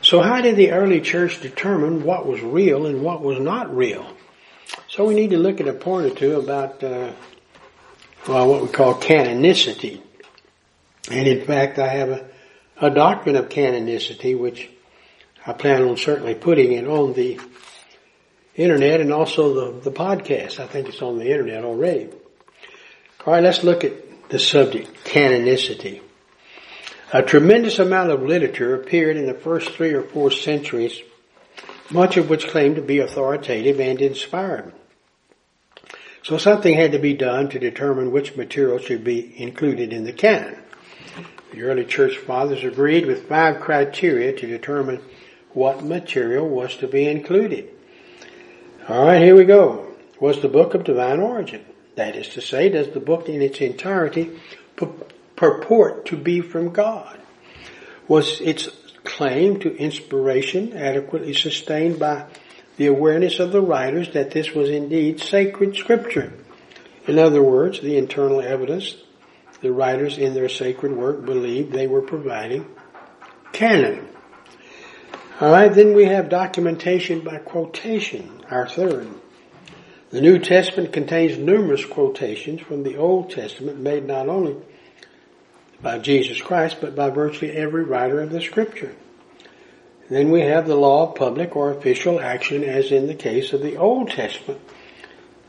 So 0.00 0.20
how 0.20 0.40
did 0.40 0.56
the 0.56 0.72
early 0.72 1.00
church 1.00 1.40
determine 1.40 2.04
what 2.04 2.26
was 2.26 2.40
real 2.40 2.86
and 2.86 3.02
what 3.02 3.22
was 3.22 3.38
not 3.38 3.74
real? 3.74 4.06
So 4.88 5.06
we 5.06 5.14
need 5.14 5.30
to 5.30 5.38
look 5.38 5.60
at 5.60 5.68
a 5.68 5.72
point 5.72 6.06
or 6.06 6.14
two 6.14 6.36
about, 6.38 6.82
uh, 6.82 7.12
well, 8.28 8.48
what 8.48 8.62
we 8.62 8.68
call 8.68 8.94
canonicity. 8.94 10.02
And 11.10 11.26
in 11.26 11.44
fact, 11.44 11.78
I 11.78 11.88
have 11.88 12.08
a, 12.10 12.28
a 12.80 12.90
doctrine 12.90 13.36
of 13.36 13.48
canonicity, 13.48 14.38
which 14.38 14.70
I 15.46 15.52
plan 15.52 15.82
on 15.82 15.96
certainly 15.96 16.34
putting 16.34 16.72
it 16.72 16.86
on 16.86 17.14
the 17.14 17.40
internet 18.54 19.00
and 19.00 19.12
also 19.12 19.72
the, 19.72 19.80
the 19.80 19.90
podcast. 19.90 20.60
I 20.60 20.66
think 20.66 20.88
it's 20.88 21.02
on 21.02 21.18
the 21.18 21.30
internet 21.30 21.64
already. 21.64 22.08
All 23.26 23.34
right, 23.34 23.42
let's 23.42 23.64
look 23.64 23.84
at 23.84 24.28
the 24.28 24.38
subject, 24.38 25.04
canonicity. 25.04 26.00
A 27.12 27.22
tremendous 27.22 27.78
amount 27.78 28.10
of 28.10 28.22
literature 28.22 28.74
appeared 28.74 29.16
in 29.16 29.26
the 29.26 29.34
first 29.34 29.70
three 29.72 29.92
or 29.92 30.02
four 30.02 30.30
centuries, 30.30 30.98
much 31.90 32.16
of 32.16 32.30
which 32.30 32.48
claimed 32.48 32.76
to 32.76 32.82
be 32.82 33.00
authoritative 33.00 33.80
and 33.80 34.00
inspired. 34.00 34.72
So 36.22 36.38
something 36.38 36.74
had 36.74 36.92
to 36.92 36.98
be 36.98 37.14
done 37.14 37.50
to 37.50 37.58
determine 37.58 38.12
which 38.12 38.36
material 38.36 38.78
should 38.78 39.02
be 39.02 39.40
included 39.42 39.92
in 39.92 40.04
the 40.04 40.12
canon. 40.12 40.56
The 41.52 41.62
early 41.62 41.84
church 41.84 42.16
fathers 42.16 42.64
agreed 42.64 43.06
with 43.06 43.28
five 43.28 43.60
criteria 43.60 44.32
to 44.32 44.46
determine 44.46 45.02
what 45.54 45.84
material 45.84 46.48
was 46.48 46.76
to 46.76 46.88
be 46.88 47.06
included. 47.06 47.68
Alright, 48.88 49.22
here 49.22 49.36
we 49.36 49.44
go. 49.44 49.94
Was 50.20 50.40
the 50.40 50.48
book 50.48 50.74
of 50.74 50.84
divine 50.84 51.20
origin? 51.20 51.64
That 51.96 52.16
is 52.16 52.28
to 52.30 52.40
say, 52.40 52.68
does 52.68 52.90
the 52.90 53.00
book 53.00 53.28
in 53.28 53.42
its 53.42 53.60
entirety 53.60 54.40
purport 55.36 56.06
to 56.06 56.16
be 56.16 56.40
from 56.40 56.70
God? 56.70 57.18
Was 58.08 58.40
its 58.40 58.68
claim 59.04 59.60
to 59.60 59.76
inspiration 59.76 60.76
adequately 60.76 61.34
sustained 61.34 61.98
by 61.98 62.26
the 62.76 62.86
awareness 62.86 63.38
of 63.38 63.52
the 63.52 63.60
writers 63.60 64.12
that 64.12 64.30
this 64.30 64.52
was 64.52 64.70
indeed 64.70 65.20
sacred 65.20 65.76
scripture? 65.76 66.32
In 67.06 67.18
other 67.18 67.42
words, 67.42 67.80
the 67.80 67.98
internal 67.98 68.40
evidence 68.40 68.96
the 69.62 69.72
writers 69.72 70.18
in 70.18 70.34
their 70.34 70.48
sacred 70.48 70.92
work 70.92 71.24
believed 71.24 71.72
they 71.72 71.86
were 71.86 72.02
providing 72.02 72.66
canon. 73.52 74.08
Alright, 75.40 75.74
then 75.74 75.94
we 75.94 76.04
have 76.04 76.28
documentation 76.28 77.20
by 77.20 77.38
quotation, 77.38 78.44
our 78.50 78.68
third. 78.68 79.08
The 80.10 80.20
New 80.20 80.38
Testament 80.38 80.92
contains 80.92 81.38
numerous 81.38 81.84
quotations 81.84 82.60
from 82.60 82.82
the 82.82 82.96
Old 82.96 83.30
Testament 83.30 83.80
made 83.80 84.06
not 84.06 84.28
only 84.28 84.56
by 85.80 85.98
Jesus 85.98 86.40
Christ, 86.40 86.76
but 86.80 86.94
by 86.94 87.08
virtually 87.08 87.50
every 87.52 87.82
writer 87.82 88.20
of 88.20 88.30
the 88.30 88.42
scripture. 88.42 88.94
Then 90.10 90.30
we 90.30 90.42
have 90.42 90.66
the 90.66 90.76
law 90.76 91.08
of 91.08 91.16
public 91.16 91.56
or 91.56 91.72
official 91.72 92.20
action 92.20 92.62
as 92.62 92.92
in 92.92 93.06
the 93.06 93.14
case 93.14 93.54
of 93.54 93.62
the 93.62 93.78
Old 93.78 94.10
Testament. 94.10 94.60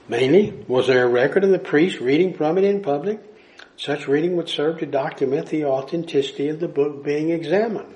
Mainly, 0.07 0.63
was 0.67 0.87
there 0.87 1.05
a 1.05 1.09
record 1.09 1.43
of 1.43 1.49
the 1.49 1.59
priest 1.59 1.99
reading 1.99 2.33
from 2.33 2.57
it 2.57 2.63
in 2.63 2.81
public? 2.81 3.19
Such 3.75 4.07
reading 4.07 4.37
would 4.37 4.47
serve 4.47 4.79
to 4.79 4.85
document 4.85 5.47
the 5.47 5.65
authenticity 5.65 6.47
of 6.47 6.61
the 6.61 6.69
book 6.69 7.03
being 7.03 7.31
examined. 7.31 7.95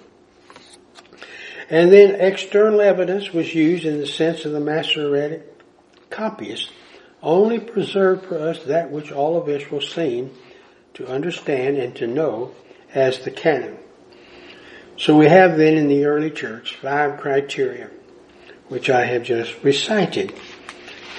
And 1.70 1.92
then 1.92 2.16
external 2.16 2.82
evidence 2.82 3.34
was 3.34 3.54
used 3.54 3.86
in 3.86 4.00
the 4.00 4.08
sense 4.08 4.46
of 4.46 4.54
the 4.54 4.60
Masoretic 4.60 5.54
copyists 6.10 6.72
only 7.22 7.60
preserved 7.60 8.26
for 8.26 8.38
us 8.38 8.64
that 8.64 8.92
which 8.92 9.12
all 9.12 9.38
of 9.38 9.50
Israel 9.50 9.82
seen 9.82 10.32
to 10.94 11.08
understand 11.08 11.78
and 11.78 11.96
to 11.96 12.08
know 12.08 12.52
as 12.94 13.20
the 13.20 13.32
canon. 13.32 13.78
So 14.98 15.18
we 15.18 15.28
have 15.28 15.58
then 15.58 15.78
in 15.78 15.90
the 15.90 16.06
early 16.06 16.32
church 16.32 16.76
five 16.76 17.20
criteria, 17.20 17.90
which 18.70 18.90
I 18.90 19.06
have 19.06 19.24
just 19.24 19.64
recited. 19.64 20.34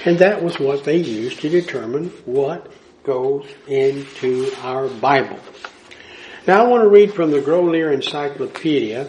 And 0.05 0.19
that 0.19 0.41
was 0.41 0.59
what 0.59 0.83
they 0.83 0.97
used 0.97 1.41
to 1.41 1.49
determine 1.49 2.09
what 2.25 2.71
goes 3.03 3.47
into 3.67 4.51
our 4.61 4.87
Bible. 4.87 5.39
Now 6.47 6.65
I 6.65 6.67
want 6.67 6.83
to 6.83 6.89
read 6.89 7.13
from 7.13 7.31
the 7.31 7.41
Grolier 7.41 7.93
Encyclopedia 7.93 9.07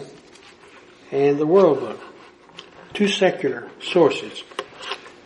and 1.11 1.37
the 1.37 1.45
World 1.45 1.79
Book, 1.81 1.99
two 2.93 3.07
secular 3.07 3.69
sources. 3.81 4.43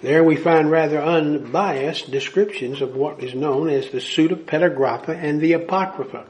There 0.01 0.23
we 0.23 0.35
find 0.35 0.69
rather 0.69 1.01
unbiased 1.01 2.11
descriptions 2.11 2.81
of 2.81 2.95
what 2.95 3.23
is 3.23 3.33
known 3.33 3.69
as 3.69 3.89
the 3.89 3.99
Pseudepigrapha 3.99 5.09
and 5.09 5.39
the 5.39 5.53
Apocrypha. 5.53 6.25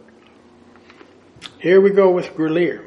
Here 1.59 1.81
we 1.81 1.89
go 1.89 2.11
with 2.11 2.35
Grolier. 2.35 2.85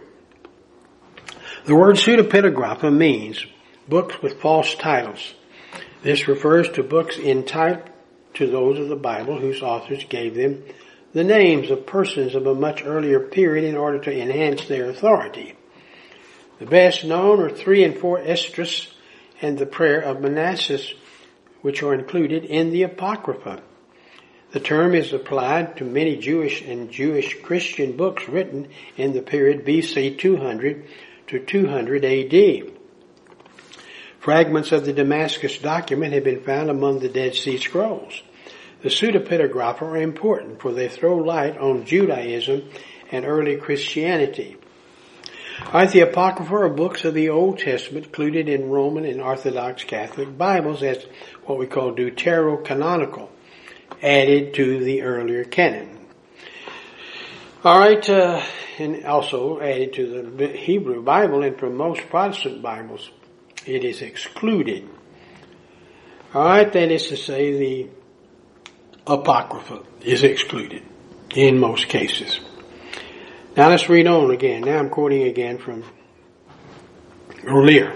The 1.64 1.74
word 1.74 1.96
Pseudepigrapha 1.96 2.94
means 2.94 3.44
books 3.88 4.22
with 4.22 4.40
false 4.40 4.74
titles. 4.74 5.34
This 6.02 6.28
refers 6.28 6.68
to 6.70 6.82
books 6.82 7.18
in 7.18 7.44
type 7.44 7.90
to 8.34 8.46
those 8.46 8.78
of 8.78 8.88
the 8.88 8.96
Bible 8.96 9.38
whose 9.38 9.62
authors 9.62 10.04
gave 10.04 10.34
them 10.34 10.62
the 11.12 11.24
names 11.24 11.70
of 11.70 11.86
persons 11.86 12.34
of 12.34 12.46
a 12.46 12.54
much 12.54 12.84
earlier 12.84 13.20
period 13.20 13.64
in 13.64 13.76
order 13.76 13.98
to 13.98 14.16
enhance 14.16 14.66
their 14.68 14.88
authority. 14.88 15.57
The 16.58 16.66
best 16.66 17.04
known 17.04 17.40
are 17.40 17.50
three 17.50 17.84
and 17.84 17.96
four 17.96 18.18
Esdras 18.18 18.88
and 19.40 19.56
the 19.56 19.66
prayer 19.66 20.00
of 20.00 20.20
Manasseh, 20.20 20.80
which 21.62 21.82
are 21.82 21.94
included 21.94 22.44
in 22.44 22.70
the 22.70 22.82
Apocrypha. 22.82 23.62
The 24.50 24.60
term 24.60 24.94
is 24.94 25.12
applied 25.12 25.76
to 25.76 25.84
many 25.84 26.16
Jewish 26.16 26.62
and 26.62 26.90
Jewish 26.90 27.40
Christian 27.42 27.96
books 27.96 28.28
written 28.28 28.68
in 28.96 29.12
the 29.12 29.22
period 29.22 29.64
BC 29.64 30.18
200 30.18 30.84
to 31.28 31.38
200 31.38 32.04
AD. 32.04 32.72
Fragments 34.18 34.72
of 34.72 34.84
the 34.84 34.92
Damascus 34.92 35.58
document 35.58 36.12
have 36.12 36.24
been 36.24 36.42
found 36.42 36.70
among 36.70 36.98
the 36.98 37.08
Dead 37.08 37.34
Sea 37.34 37.56
Scrolls. 37.56 38.22
The 38.82 38.88
pseudepigrapha 38.88 39.82
are 39.82 39.96
important 39.96 40.60
for 40.60 40.72
they 40.72 40.88
throw 40.88 41.16
light 41.16 41.56
on 41.56 41.84
Judaism 41.84 42.68
and 43.10 43.24
early 43.24 43.56
Christianity. 43.56 44.57
Right, 45.66 45.90
the 45.90 46.00
Apocrypha 46.00 46.54
are 46.54 46.68
books 46.70 47.04
of 47.04 47.12
the 47.12 47.28
Old 47.28 47.58
Testament 47.58 48.06
included 48.06 48.48
in 48.48 48.70
Roman 48.70 49.04
and 49.04 49.20
Orthodox 49.20 49.84
Catholic 49.84 50.38
Bibles 50.38 50.82
as 50.82 51.04
what 51.44 51.58
we 51.58 51.66
call 51.66 51.92
deuterocanonical, 51.92 53.28
added 54.02 54.54
to 54.54 54.82
the 54.82 55.02
earlier 55.02 55.44
canon. 55.44 56.06
Alright, 57.62 58.08
uh, 58.08 58.42
and 58.78 59.04
also 59.04 59.60
added 59.60 59.92
to 59.94 60.32
the 60.36 60.48
Hebrew 60.48 61.02
Bible 61.02 61.42
and 61.42 61.58
from 61.58 61.76
most 61.76 62.00
Protestant 62.08 62.62
Bibles, 62.62 63.10
it 63.66 63.84
is 63.84 64.00
excluded. 64.00 64.88
Alright, 66.34 66.72
that 66.72 66.90
is 66.90 67.08
to 67.08 67.16
say 67.16 67.58
the 67.58 67.90
Apocrypha 69.06 69.82
is 70.00 70.22
excluded 70.22 70.82
in 71.34 71.58
most 71.58 71.88
cases. 71.88 72.40
Now 73.58 73.70
let's 73.70 73.88
read 73.88 74.06
on 74.06 74.30
again. 74.30 74.60
Now 74.60 74.78
I'm 74.78 74.88
quoting 74.88 75.24
again 75.24 75.58
from 75.58 75.82
Grolier. 77.42 77.92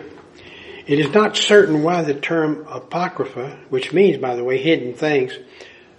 It 0.89 0.99
is 0.99 1.15
not 1.15 1.37
certain 1.37 1.85
why 1.85 2.03
the 2.03 2.15
term 2.15 2.67
apocrypha, 2.69 3.61
which 3.69 3.93
means, 3.93 4.19
by 4.19 4.35
the 4.35 4.43
way, 4.43 4.59
hidden 4.59 4.95
things, 4.95 5.39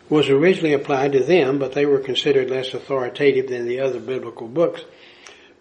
was 0.10 0.28
originally 0.28 0.74
applied 0.74 1.14
to 1.14 1.24
them, 1.24 1.60
but 1.60 1.72
they 1.72 1.86
were 1.86 2.00
considered 2.00 2.50
less 2.50 2.74
authoritative 2.74 3.48
than 3.48 3.66
the 3.66 3.80
other 3.80 4.02
biblical 4.02 4.50
books 4.50 4.82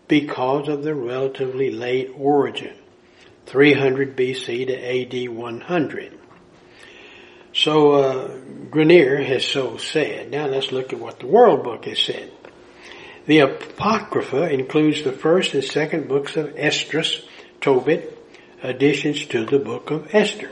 because 0.09 0.67
of 0.67 0.83
their 0.83 0.97
relatively 0.97 1.71
late 1.71 2.11
origin, 2.19 2.75
300 3.47 4.17
BC 4.17 4.67
to 4.67 5.29
AD 5.29 5.29
100. 5.29 6.19
So 7.55 7.93
uh, 7.93 8.37
Grenier 8.69 9.23
has 9.23 9.45
so 9.45 9.77
said. 9.77 10.33
Now 10.33 10.49
let's 10.49 10.73
look 10.73 10.93
at 10.93 10.99
what 10.99 11.21
the 11.21 11.29
World 11.29 11.63
Book 11.63 11.85
has 11.85 12.01
said. 12.01 12.33
The 13.25 13.39
Apocrypha 13.39 14.51
includes 14.51 15.03
the 15.03 15.13
first 15.13 15.55
and 15.55 15.63
second 15.63 16.09
books 16.09 16.37
of 16.37 16.55
Esdras, 16.57 17.23
Tobit, 17.61 18.19
additions 18.63 19.27
to 19.27 19.47
the 19.47 19.61
book 19.61 19.93
of 19.93 20.13
Esther, 20.13 20.51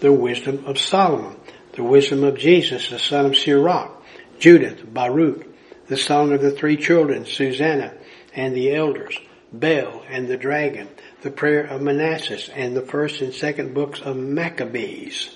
the 0.00 0.12
wisdom 0.12 0.64
of 0.66 0.78
Solomon, 0.78 1.36
the 1.72 1.82
wisdom 1.82 2.22
of 2.24 2.36
Jesus, 2.36 2.90
the 2.90 2.98
son 2.98 3.24
of 3.24 3.36
Sirach, 3.36 4.02
Judith, 4.38 4.82
Baruch, 4.92 5.46
the 5.86 5.96
song 5.96 6.34
of 6.34 6.42
the 6.42 6.50
three 6.50 6.76
children, 6.76 7.24
Susanna, 7.24 7.94
and 8.34 8.54
the 8.54 8.74
elders, 8.74 9.18
Bel 9.50 10.02
and 10.08 10.28
the 10.28 10.36
dragon, 10.36 10.88
the 11.22 11.30
prayer 11.30 11.64
of 11.64 11.80
Manasseh, 11.80 12.54
and 12.54 12.76
the 12.76 12.82
first 12.82 13.22
and 13.22 13.32
second 13.32 13.72
books 13.72 14.00
of 14.00 14.16
Maccabees. 14.16 15.34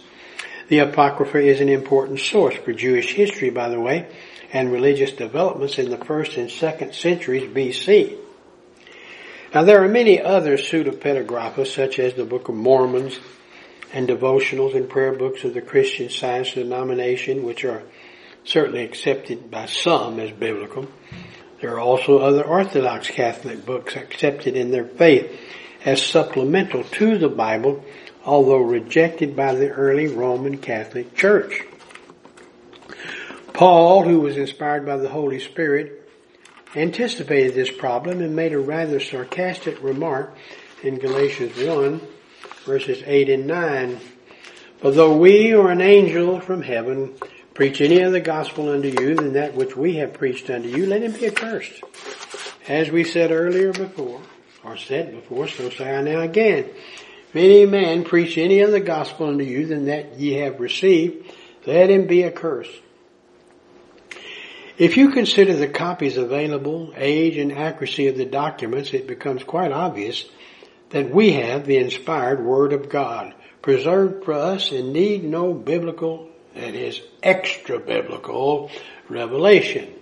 The 0.68 0.80
Apocrypha 0.80 1.38
is 1.38 1.60
an 1.60 1.68
important 1.68 2.20
source 2.20 2.56
for 2.56 2.72
Jewish 2.72 3.14
history, 3.14 3.50
by 3.50 3.68
the 3.68 3.80
way, 3.80 4.08
and 4.52 4.72
religious 4.72 5.12
developments 5.12 5.78
in 5.78 5.90
the 5.90 6.04
first 6.04 6.36
and 6.36 6.50
second 6.50 6.94
centuries 6.94 7.50
BC. 7.50 8.16
Now 9.54 9.62
there 9.64 9.82
are 9.82 9.88
many 9.88 10.20
other 10.20 10.56
pseudepigraphas 10.56 11.68
such 11.68 11.98
as 11.98 12.14
the 12.14 12.24
Book 12.24 12.48
of 12.48 12.54
Mormons 12.54 13.18
and 13.92 14.08
devotionals 14.08 14.74
and 14.74 14.88
prayer 14.88 15.12
books 15.12 15.44
of 15.44 15.54
the 15.54 15.62
Christian 15.62 16.10
Science 16.10 16.52
denomination 16.52 17.44
which 17.44 17.64
are 17.64 17.82
certainly 18.44 18.84
accepted 18.84 19.50
by 19.50 19.66
some 19.66 20.20
as 20.20 20.30
biblical. 20.32 20.86
There 21.60 21.74
are 21.74 21.80
also 21.80 22.18
other 22.18 22.44
Orthodox 22.44 23.08
Catholic 23.08 23.64
books 23.64 23.96
accepted 23.96 24.56
in 24.56 24.70
their 24.70 24.84
faith 24.84 25.40
as 25.84 26.04
supplemental 26.04 26.84
to 26.84 27.18
the 27.18 27.28
Bible 27.28 27.84
although 28.26 28.58
rejected 28.58 29.36
by 29.36 29.54
the 29.54 29.70
early 29.70 30.08
Roman 30.08 30.58
Catholic 30.58 31.14
Church. 31.14 31.62
Paul, 33.56 34.02
who 34.02 34.20
was 34.20 34.36
inspired 34.36 34.84
by 34.84 34.98
the 34.98 35.08
Holy 35.08 35.40
Spirit, 35.40 36.06
anticipated 36.74 37.54
this 37.54 37.70
problem 37.70 38.20
and 38.20 38.36
made 38.36 38.52
a 38.52 38.58
rather 38.58 39.00
sarcastic 39.00 39.82
remark 39.82 40.36
in 40.82 40.98
Galatians 40.98 41.56
1 41.56 42.00
verses 42.66 43.02
8 43.06 43.30
and 43.30 43.46
9. 43.46 43.98
For 44.76 44.90
though 44.90 45.16
we 45.16 45.54
or 45.54 45.70
an 45.70 45.80
angel 45.80 46.38
from 46.38 46.60
heaven 46.60 47.14
preach 47.54 47.80
any 47.80 48.02
other 48.02 48.20
gospel 48.20 48.68
unto 48.68 48.88
you 48.88 49.14
than 49.14 49.32
that 49.32 49.54
which 49.54 49.74
we 49.74 49.96
have 49.96 50.12
preached 50.12 50.50
unto 50.50 50.68
you, 50.68 50.84
let 50.84 51.02
him 51.02 51.12
be 51.12 51.26
accursed. 51.26 51.82
As 52.68 52.90
we 52.90 53.04
said 53.04 53.30
earlier 53.30 53.72
before, 53.72 54.20
or 54.64 54.76
said 54.76 55.12
before, 55.12 55.48
so 55.48 55.70
say 55.70 55.96
I 55.96 56.02
now 56.02 56.20
again. 56.20 56.68
If 57.30 57.34
any 57.36 57.64
man 57.64 58.04
preach 58.04 58.36
any 58.36 58.62
other 58.62 58.80
gospel 58.80 59.28
unto 59.28 59.44
you 59.44 59.64
than 59.66 59.86
that 59.86 60.18
ye 60.18 60.34
have 60.34 60.60
received, 60.60 61.32
let 61.64 61.88
him 61.88 62.06
be 62.06 62.22
accursed. 62.22 62.82
If 64.78 64.98
you 64.98 65.10
consider 65.10 65.54
the 65.54 65.68
copies 65.68 66.18
available, 66.18 66.92
age 66.96 67.38
and 67.38 67.50
accuracy 67.50 68.08
of 68.08 68.18
the 68.18 68.26
documents, 68.26 68.92
it 68.92 69.06
becomes 69.06 69.42
quite 69.42 69.72
obvious 69.72 70.26
that 70.90 71.10
we 71.10 71.32
have 71.32 71.64
the 71.64 71.78
inspired 71.78 72.44
Word 72.44 72.74
of 72.74 72.90
God, 72.90 73.34
preserved 73.62 74.24
for 74.24 74.34
us 74.34 74.72
and 74.72 74.92
need 74.92 75.24
no 75.24 75.54
biblical, 75.54 76.28
that 76.54 76.74
is, 76.74 77.00
extra 77.22 77.78
biblical 77.78 78.70
revelation. 79.08 79.94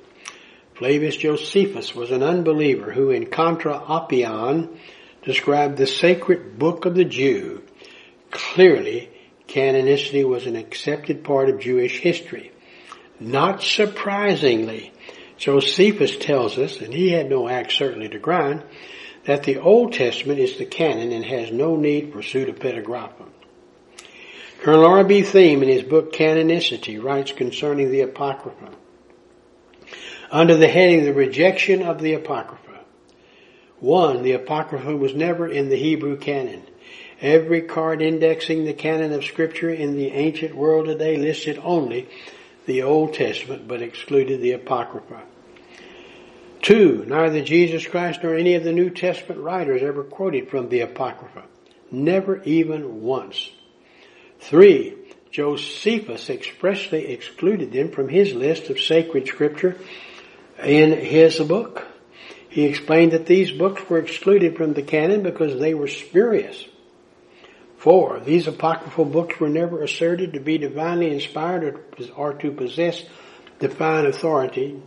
Flavius 0.74 1.16
Josephus 1.16 1.94
was 1.94 2.10
an 2.10 2.24
unbeliever 2.24 2.90
who 2.90 3.10
in 3.10 3.26
Contra 3.26 3.78
Apion 3.78 4.76
described 5.22 5.76
the 5.76 5.86
sacred 5.86 6.58
book 6.58 6.84
of 6.84 6.96
the 6.96 7.04
Jew. 7.04 7.62
Clearly, 8.32 9.08
canonicity 9.46 10.28
was 10.28 10.46
an 10.46 10.56
accepted 10.56 11.22
part 11.22 11.48
of 11.48 11.60
Jewish 11.60 12.00
history. 12.00 12.50
Not 13.20 13.62
surprisingly, 13.62 14.92
Josephus 15.36 16.16
tells 16.16 16.58
us, 16.58 16.80
and 16.80 16.92
he 16.92 17.10
had 17.10 17.30
no 17.30 17.48
axe 17.48 17.74
certainly 17.74 18.08
to 18.08 18.18
grind, 18.18 18.62
that 19.24 19.44
the 19.44 19.58
Old 19.58 19.92
Testament 19.92 20.38
is 20.38 20.58
the 20.58 20.66
canon 20.66 21.12
and 21.12 21.24
has 21.24 21.50
no 21.50 21.76
need 21.76 22.12
for 22.12 22.20
pseudepigrapha. 22.20 23.26
Colonel 24.60 24.86
R.B. 24.86 25.22
Thieme 25.22 25.62
in 25.62 25.68
his 25.68 25.82
book 25.82 26.12
Canonicity 26.12 27.02
writes 27.02 27.32
concerning 27.32 27.90
the 27.90 28.00
Apocrypha. 28.00 28.70
under 30.30 30.56
the 30.56 30.68
heading 30.68 31.04
the 31.04 31.12
rejection 31.12 31.82
of 31.82 32.00
the 32.00 32.14
Apocrypha. 32.14 32.80
One, 33.78 34.22
the 34.22 34.32
Apocrypha 34.32 34.96
was 34.96 35.14
never 35.14 35.46
in 35.46 35.68
the 35.68 35.76
Hebrew 35.76 36.16
canon. 36.16 36.62
Every 37.20 37.62
card 37.62 38.02
indexing 38.02 38.64
the 38.64 38.72
canon 38.72 39.12
of 39.12 39.24
scripture 39.24 39.70
in 39.70 39.96
the 39.96 40.08
ancient 40.08 40.54
world 40.54 40.86
today 40.86 41.16
listed 41.16 41.60
only 41.62 42.08
the 42.66 42.82
Old 42.82 43.14
Testament 43.14 43.68
but 43.68 43.82
excluded 43.82 44.40
the 44.40 44.52
Apocrypha. 44.52 45.22
Two, 46.62 47.04
neither 47.06 47.42
Jesus 47.42 47.86
Christ 47.86 48.20
nor 48.22 48.34
any 48.34 48.54
of 48.54 48.64
the 48.64 48.72
New 48.72 48.90
Testament 48.90 49.40
writers 49.40 49.82
ever 49.82 50.02
quoted 50.02 50.48
from 50.48 50.68
the 50.68 50.80
Apocrypha. 50.80 51.42
Never 51.90 52.42
even 52.44 53.02
once. 53.02 53.50
Three, 54.40 54.94
Josephus 55.30 56.30
expressly 56.30 57.08
excluded 57.08 57.72
them 57.72 57.90
from 57.90 58.08
his 58.08 58.32
list 58.34 58.70
of 58.70 58.80
sacred 58.80 59.26
scripture 59.26 59.76
in 60.62 60.92
his 60.92 61.38
book. 61.40 61.86
He 62.48 62.64
explained 62.64 63.12
that 63.12 63.26
these 63.26 63.50
books 63.50 63.82
were 63.90 63.98
excluded 63.98 64.56
from 64.56 64.74
the 64.74 64.82
canon 64.82 65.22
because 65.22 65.58
they 65.58 65.74
were 65.74 65.88
spurious. 65.88 66.64
Four, 67.84 68.18
these 68.20 68.46
apocryphal 68.48 69.04
books 69.04 69.38
were 69.38 69.50
never 69.50 69.82
asserted 69.82 70.32
to 70.32 70.40
be 70.40 70.56
divinely 70.56 71.10
inspired 71.10 71.78
or, 72.16 72.32
to 72.32 72.50
possess 72.50 73.04
divine 73.58 74.06
authority 74.06 74.80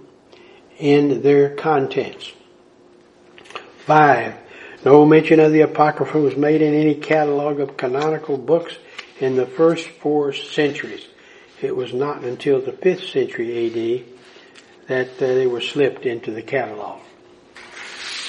in 0.79 1.21
their 1.21 1.55
contents. 1.55 2.31
Five, 3.85 4.33
no 4.83 5.05
mention 5.05 5.39
of 5.39 5.51
the 5.51 5.61
Apocrypha 5.61 6.19
was 6.19 6.35
made 6.35 6.63
in 6.63 6.73
any 6.73 6.95
catalog 6.95 7.59
of 7.59 7.77
canonical 7.77 8.35
books 8.35 8.75
in 9.19 9.35
the 9.35 9.45
first 9.45 9.87
four 9.87 10.33
centuries. 10.33 11.05
It 11.61 11.75
was 11.75 11.93
not 11.93 12.23
until 12.23 12.61
the 12.61 12.71
5th 12.71 13.11
century 13.11 13.67
AD 13.67 14.05
that 14.87 15.09
uh, 15.21 15.35
they 15.35 15.45
were 15.45 15.61
slipped 15.61 16.07
into 16.07 16.31
the 16.31 16.41
catalog. 16.41 16.99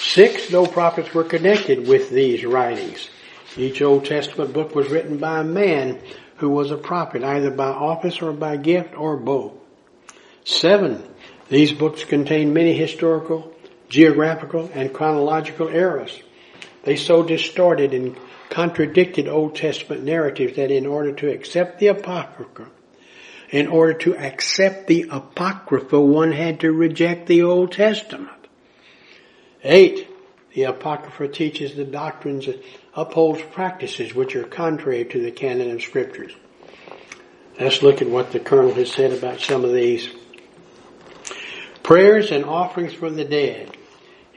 Six, 0.03 0.51
no 0.51 0.67
prophets 0.67 1.15
were 1.15 1.25
connected 1.25 1.89
with 1.89 2.11
these 2.11 2.45
writings. 2.45 3.09
Each 3.59 3.83
Old 3.83 4.05
Testament 4.05 4.53
book 4.53 4.75
was 4.77 4.89
written 4.89 5.19
by 5.19 5.41
a 5.41 5.45
man 5.45 5.99
who 6.37 6.49
was 6.49 6.71
a 6.71 6.77
prophet, 6.77 7.25
either 7.25 7.51
by 7.51 7.67
office 7.67 8.23
or 8.23 8.33
by 8.33 8.57
gift 8.57 8.97
or 8.97 9.17
both. 9.17 9.53
Seven, 10.45 11.03
these 11.49 11.73
books 11.73 12.05
contain 12.05 12.53
many 12.53 12.73
historical, 12.73 13.53
geographical, 13.89 14.71
and 14.73 14.95
chronological 14.95 15.69
errors. 15.69 16.23
They 16.85 16.95
so 16.95 17.25
distorted 17.25 17.95
and 17.95 18.17
contradicted 18.49 19.27
Old 19.27 19.57
Testament 19.57 20.05
narratives 20.05 20.55
that 20.55 20.71
in 20.71 20.87
order 20.87 21.13
to 21.15 21.31
accept 21.31 21.81
the 21.81 21.89
Apocrypha, 21.89 22.69
in 23.51 23.67
order 23.67 23.95
to 23.95 24.17
accept 24.17 24.87
the 24.87 25.07
Apocrypha, 25.11 26.01
one 26.01 26.31
had 26.31 26.61
to 26.61 26.71
reject 26.71 27.27
the 27.27 27.43
Old 27.43 27.73
Testament. 27.73 28.31
Eight, 29.65 30.09
the 30.55 30.65
Apocrypha 30.65 31.29
teaches 31.29 31.75
the 31.75 31.85
doctrines 31.85 32.49
upholds 32.99 33.41
practices 33.53 34.13
which 34.13 34.35
are 34.35 34.43
contrary 34.43 35.05
to 35.05 35.23
the 35.23 35.31
canon 35.31 35.71
of 35.71 35.81
scriptures. 35.81 36.33
Let's 37.59 37.81
look 37.81 38.03
at 38.03 38.11
what 38.11 38.33
the 38.33 38.41
colonel 38.41 38.75
has 38.75 38.91
said 38.91 39.13
about 39.13 39.39
some 39.39 39.65
of 39.65 39.73
these. 39.73 40.09
Prayers 41.85 42.33
and 42.33 42.45
offerings 42.45 42.93
for 42.93 43.09
the 43.09 43.25
dead. 43.25 43.77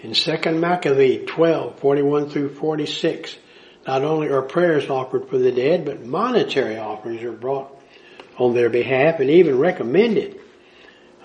In 0.04 0.14
2 0.14 0.52
Maccabee 0.52 1.26
12, 1.26 1.80
41 1.80 2.30
through 2.30 2.54
46, 2.54 3.36
not 3.88 4.04
only 4.04 4.30
are 4.30 4.44
prayers 4.44 4.90
offered 4.90 5.28
for 5.28 5.40
the 5.40 5.52
dead, 5.52 5.84
but 5.84 6.06
monetary 6.06 6.78
offerings 6.78 7.24
are 7.24 7.32
brought 7.32 7.76
on 8.38 8.54
their 8.54 8.70
behalf 8.70 9.20
and 9.20 9.30
even 9.30 9.58
recommended. 9.58 10.40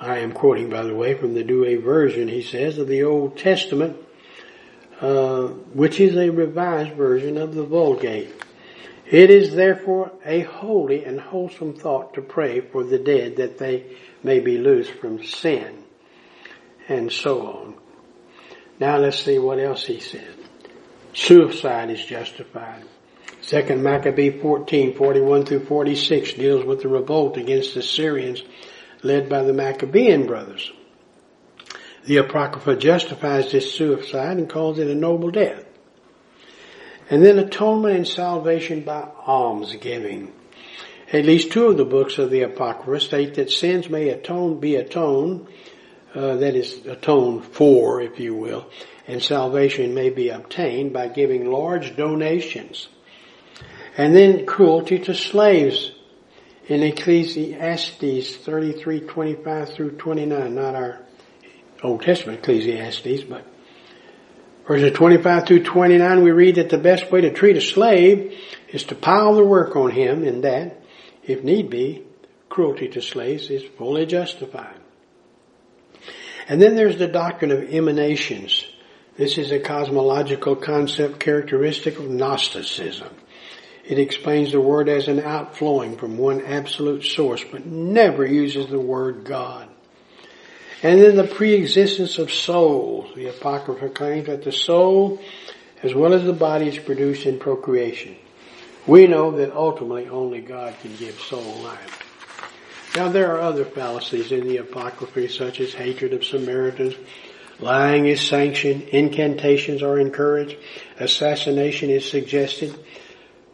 I 0.01 0.19
am 0.19 0.33
quoting, 0.33 0.71
by 0.71 0.85
the 0.85 0.95
way, 0.95 1.15
from 1.15 1.35
the 1.35 1.45
Douay 1.45 1.77
version, 1.77 2.29
he 2.29 2.43
says, 2.43 2.79
of 2.79 2.89
the 2.89 3.05
Old 3.05 3.37
Testament, 3.37 3.97
uh, 5.01 5.49
which 5.75 6.01
is 6.01 6.17
a 6.17 6.31
revised 6.31 6.95
version 6.95 7.37
of 7.37 7.55
the 7.55 7.65
Vulgate. 7.65 8.43
It 9.11 9.31
is 9.31 9.55
therefore 9.55 10.13
a 10.25 10.41
holy 10.41 11.05
and 11.05 11.21
wholesome 11.21 11.75
thought 11.75 12.15
to 12.15 12.23
pray 12.23 12.61
for 12.61 12.83
the 12.83 12.99
dead 12.99 13.37
that 13.37 13.59
they 13.59 13.97
may 14.23 14.41
be 14.41 14.59
loosed 14.59 14.93
from 14.93 15.23
sin, 15.23 15.85
and 16.89 17.13
so 17.13 17.47
on. 17.47 17.75
Now 18.81 18.99
let's 18.99 19.23
see 19.23 19.39
what 19.39 19.59
else 19.59 19.85
he 19.85 20.01
said. 20.01 20.35
Suicide 21.15 21.91
is 21.91 22.05
justified. 22.05 22.85
Second 23.41 23.83
Maccabee 23.83 24.41
14, 24.41 24.95
41 24.97 25.47
through 25.47 25.67
46 25.67 26.33
deals 26.33 26.65
with 26.65 26.83
the 26.83 26.89
revolt 26.89 27.37
against 27.37 27.75
the 27.75 27.83
Syrians 27.83 28.43
led 29.03 29.29
by 29.29 29.43
the 29.43 29.53
Maccabean 29.53 30.27
brothers. 30.27 30.73
The 32.07 32.19
Apocrypha 32.19 32.77
justifies 32.77 33.51
this 33.51 33.75
suicide 33.75 34.39
and 34.39 34.49
calls 34.49 34.79
it 34.79 34.87
a 34.87 34.95
noble 34.95 35.31
death. 35.31 35.65
And 37.11 37.25
then 37.25 37.39
atonement 37.39 37.97
and 37.97 38.09
salvation 38.09 38.83
by 38.83 39.09
almsgiving. 39.27 40.33
At 41.13 41.25
least 41.25 41.53
two 41.53 41.67
of 41.67 41.77
the 41.77 41.85
books 41.85 42.19
of 42.19 42.31
the 42.31 42.43
Apocrypha 42.43 43.01
state 43.01 43.35
that 43.35 43.51
sins 43.51 43.89
may 43.89 44.09
atone, 44.09 44.61
be 44.61 44.77
atoned, 44.77 45.49
uh, 46.15 46.37
that 46.37 46.55
is 46.55 46.87
atoned 46.87 47.45
for, 47.45 48.01
if 48.01 48.19
you 48.19 48.35
will, 48.35 48.71
and 49.07 49.23
salvation 49.23 49.95
may 49.95 50.11
be 50.11 50.31
obtained 50.31 50.93
by 50.93 51.09
giving 51.09 51.51
large 51.51 51.97
donations. 51.97 52.89
And 53.97 54.15
then 54.15 54.47
cruelty 54.47 54.99
to 55.01 55.15
slaves 55.15 55.93
in 56.69 56.83
Ecclesiasticus 56.83 58.37
33, 58.37 59.01
25 59.01 59.75
through 59.75 59.91
29, 59.93 60.55
not 60.55 60.75
our 60.75 61.06
Old 61.83 62.03
Testament 62.03 62.41
Ecclesiastes, 62.41 63.25
but 63.25 63.45
verses 64.67 64.93
25 64.93 65.47
through 65.47 65.63
29, 65.65 66.23
we 66.23 66.31
read 66.31 66.57
that 66.57 66.71
the 66.71 66.79
best 66.79 67.11
way 67.11 67.21
to 67.23 67.33
treat 67.33 67.57
a 67.57 67.61
slave 67.61 68.37
is 68.69 68.85
to 68.85 68.95
pile 68.95 69.35
the 69.35 69.45
work 69.45 69.77
on 69.77 69.91
him 69.91 70.25
and 70.25 70.45
that, 70.45 70.83
if 71.23 71.45
need 71.45 71.71
be, 71.71 72.05
cruelty 72.49 72.89
to 72.89 73.03
slaves 73.03 73.51
is 73.51 73.65
fully 73.77 74.07
justified. 74.07 74.77
And 76.49 76.63
then 76.63 76.77
there's 76.77 76.99
the 76.99 77.09
doctrine 77.09 77.51
of 77.51 77.69
emanations. 77.71 78.65
This 79.17 79.37
is 79.39 79.51
a 79.51 79.59
cosmological 79.59 80.57
concept 80.57 81.21
characteristic 81.21 81.99
of 81.99 82.09
Gnosticism. 82.09 83.13
It 83.85 83.99
explains 83.99 84.53
the 84.53 84.61
word 84.61 84.89
as 84.89 85.09
an 85.09 85.21
outflowing 85.21 85.97
from 85.97 86.19
one 86.19 86.45
absolute 86.45 87.05
source, 87.05 87.45
but 87.45 87.67
never 87.67 88.27
uses 88.27 88.67
the 88.67 88.81
word 88.81 89.25
God. 89.25 89.66
And 90.83 91.01
then 91.01 91.17
the 91.17 91.25
preexistence 91.25 92.19
of 92.19 92.33
souls. 92.33 93.15
The 93.15 93.29
Apocrypha 93.29 93.91
claims 93.91 94.27
that 94.27 94.45
the 94.45 94.53
soul, 94.53 95.21
as 95.83 95.95
well 95.95 96.13
as 96.13 96.25
the 96.25 96.33
body, 96.33 96.69
is 96.69 96.79
produced 96.79 97.27
in 97.27 97.39
procreation. 97.39 98.17
We 98.87 99.07
know 99.07 99.33
that 99.33 99.53
ultimately 99.53 100.09
only 100.09 100.41
God 100.41 100.75
can 100.81 100.95
give 100.97 101.19
soul 101.19 101.57
life. 101.63 102.03
Now 102.95 103.09
there 103.09 103.35
are 103.35 103.41
other 103.41 103.65
fallacies 103.65 104.33
in 104.33 104.47
the 104.47 104.59
Apocrypha 104.59 105.29
such 105.29 105.61
as 105.61 105.75
hatred 105.75 106.13
of 106.13 106.25
Samaritans, 106.25 106.95
Lying 107.59 108.07
is 108.07 108.21
sanctioned. 108.21 108.83
Incantations 108.83 109.83
are 109.83 109.99
encouraged. 109.99 110.57
Assassination 110.99 111.89
is 111.89 112.09
suggested. 112.09 112.79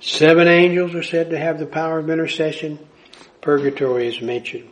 Seven 0.00 0.48
angels 0.48 0.94
are 0.94 1.04
said 1.04 1.30
to 1.30 1.38
have 1.38 1.58
the 1.58 1.66
power 1.66 2.00
of 2.00 2.10
intercession. 2.10 2.78
Purgatory 3.40 4.08
is 4.08 4.20
mentioned. 4.20 4.68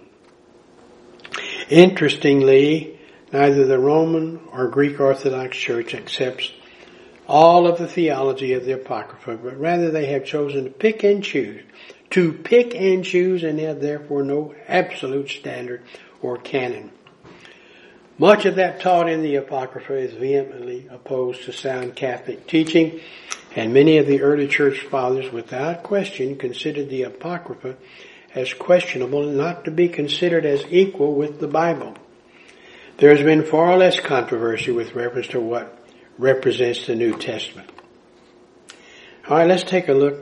Interestingly, 1.70 2.98
neither 3.32 3.64
the 3.64 3.78
Roman 3.78 4.40
or 4.52 4.66
Greek 4.66 4.98
Orthodox 4.98 5.56
Church 5.56 5.94
accepts 5.94 6.52
all 7.28 7.68
of 7.68 7.78
the 7.78 7.86
theology 7.86 8.54
of 8.54 8.64
the 8.64 8.72
Apocrypha, 8.72 9.36
but 9.36 9.60
rather 9.60 9.92
they 9.92 10.06
have 10.06 10.24
chosen 10.24 10.64
to 10.64 10.70
pick 10.70 11.04
and 11.04 11.22
choose, 11.22 11.62
to 12.10 12.32
pick 12.32 12.74
and 12.74 13.04
choose 13.04 13.44
and 13.44 13.60
have 13.60 13.80
therefore 13.80 14.24
no 14.24 14.52
absolute 14.66 15.30
standard 15.30 15.80
or 16.20 16.38
canon. 16.38 16.90
Much 18.18 18.46
of 18.46 18.56
that 18.56 18.80
taught 18.80 19.08
in 19.08 19.22
the 19.22 19.36
Apocrypha 19.36 19.94
is 19.94 20.12
vehemently 20.14 20.88
opposed 20.90 21.44
to 21.44 21.52
sound 21.52 21.94
Catholic 21.94 22.48
teaching, 22.48 22.98
and 23.54 23.72
many 23.72 23.96
of 23.98 24.08
the 24.08 24.22
early 24.22 24.48
church 24.48 24.80
fathers 24.80 25.30
without 25.32 25.84
question 25.84 26.36
considered 26.36 26.88
the 26.88 27.04
Apocrypha 27.04 27.76
as 28.34 28.54
questionable 28.54 29.24
not 29.24 29.64
to 29.64 29.70
be 29.70 29.88
considered 29.88 30.46
as 30.46 30.64
equal 30.70 31.14
with 31.14 31.40
the 31.40 31.48
Bible. 31.48 31.94
There 32.98 33.10
has 33.14 33.24
been 33.24 33.44
far 33.44 33.76
less 33.76 33.98
controversy 33.98 34.70
with 34.70 34.94
reference 34.94 35.28
to 35.28 35.40
what 35.40 35.78
represents 36.18 36.86
the 36.86 36.94
New 36.94 37.16
Testament. 37.16 37.70
Alright, 39.26 39.48
let's 39.48 39.64
take 39.64 39.88
a 39.88 39.94
look 39.94 40.18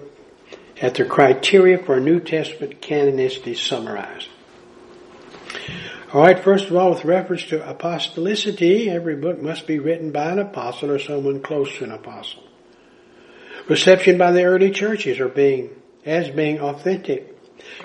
at 0.80 0.94
the 0.94 1.04
criteria 1.04 1.78
for 1.78 1.98
New 1.98 2.20
Testament 2.20 2.80
canonicity 2.80 3.56
summarized. 3.56 4.28
All 6.12 6.22
right, 6.22 6.38
first 6.38 6.68
of 6.68 6.76
all, 6.76 6.90
with 6.90 7.04
reference 7.04 7.44
to 7.46 7.58
apostolicity, 7.58 8.88
every 8.88 9.16
book 9.16 9.42
must 9.42 9.66
be 9.66 9.78
written 9.78 10.10
by 10.10 10.30
an 10.30 10.38
apostle 10.38 10.90
or 10.90 10.98
someone 10.98 11.42
close 11.42 11.74
to 11.76 11.84
an 11.84 11.92
apostle. 11.92 12.44
Reception 13.68 14.16
by 14.16 14.32
the 14.32 14.44
early 14.44 14.70
churches 14.70 15.20
are 15.20 15.28
being, 15.28 15.70
as 16.06 16.30
being 16.30 16.60
authentic. 16.60 17.37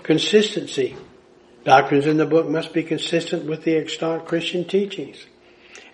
Consistency 0.04 0.96
Doctrines 1.64 2.08
in 2.08 2.18
the 2.18 2.26
book 2.26 2.50
must 2.50 2.74
be 2.74 2.84
consistent 2.84 3.46
with 3.46 3.64
the 3.64 3.78
extant 3.78 4.26
Christian 4.26 4.66
teachings, 4.66 5.26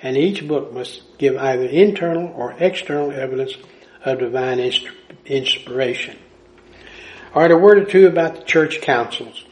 and 0.02 0.18
each 0.18 0.48
book 0.48 0.74
must 0.74 1.18
give 1.20 1.38
either 1.38 1.66
internal 1.66 2.34
or 2.36 2.56
external 2.58 3.12
evidence 3.12 3.56
of 4.04 4.18
divine 4.18 4.60
inspiration. 5.26 6.18
Alright, 7.36 7.52
a 7.52 7.58
word 7.58 7.78
or 7.78 7.86
two 7.86 8.08
about 8.08 8.36
the 8.36 8.44
church 8.44 8.82
councils. 8.82 9.44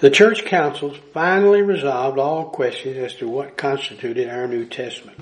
The 0.00 0.10
church 0.10 0.44
councils 0.44 0.96
finally 1.12 1.62
resolved 1.62 2.18
all 2.18 2.46
questions 2.46 2.96
as 2.96 3.14
to 3.16 3.28
what 3.28 3.56
constituted 3.56 4.28
our 4.28 4.48
New 4.48 4.64
Testament. 4.64 5.18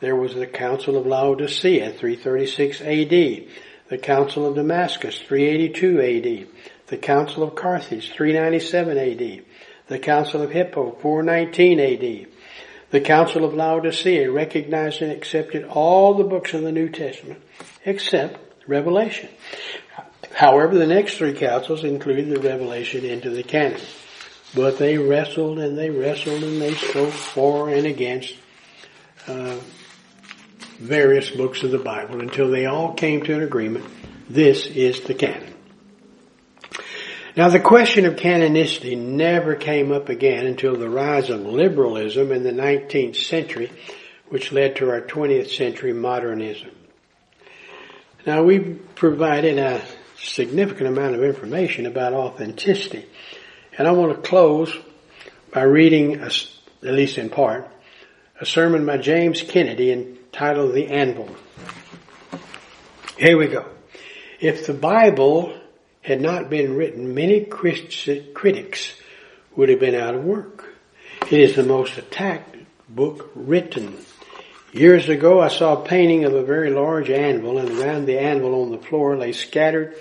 There 0.00 0.16
was 0.16 0.34
the 0.34 0.46
Council 0.46 0.96
of 0.96 1.06
Laodicea, 1.06 1.92
336 1.92 2.80
AD, 2.80 3.48
the 3.88 3.98
Council 3.98 4.46
of 4.46 4.54
Damascus, 4.54 5.18
382 5.18 6.00
AD, 6.00 6.69
the 6.90 6.98
Council 6.98 7.44
of 7.44 7.54
Carthage, 7.54 8.12
397 8.12 8.98
AD, 8.98 9.44
the 9.86 9.98
Council 9.98 10.42
of 10.42 10.50
Hippo, 10.50 10.90
419 11.00 11.80
AD, 11.80 12.26
the 12.90 13.00
Council 13.00 13.44
of 13.44 13.54
Laodicea 13.54 14.30
recognized 14.30 15.00
and 15.00 15.12
accepted 15.12 15.64
all 15.64 16.14
the 16.14 16.24
books 16.24 16.52
of 16.52 16.62
the 16.62 16.72
New 16.72 16.88
Testament 16.88 17.40
except 17.84 18.38
Revelation. 18.66 19.28
However, 20.34 20.76
the 20.76 20.86
next 20.86 21.16
three 21.16 21.34
councils 21.34 21.84
included 21.84 22.28
the 22.28 22.40
Revelation 22.40 23.04
into 23.04 23.30
the 23.30 23.44
canon. 23.44 23.80
But 24.54 24.78
they 24.78 24.98
wrestled 24.98 25.60
and 25.60 25.78
they 25.78 25.90
wrestled 25.90 26.42
and 26.42 26.60
they 26.60 26.74
spoke 26.74 27.12
for 27.12 27.68
and 27.68 27.86
against 27.86 28.34
uh, 29.28 29.58
various 30.78 31.30
books 31.30 31.62
of 31.62 31.70
the 31.70 31.78
Bible 31.78 32.20
until 32.20 32.50
they 32.50 32.66
all 32.66 32.94
came 32.94 33.22
to 33.22 33.34
an 33.34 33.42
agreement. 33.42 33.84
This 34.28 34.66
is 34.66 35.02
the 35.02 35.14
canon. 35.14 35.54
Now 37.36 37.48
the 37.48 37.60
question 37.60 38.06
of 38.06 38.16
canonicity 38.16 38.98
never 38.98 39.54
came 39.54 39.92
up 39.92 40.08
again 40.08 40.46
until 40.46 40.76
the 40.76 40.90
rise 40.90 41.30
of 41.30 41.42
liberalism 41.42 42.32
in 42.32 42.42
the 42.42 42.50
19th 42.50 43.16
century, 43.16 43.70
which 44.28 44.50
led 44.50 44.76
to 44.76 44.90
our 44.90 45.00
20th 45.00 45.50
century 45.50 45.92
modernism. 45.92 46.70
Now 48.26 48.42
we've 48.42 48.80
provided 48.96 49.58
a 49.58 49.80
significant 50.18 50.88
amount 50.88 51.14
of 51.14 51.22
information 51.22 51.86
about 51.86 52.14
authenticity, 52.14 53.06
and 53.78 53.86
I 53.86 53.92
want 53.92 54.12
to 54.12 54.28
close 54.28 54.76
by 55.52 55.62
reading, 55.62 56.16
a, 56.16 56.26
at 56.26 56.94
least 56.94 57.16
in 57.16 57.30
part, 57.30 57.68
a 58.40 58.46
sermon 58.46 58.84
by 58.84 58.98
James 58.98 59.42
Kennedy 59.42 59.92
entitled 59.92 60.74
The 60.74 60.88
Anvil. 60.88 61.34
Here 63.16 63.38
we 63.38 63.46
go. 63.46 63.66
If 64.40 64.66
the 64.66 64.74
Bible 64.74 65.56
had 66.02 66.20
not 66.20 66.50
been 66.50 66.76
written, 66.76 67.14
many 67.14 67.44
critics 67.44 68.94
would 69.56 69.68
have 69.68 69.80
been 69.80 69.94
out 69.94 70.14
of 70.14 70.24
work. 70.24 70.74
It 71.30 71.40
is 71.40 71.56
the 71.56 71.62
most 71.62 71.98
attacked 71.98 72.56
book 72.88 73.30
written. 73.34 73.96
Years 74.72 75.08
ago 75.08 75.40
I 75.40 75.48
saw 75.48 75.74
a 75.74 75.86
painting 75.86 76.24
of 76.24 76.34
a 76.34 76.44
very 76.44 76.70
large 76.70 77.10
anvil 77.10 77.58
and 77.58 77.70
around 77.70 78.06
the 78.06 78.18
anvil 78.18 78.62
on 78.62 78.70
the 78.70 78.78
floor 78.78 79.16
lay 79.16 79.32
scattered 79.32 79.96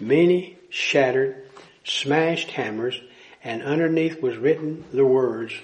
many 0.00 0.58
shattered, 0.70 1.46
smashed 1.84 2.50
hammers 2.50 3.00
and 3.44 3.62
underneath 3.62 4.20
was 4.22 4.36
written 4.36 4.84
the 4.92 5.04
words, 5.04 5.54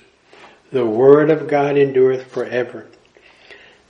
the 0.70 0.86
word 0.86 1.30
of 1.30 1.48
God 1.48 1.76
endureth 1.76 2.30
forever. 2.30 2.86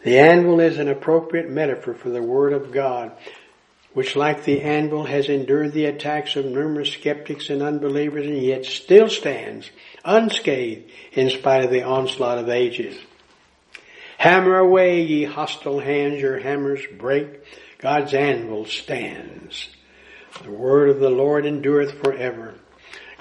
The 0.02 0.18
anvil 0.18 0.60
is 0.60 0.78
an 0.78 0.88
appropriate 0.88 1.50
metaphor 1.50 1.94
for 1.94 2.08
the 2.08 2.22
word 2.22 2.52
of 2.52 2.72
God 2.72 3.12
which 3.92 4.14
like 4.14 4.44
the 4.44 4.60
anvil 4.60 5.04
has 5.04 5.28
endured 5.28 5.72
the 5.72 5.86
attacks 5.86 6.36
of 6.36 6.44
numerous 6.44 6.90
skeptics 6.90 7.50
and 7.50 7.62
unbelievers 7.62 8.26
and 8.26 8.42
yet 8.42 8.64
still 8.64 9.08
stands 9.08 9.70
unscathed 10.04 10.88
in 11.12 11.30
spite 11.30 11.64
of 11.64 11.70
the 11.70 11.82
onslaught 11.82 12.38
of 12.38 12.48
ages. 12.48 12.96
Hammer 14.18 14.58
away, 14.58 15.02
ye 15.02 15.24
hostile 15.24 15.80
hands, 15.80 16.20
your 16.20 16.38
hammers 16.38 16.82
break. 16.98 17.42
God's 17.78 18.12
anvil 18.12 18.66
stands. 18.66 19.68
The 20.44 20.50
word 20.50 20.90
of 20.90 21.00
the 21.00 21.10
Lord 21.10 21.46
endureth 21.46 22.02
forever. 22.02 22.54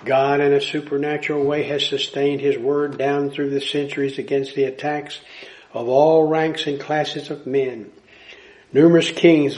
God 0.06 0.40
in 0.40 0.54
a 0.54 0.62
supernatural 0.62 1.44
way 1.44 1.64
has 1.64 1.86
sustained 1.86 2.42
his 2.42 2.58
word 2.58 2.98
down 2.98 3.32
through 3.32 3.50
the 3.50 3.62
centuries 3.62 4.18
against 4.18 4.56
the 4.56 4.66
attacks 4.66 5.20
of 5.74 5.88
all 5.88 6.28
ranks 6.28 6.68
and 6.68 6.80
classes 6.80 7.30
of 7.30 7.48
men. 7.48 7.92
Numerous 8.72 9.12
kings 9.12 9.58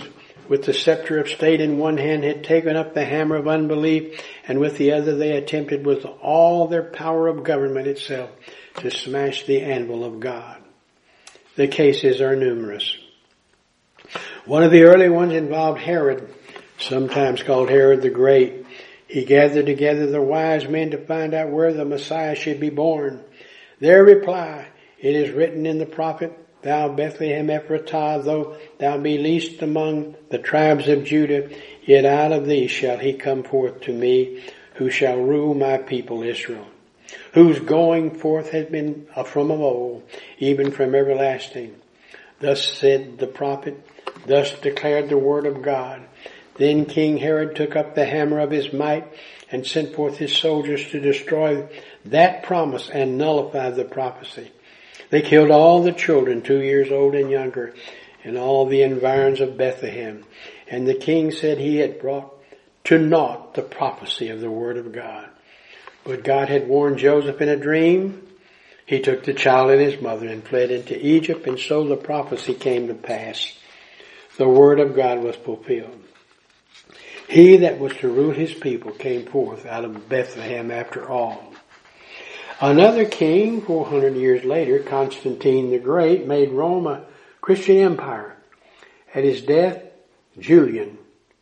with 0.51 0.65
the 0.65 0.73
scepter 0.73 1.17
of 1.17 1.29
state 1.29 1.61
in 1.61 1.77
one 1.77 1.95
hand 1.95 2.25
had 2.25 2.43
taken 2.43 2.75
up 2.75 2.93
the 2.93 3.05
hammer 3.05 3.37
of 3.37 3.47
unbelief 3.47 4.21
and 4.45 4.59
with 4.59 4.77
the 4.77 4.91
other 4.91 5.15
they 5.15 5.31
attempted 5.37 5.85
with 5.85 6.03
all 6.21 6.67
their 6.67 6.83
power 6.83 7.29
of 7.29 7.45
government 7.45 7.87
itself 7.87 8.29
to 8.75 8.91
smash 8.91 9.45
the 9.45 9.61
anvil 9.61 10.03
of 10.03 10.19
God. 10.19 10.61
The 11.55 11.69
cases 11.69 12.19
are 12.19 12.35
numerous. 12.35 12.97
One 14.43 14.63
of 14.63 14.71
the 14.71 14.83
early 14.83 15.07
ones 15.07 15.31
involved 15.31 15.79
Herod, 15.79 16.27
sometimes 16.77 17.43
called 17.43 17.69
Herod 17.69 18.01
the 18.01 18.09
Great. 18.09 18.65
He 19.07 19.23
gathered 19.23 19.67
together 19.67 20.07
the 20.07 20.21
wise 20.21 20.67
men 20.67 20.91
to 20.91 20.97
find 20.97 21.33
out 21.33 21.51
where 21.51 21.71
the 21.71 21.85
Messiah 21.85 22.35
should 22.35 22.59
be 22.59 22.69
born. 22.69 23.23
Their 23.79 24.03
reply, 24.03 24.67
it 24.99 25.15
is 25.15 25.33
written 25.33 25.65
in 25.65 25.77
the 25.77 25.85
prophet, 25.85 26.37
Thou 26.61 26.89
Bethlehem 26.89 27.47
Ephratah, 27.47 28.23
though 28.23 28.55
thou 28.77 28.97
be 28.97 29.17
least 29.17 29.61
among 29.61 30.15
the 30.29 30.37
tribes 30.37 30.87
of 30.87 31.03
Judah, 31.03 31.49
yet 31.83 32.05
out 32.05 32.31
of 32.31 32.45
thee 32.45 32.67
shall 32.67 32.97
he 32.97 33.13
come 33.13 33.43
forth 33.43 33.81
to 33.81 33.93
me, 33.93 34.43
who 34.75 34.89
shall 34.89 35.17
rule 35.17 35.53
my 35.53 35.77
people 35.77 36.23
Israel, 36.23 36.67
whose 37.33 37.59
going 37.59 38.11
forth 38.11 38.51
has 38.51 38.67
been 38.67 39.07
from 39.25 39.51
of 39.51 39.61
old, 39.61 40.03
even 40.39 40.71
from 40.71 40.95
everlasting. 40.95 41.75
Thus 42.39 42.63
said 42.63 43.17
the 43.17 43.27
prophet, 43.27 43.79
thus 44.25 44.51
declared 44.59 45.09
the 45.09 45.17
word 45.17 45.45
of 45.45 45.61
God. 45.61 46.01
Then 46.55 46.85
King 46.85 47.17
Herod 47.17 47.55
took 47.55 47.75
up 47.75 47.95
the 47.95 48.05
hammer 48.05 48.39
of 48.39 48.51
his 48.51 48.71
might 48.73 49.07
and 49.51 49.65
sent 49.65 49.95
forth 49.95 50.17
his 50.17 50.35
soldiers 50.35 50.89
to 50.91 50.99
destroy 50.99 51.67
that 52.05 52.43
promise 52.43 52.89
and 52.89 53.17
nullify 53.17 53.69
the 53.71 53.85
prophecy. 53.85 54.51
They 55.09 55.21
killed 55.21 55.51
all 55.51 55.83
the 55.83 55.91
children 55.91 56.41
two 56.41 56.61
years 56.61 56.91
old 56.91 57.15
and 57.15 57.29
younger 57.29 57.73
in 58.23 58.37
all 58.37 58.65
the 58.65 58.83
environs 58.83 59.41
of 59.41 59.57
Bethlehem. 59.57 60.23
And 60.67 60.87
the 60.87 60.95
king 60.95 61.31
said 61.31 61.57
he 61.57 61.77
had 61.77 61.99
brought 61.99 62.33
to 62.85 62.97
naught 62.97 63.53
the 63.53 63.61
prophecy 63.61 64.29
of 64.29 64.41
the 64.41 64.51
word 64.51 64.77
of 64.77 64.91
God. 64.91 65.29
But 66.03 66.23
God 66.23 66.49
had 66.49 66.67
warned 66.67 66.97
Joseph 66.97 67.41
in 67.41 67.49
a 67.49 67.55
dream. 67.55 68.27
He 68.85 68.99
took 68.99 69.23
the 69.23 69.33
child 69.33 69.71
and 69.71 69.81
his 69.81 70.01
mother 70.01 70.27
and 70.27 70.43
fled 70.43 70.71
into 70.71 71.05
Egypt 71.05 71.47
and 71.47 71.59
so 71.59 71.87
the 71.87 71.95
prophecy 71.97 72.53
came 72.53 72.87
to 72.87 72.93
pass. 72.93 73.57
The 74.37 74.47
word 74.47 74.79
of 74.79 74.95
God 74.95 75.19
was 75.19 75.35
fulfilled. 75.35 76.01
He 77.27 77.57
that 77.57 77.79
was 77.79 77.95
to 77.97 78.09
rule 78.09 78.33
his 78.33 78.53
people 78.53 78.91
came 78.91 79.25
forth 79.25 79.65
out 79.65 79.85
of 79.85 80.09
Bethlehem 80.09 80.71
after 80.71 81.09
all. 81.09 81.50
Another 82.61 83.05
king, 83.05 83.61
400 83.61 84.15
years 84.15 84.45
later, 84.45 84.77
Constantine 84.77 85.71
the 85.71 85.79
Great, 85.79 86.27
made 86.27 86.51
Rome 86.51 86.85
a 86.85 87.05
Christian 87.41 87.77
empire. 87.77 88.37
At 89.15 89.23
his 89.23 89.41
death, 89.41 89.81
Julian, 90.37 90.99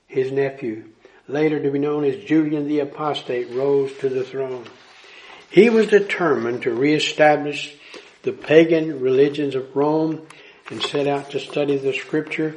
his 0.08 0.32
nephew, 0.32 0.86
later 1.28 1.62
to 1.62 1.72
be 1.72 1.78
known 1.78 2.06
as 2.06 2.24
Julian 2.24 2.70
the 2.70 2.80
Apostate, 2.80 3.50
rose 3.52 3.92
to 3.98 4.08
the 4.08 4.24
throne. 4.24 4.64
He 5.50 5.70
was 5.70 5.88
determined 5.88 6.62
to 6.62 6.74
reestablish 6.74 7.76
the 8.24 8.32
pagan 8.32 9.02
religions 9.02 9.56
of 9.56 9.76
Rome 9.76 10.26
and 10.70 10.82
set 10.82 11.06
out 11.06 11.32
to 11.32 11.42
study 11.42 11.76
the 11.76 11.92
scripture 11.94 12.56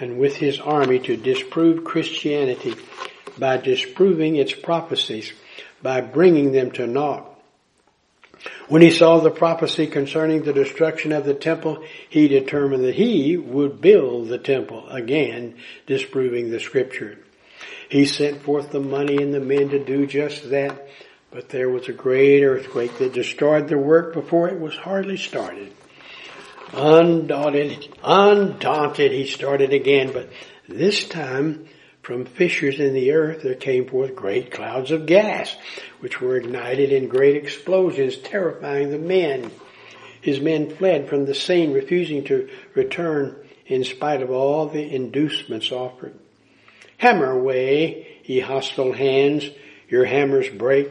and 0.00 0.18
with 0.18 0.36
his 0.36 0.60
army 0.60 0.98
to 0.98 1.16
disprove 1.16 1.84
Christianity 1.84 2.74
by 3.38 3.56
disproving 3.56 4.36
its 4.36 4.52
prophecies, 4.52 5.32
by 5.80 6.02
bringing 6.02 6.52
them 6.52 6.72
to 6.72 6.86
naught. 6.86 7.31
When 8.72 8.80
he 8.80 8.90
saw 8.90 9.18
the 9.18 9.30
prophecy 9.30 9.86
concerning 9.86 10.44
the 10.44 10.54
destruction 10.54 11.12
of 11.12 11.26
the 11.26 11.34
temple, 11.34 11.84
he 12.08 12.26
determined 12.26 12.84
that 12.84 12.94
he 12.94 13.36
would 13.36 13.82
build 13.82 14.28
the 14.28 14.38
temple 14.38 14.88
again, 14.88 15.56
disproving 15.86 16.50
the 16.50 16.58
scripture. 16.58 17.18
He 17.90 18.06
sent 18.06 18.40
forth 18.40 18.70
the 18.70 18.80
money 18.80 19.18
and 19.22 19.34
the 19.34 19.40
men 19.40 19.68
to 19.68 19.84
do 19.84 20.06
just 20.06 20.48
that, 20.48 20.88
but 21.30 21.50
there 21.50 21.68
was 21.68 21.90
a 21.90 21.92
great 21.92 22.42
earthquake 22.42 22.96
that 22.96 23.12
destroyed 23.12 23.68
the 23.68 23.76
work 23.76 24.14
before 24.14 24.48
it 24.48 24.58
was 24.58 24.74
hardly 24.74 25.18
started. 25.18 25.70
Undaunted, 26.72 27.94
undaunted, 28.02 29.12
he 29.12 29.26
started 29.26 29.74
again, 29.74 30.14
but 30.14 30.30
this 30.66 31.06
time 31.06 31.68
from 32.00 32.24
fissures 32.24 32.80
in 32.80 32.94
the 32.94 33.12
earth 33.12 33.42
there 33.42 33.54
came 33.54 33.86
forth 33.86 34.16
great 34.16 34.50
clouds 34.50 34.90
of 34.90 35.04
gas, 35.04 35.54
which 36.02 36.20
were 36.20 36.36
ignited 36.36 36.92
in 36.92 37.06
great 37.06 37.36
explosions, 37.36 38.16
terrifying 38.16 38.90
the 38.90 38.98
men. 38.98 39.48
His 40.20 40.40
men 40.40 40.74
fled 40.74 41.08
from 41.08 41.26
the 41.26 41.34
scene, 41.34 41.72
refusing 41.72 42.24
to 42.24 42.48
return 42.74 43.36
in 43.66 43.84
spite 43.84 44.20
of 44.20 44.32
all 44.32 44.66
the 44.66 44.82
inducements 44.82 45.70
offered. 45.70 46.12
Hammer 46.98 47.30
away, 47.30 48.18
ye 48.24 48.40
hostile 48.40 48.92
hands, 48.92 49.48
your 49.88 50.04
hammers 50.04 50.48
break. 50.48 50.90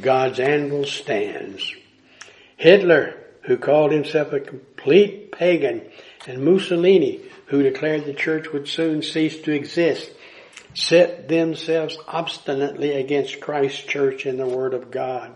God's 0.00 0.38
anvil 0.38 0.84
stands. 0.84 1.74
Hitler, 2.56 3.16
who 3.42 3.56
called 3.56 3.90
himself 3.90 4.32
a 4.32 4.38
complete 4.38 5.32
pagan, 5.32 5.82
and 6.28 6.44
Mussolini, 6.44 7.20
who 7.46 7.64
declared 7.64 8.04
the 8.04 8.14
church 8.14 8.52
would 8.52 8.68
soon 8.68 9.02
cease 9.02 9.36
to 9.42 9.50
exist, 9.50 10.08
set 10.74 11.28
themselves 11.28 11.98
obstinately 12.06 12.92
against 12.92 13.40
Christ's 13.40 13.80
church 13.80 14.26
and 14.26 14.38
the 14.38 14.46
Word 14.46 14.74
of 14.74 14.90
God. 14.90 15.34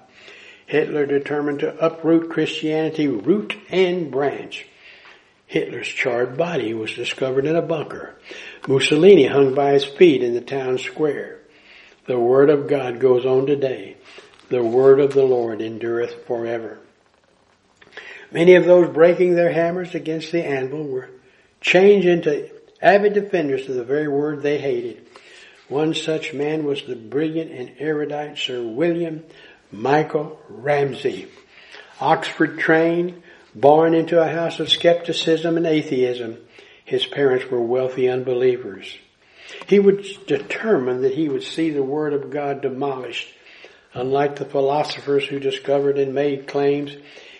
Hitler 0.67 1.07
determined 1.07 1.61
to 1.61 1.85
uproot 1.85 2.31
Christianity 2.31 3.07
root 3.07 3.57
and 3.71 4.11
branch. 4.11 4.67
Hitler's 5.47 5.87
charred 5.87 6.37
body 6.37 6.75
was 6.75 6.93
discovered 6.93 7.47
in 7.47 7.55
a 7.55 7.63
bunker. 7.63 8.17
Mussolini 8.67 9.27
hung 9.27 9.55
by 9.55 9.73
his 9.73 9.85
feet 9.85 10.23
in 10.23 10.35
the 10.35 10.41
town 10.41 10.79
square. 10.79 11.41
The 12.07 12.19
Word 12.19 12.51
of 12.51 12.69
God 12.69 12.99
goes 12.99 13.25
on 13.25 13.47
today. 13.47 13.97
The 14.49 14.63
Word 14.63 15.01
of 15.01 15.13
the 15.13 15.25
Lord 15.25 15.61
endureth 15.61 16.27
forever. 16.27 16.79
Many 18.33 18.57
of 18.57 18.65
those 18.65 18.93
breaking 18.93 19.35
their 19.35 19.53
hammers 19.53 19.95
against 19.95 20.33
the 20.33 20.45
anvil 20.45 20.85
were 20.85 21.11
changed 21.61 22.09
into 22.09 22.51
avid 22.83 23.15
defenders 23.15 23.69
of 23.69 23.77
the 23.77 23.85
very 23.85 24.09
word 24.09 24.43
they 24.43 24.59
hated. 24.59 25.06
One 25.69 25.95
such 25.95 26.33
man 26.33 26.65
was 26.65 26.85
the 26.85 26.95
brilliant 26.95 27.51
and 27.51 27.73
erudite 27.79 28.39
Sir 28.39 28.63
William 28.63 29.25
Michael 29.73 30.41
Ramsay. 30.49 31.27
Oxford 32.01 32.59
trained, 32.59 33.23
born 33.55 33.95
into 33.95 34.21
a 34.21 34.29
house 34.29 34.61
of 34.61 34.71
skepticism 34.71 35.57
and 35.57 35.67
atheism. 35.67 36.39
His 36.85 37.05
parents 37.05 37.51
were 37.51 37.61
wealthy 37.61 38.09
unbelievers. 38.09 38.97
He 39.67 39.81
was 39.81 40.17
determined 40.27 41.03
that 41.03 41.15
he 41.15 41.29
would 41.29 41.43
see 41.43 41.71
the 41.71 41.83
Word 41.83 42.13
of 42.13 42.31
God 42.31 42.61
demolished. 42.61 43.29
Unlike 43.93 44.37
the 44.37 44.45
philosophers 44.45 45.25
who 45.25 45.41
discovered 45.41 45.99
and 45.99 46.15
made 46.15 46.47
claims, 46.47 46.95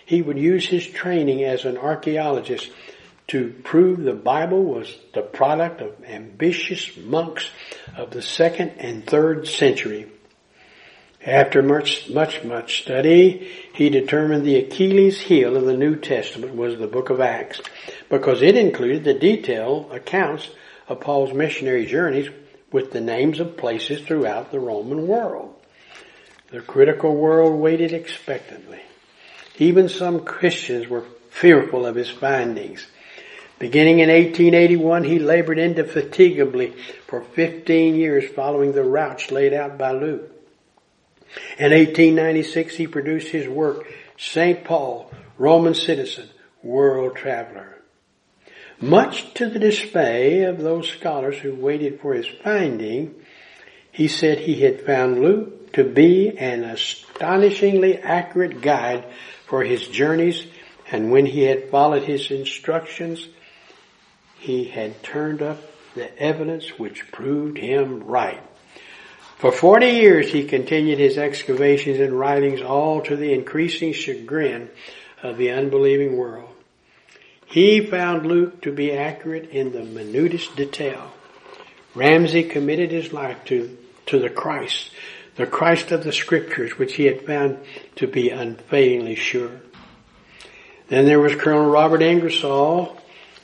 he 0.05 0.23
would 0.23 0.39
use 0.39 0.67
his 0.67 0.87
training 0.87 1.45
as 1.45 1.65
an 1.65 1.77
archaeologist 1.77 2.71
to 3.29 3.51
prove 3.65 4.03
the 4.03 4.13
Bible 4.13 4.63
was 4.63 4.95
the 5.13 5.23
product 5.23 5.81
of 5.81 6.05
ambitious 6.05 6.97
monks 6.97 7.51
of 7.97 8.11
the 8.11 8.23
second 8.23 8.75
and 8.79 9.05
third 9.05 9.49
century. 9.49 10.07
After 11.25 11.61
much, 11.61 12.09
much, 12.09 12.45
much 12.45 12.83
study, 12.83 13.51
he 13.73 13.91
determined 13.91 14.45
the 14.45 14.59
Achilles 14.59 15.21
heel 15.21 15.57
of 15.57 15.65
the 15.65 15.77
New 15.77 15.97
Testament 15.97 16.55
was 16.55 16.79
the 16.79 16.87
book 16.87 17.11
of 17.11 17.21
Acts 17.21 17.61
because 18.09 18.43
it 18.43 18.57
included 18.57 19.03
the 19.03 19.15
detailed 19.15 19.91
accounts 19.91 20.49
of 20.87 21.01
Paul's 21.01 21.33
missionary 21.33 21.85
journeys 21.85 22.29
with 22.71 22.93
the 22.93 23.01
names 23.01 23.41
of 23.41 23.57
places 23.57 24.03
throughout 24.03 24.53
the 24.53 24.61
Roman 24.61 25.09
world. 25.09 25.53
The 26.53 26.61
critical 26.61 27.17
world 27.17 27.59
waited 27.59 27.93
expectantly. 27.93 28.81
Even 29.59 29.89
some 29.89 30.21
Christians 30.21 30.87
were 30.87 31.05
fearful 31.31 31.87
of 31.87 31.97
his 31.97 32.09
findings. 32.09 32.87
Beginning 33.59 34.01
in 34.01 34.11
1881, 34.11 35.05
he 35.05 35.19
labored 35.19 35.59
indefatigably 35.59 36.75
for 37.07 37.23
15 37.23 37.95
years 37.95 38.29
following 38.29 38.73
the 38.73 38.85
routes 38.85 39.31
laid 39.31 39.55
out 39.55 39.79
by 39.79 39.93
Luke. 39.93 40.31
In 41.59 41.73
1896, 41.73 42.77
he 42.77 42.87
produced 42.87 43.29
his 43.29 43.49
work, 43.49 43.87
St. 44.19 44.63
Paul, 44.63 45.11
Roman 45.39 45.75
Citizen, 45.75 46.29
World 46.63 47.17
Traveler. 47.17 47.79
Much 48.79 49.33
to 49.35 49.49
the 49.49 49.59
dismay 49.59 50.43
of 50.43 50.61
those 50.61 50.89
scholars 50.91 51.39
who 51.39 51.55
waited 51.55 51.99
for 52.01 52.13
his 52.13 52.27
finding, 52.27 53.15
he 53.91 54.07
said 54.07 54.39
he 54.39 54.61
had 54.61 54.83
found 54.83 55.23
Luke 55.23 55.73
to 55.73 55.83
be 55.83 56.37
an 56.37 56.63
astonishingly 56.63 57.97
accurate 57.97 58.61
guide 58.61 59.07
for 59.47 59.65
his 59.65 59.89
journeys, 59.89 60.47
and 60.91 61.11
when 61.11 61.25
he 61.25 61.43
had 61.43 61.71
followed 61.71 62.03
his 62.03 62.31
instructions, 62.31 63.29
he 64.39 64.65
had 64.65 65.03
turned 65.03 65.43
up 65.43 65.59
the 65.95 66.17
evidence 66.21 66.79
which 66.79 67.11
proved 67.11 67.59
him 67.59 68.05
right. 68.05 68.43
For 69.39 69.53
40 69.53 69.87
years 69.87 70.33
he 70.33 70.45
continued 70.45 70.99
his 70.99 71.19
excavations 71.19 72.01
and 72.01 72.19
writings 72.19 72.63
all 72.63 73.03
to 73.03 73.17
the 73.17 73.33
increasing 73.33 73.93
chagrin 73.93 74.71
of 75.23 75.37
the 75.37 75.51
unbelieving 75.51 76.17
world. 76.17 76.49
He 77.47 77.85
found 77.85 78.27
Luke 78.27 78.63
to 78.63 78.73
be 78.73 78.93
accurate 78.93 79.51
in 79.51 79.73
the 79.73 79.85
minutest 79.85 80.57
detail. 80.57 81.13
Ramsay 81.95 82.45
committed 82.45 82.91
his 82.91 83.13
life 83.13 83.45
to, 83.47 83.77
to 84.07 84.19
the 84.19 84.29
Christ, 84.29 84.91
the 85.37 85.47
Christ 85.47 85.93
of 85.93 86.03
the 86.03 86.13
scriptures, 86.13 86.79
which 86.79 86.95
he 86.95 87.05
had 87.05 87.25
found 87.25 87.59
to 87.97 88.07
be 88.07 88.31
unfailingly 88.31 89.15
sure. 89.15 89.61
Then 90.89 91.05
there 91.07 91.21
was 91.21 91.35
Colonel 91.35 91.71
Robert 91.71 92.03
Ingersoll, 92.03 92.97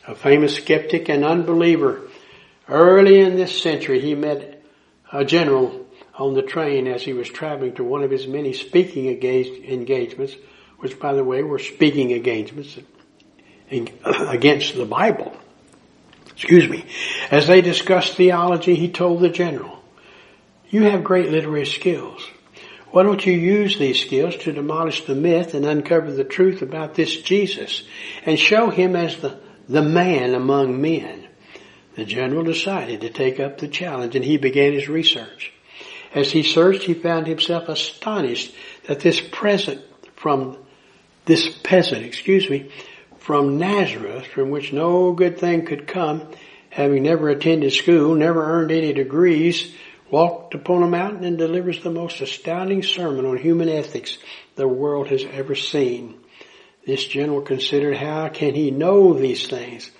a 0.06 0.14
famous 0.14 0.56
skeptic 0.56 1.08
and 1.08 1.24
unbeliever. 1.24 2.02
Early 2.68 3.20
in 3.20 3.36
this 3.36 3.60
century, 3.60 4.00
he 4.00 4.14
met 4.14 4.62
a 5.12 5.24
general 5.24 5.86
on 6.14 6.34
the 6.34 6.42
train 6.42 6.86
as 6.86 7.02
he 7.02 7.12
was 7.12 7.28
traveling 7.28 7.74
to 7.74 7.84
one 7.84 8.02
of 8.02 8.10
his 8.10 8.26
many 8.26 8.52
speaking 8.52 9.06
engagements, 9.06 10.36
which 10.78 10.98
by 10.98 11.14
the 11.14 11.24
way 11.24 11.42
were 11.42 11.58
speaking 11.58 12.10
engagements 12.10 12.78
against 13.70 14.74
the 14.74 14.84
Bible. 14.84 15.36
Excuse 16.32 16.68
me. 16.68 16.84
As 17.30 17.46
they 17.46 17.60
discussed 17.60 18.16
theology, 18.16 18.74
he 18.74 18.90
told 18.90 19.20
the 19.20 19.28
general, 19.28 19.82
you 20.70 20.84
have 20.84 21.04
great 21.04 21.30
literary 21.30 21.66
skills. 21.66 22.26
Why 22.90 23.02
don't 23.04 23.24
you 23.24 23.32
use 23.32 23.78
these 23.78 24.00
skills 24.00 24.36
to 24.38 24.52
demolish 24.52 25.06
the 25.06 25.14
myth 25.14 25.54
and 25.54 25.64
uncover 25.64 26.12
the 26.12 26.24
truth 26.24 26.60
about 26.60 26.94
this 26.94 27.22
Jesus 27.22 27.82
and 28.26 28.38
show 28.38 28.68
him 28.70 28.96
as 28.96 29.16
the, 29.16 29.38
the 29.68 29.82
man 29.82 30.34
among 30.34 30.80
men? 30.80 31.28
The 31.94 32.04
general 32.04 32.44
decided 32.44 33.02
to 33.02 33.10
take 33.10 33.38
up 33.38 33.58
the 33.58 33.68
challenge 33.68 34.16
and 34.16 34.24
he 34.24 34.38
began 34.38 34.72
his 34.72 34.88
research. 34.88 35.52
As 36.14 36.30
he 36.30 36.42
searched, 36.42 36.84
he 36.84 36.94
found 36.94 37.26
himself 37.26 37.68
astonished 37.68 38.54
that 38.86 39.00
this 39.00 39.20
present 39.20 39.80
from 40.16 40.56
this 41.24 41.48
peasant, 41.62 42.04
excuse 42.04 42.48
me, 42.48 42.70
from 43.18 43.58
Nazareth, 43.58 44.26
from 44.26 44.50
which 44.50 44.72
no 44.72 45.12
good 45.12 45.38
thing 45.38 45.64
could 45.64 45.86
come, 45.86 46.28
having 46.70 47.04
never 47.04 47.28
attended 47.28 47.72
school, 47.72 48.14
never 48.14 48.44
earned 48.44 48.72
any 48.72 48.92
degrees, 48.92 49.72
walked 50.10 50.54
upon 50.54 50.82
a 50.82 50.88
mountain 50.88 51.24
and 51.24 51.38
delivers 51.38 51.82
the 51.82 51.90
most 51.90 52.20
astounding 52.20 52.82
sermon 52.82 53.24
on 53.24 53.38
human 53.38 53.68
ethics 53.68 54.18
the 54.56 54.68
world 54.68 55.08
has 55.08 55.24
ever 55.24 55.54
seen. 55.54 56.21
This 56.86 57.04
general 57.04 57.42
considered 57.42 57.96
how 57.96 58.28
can 58.28 58.54
he 58.54 58.70
know 58.70 59.14
these 59.14 59.46
things? 59.46 59.90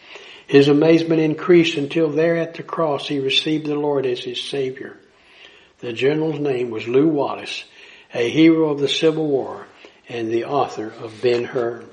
His 0.47 0.69
amazement 0.69 1.21
increased 1.21 1.79
until 1.79 2.11
there 2.11 2.37
at 2.37 2.55
the 2.55 2.63
cross 2.63 3.09
he 3.09 3.21
received 3.21 3.67
the 3.67 3.77
Lord 3.77 4.05
as 4.05 4.21
his 4.21 4.43
Savior. 4.43 4.97
The 5.79 5.93
general's 5.93 6.41
name 6.41 6.71
was 6.71 6.89
Lew 6.89 7.09
Wallace, 7.09 7.65
a 8.13 8.29
hero 8.29 8.71
of 8.71 8.81
the 8.81 8.89
Civil 8.89 9.27
War 9.27 9.67
and 10.09 10.31
the 10.31 10.45
author 10.45 10.93
of 11.01 11.23
Ben-Hur. 11.23 11.85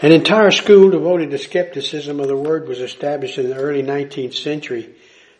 An 0.00 0.12
entire 0.12 0.50
school 0.50 0.90
devoted 0.90 1.30
to 1.30 1.38
skepticism 1.38 2.18
of 2.18 2.28
the 2.28 2.36
word 2.36 2.66
was 2.66 2.80
established 2.80 3.38
in 3.38 3.50
the 3.50 3.56
early 3.56 3.82
19th 3.82 4.34
century. 4.34 4.94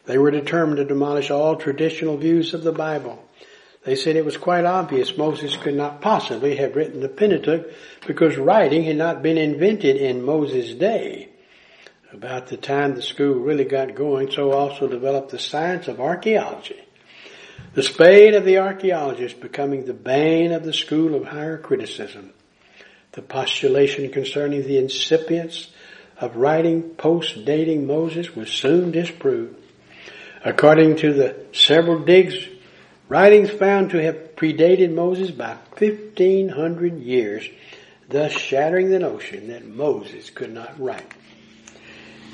They 0.04 0.18
were 0.18 0.30
determined 0.30 0.76
to 0.76 0.84
demolish 0.84 1.30
all 1.30 1.56
traditional 1.56 2.16
views 2.16 2.54
of 2.54 2.62
the 2.62 2.72
Bible. 2.72 3.24
They 3.84 3.96
said 3.96 4.14
it 4.14 4.24
was 4.24 4.36
quite 4.36 4.64
obvious 4.64 5.16
Moses 5.18 5.56
could 5.56 5.74
not 5.74 6.00
possibly 6.00 6.56
have 6.56 6.76
written 6.76 7.00
the 7.00 7.08
Pentateuch 7.08 7.72
because 8.06 8.36
writing 8.36 8.84
had 8.84 8.96
not 8.96 9.22
been 9.22 9.38
invented 9.38 9.96
in 9.96 10.24
Moses' 10.24 10.74
day. 10.74 11.30
About 12.12 12.46
the 12.46 12.56
time 12.56 12.94
the 12.94 13.02
school 13.02 13.34
really 13.34 13.64
got 13.64 13.94
going, 13.94 14.30
so 14.30 14.52
also 14.52 14.86
developed 14.86 15.30
the 15.30 15.38
science 15.38 15.88
of 15.88 16.00
archaeology. 16.00 16.80
The 17.74 17.82
spade 17.82 18.34
of 18.34 18.44
the 18.44 18.58
archaeologist 18.58 19.40
becoming 19.40 19.86
the 19.86 19.94
bane 19.94 20.52
of 20.52 20.62
the 20.62 20.74
school 20.74 21.14
of 21.14 21.24
higher 21.24 21.56
criticism. 21.56 22.32
The 23.12 23.22
postulation 23.22 24.10
concerning 24.10 24.62
the 24.62 24.78
incipience 24.78 25.70
of 26.18 26.36
writing 26.36 26.90
post-dating 26.90 27.86
Moses 27.86 28.36
was 28.36 28.50
soon 28.50 28.90
disproved. 28.90 29.56
According 30.44 30.96
to 30.96 31.12
the 31.12 31.46
several 31.52 31.98
digs, 32.00 32.46
writings 33.12 33.50
found 33.50 33.90
to 33.90 34.02
have 34.02 34.36
predated 34.36 34.90
Moses 34.90 35.30
by 35.30 35.54
1500 35.76 36.98
years, 36.98 37.46
thus 38.08 38.32
shattering 38.32 38.88
the 38.88 38.98
notion 38.98 39.48
that 39.48 39.66
Moses 39.66 40.30
could 40.30 40.50
not 40.50 40.80
write. 40.80 41.04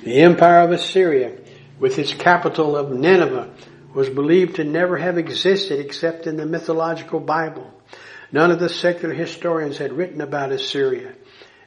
The 0.05 0.21
empire 0.21 0.61
of 0.61 0.71
Assyria, 0.71 1.37
with 1.81 1.99
its 1.99 2.15
capital 2.15 2.77
of 2.77 2.93
Nineveh, 2.93 3.51
was 3.93 4.09
believed 4.09 4.55
to 4.55 4.63
never 4.63 4.97
have 4.97 5.19
existed 5.19 5.81
except 5.81 6.29
in 6.29 6.37
the 6.37 6.47
mythological 6.47 7.19
Bible. 7.19 7.75
None 8.31 8.53
of 8.53 8.61
the 8.61 8.69
secular 8.69 9.13
historians 9.13 9.79
had 9.79 9.93
written 9.93 10.21
about 10.21 10.53
Assyria. 10.53 11.13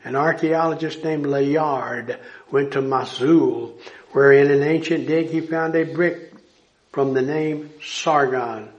An 0.05 0.15
archaeologist 0.15 1.03
named 1.03 1.25
Layard 1.25 2.17
went 2.49 2.71
to 2.71 2.81
Mosul, 2.81 3.77
where 4.13 4.31
in 4.31 4.49
an 4.49 4.63
ancient 4.63 5.05
dig 5.05 5.27
he 5.27 5.41
found 5.41 5.75
a 5.75 5.83
brick 5.83 6.31
from 6.93 7.13
the 7.13 7.21
name 7.21 7.71
Sargon, 7.83 8.69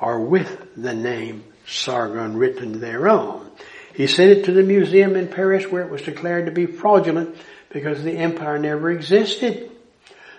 or 0.00 0.20
with 0.20 0.74
the 0.76 0.94
name 0.94 1.44
Sargon 1.66 2.36
written 2.36 2.80
thereon. 2.80 3.50
He 3.94 4.06
sent 4.06 4.32
it 4.32 4.44
to 4.46 4.52
the 4.52 4.62
museum 4.62 5.16
in 5.16 5.28
Paris 5.28 5.70
where 5.70 5.82
it 5.82 5.90
was 5.90 6.02
declared 6.02 6.46
to 6.46 6.52
be 6.52 6.66
fraudulent 6.66 7.36
because 7.70 8.02
the 8.02 8.16
empire 8.16 8.58
never 8.58 8.90
existed. 8.90 9.70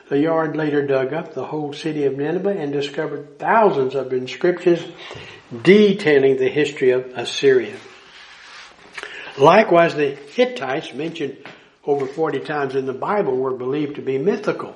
Layard 0.09 0.55
later 0.55 0.85
dug 0.85 1.13
up 1.13 1.33
the 1.33 1.45
whole 1.45 1.73
city 1.73 2.03
of 2.05 2.17
Nineveh 2.17 2.49
and 2.49 2.71
discovered 2.71 3.39
thousands 3.39 3.95
of 3.95 4.13
inscriptions 4.13 4.85
detailing 5.63 6.37
the 6.37 6.49
history 6.49 6.91
of 6.91 7.05
Assyria. 7.15 7.75
Likewise, 9.37 9.95
the 9.95 10.15
Hittites 10.15 10.93
mentioned 10.93 11.37
over 11.83 12.05
40 12.05 12.39
times 12.41 12.75
in 12.75 12.85
the 12.85 12.93
Bible 12.93 13.35
were 13.35 13.55
believed 13.55 13.95
to 13.95 14.01
be 14.01 14.17
mythical. 14.17 14.75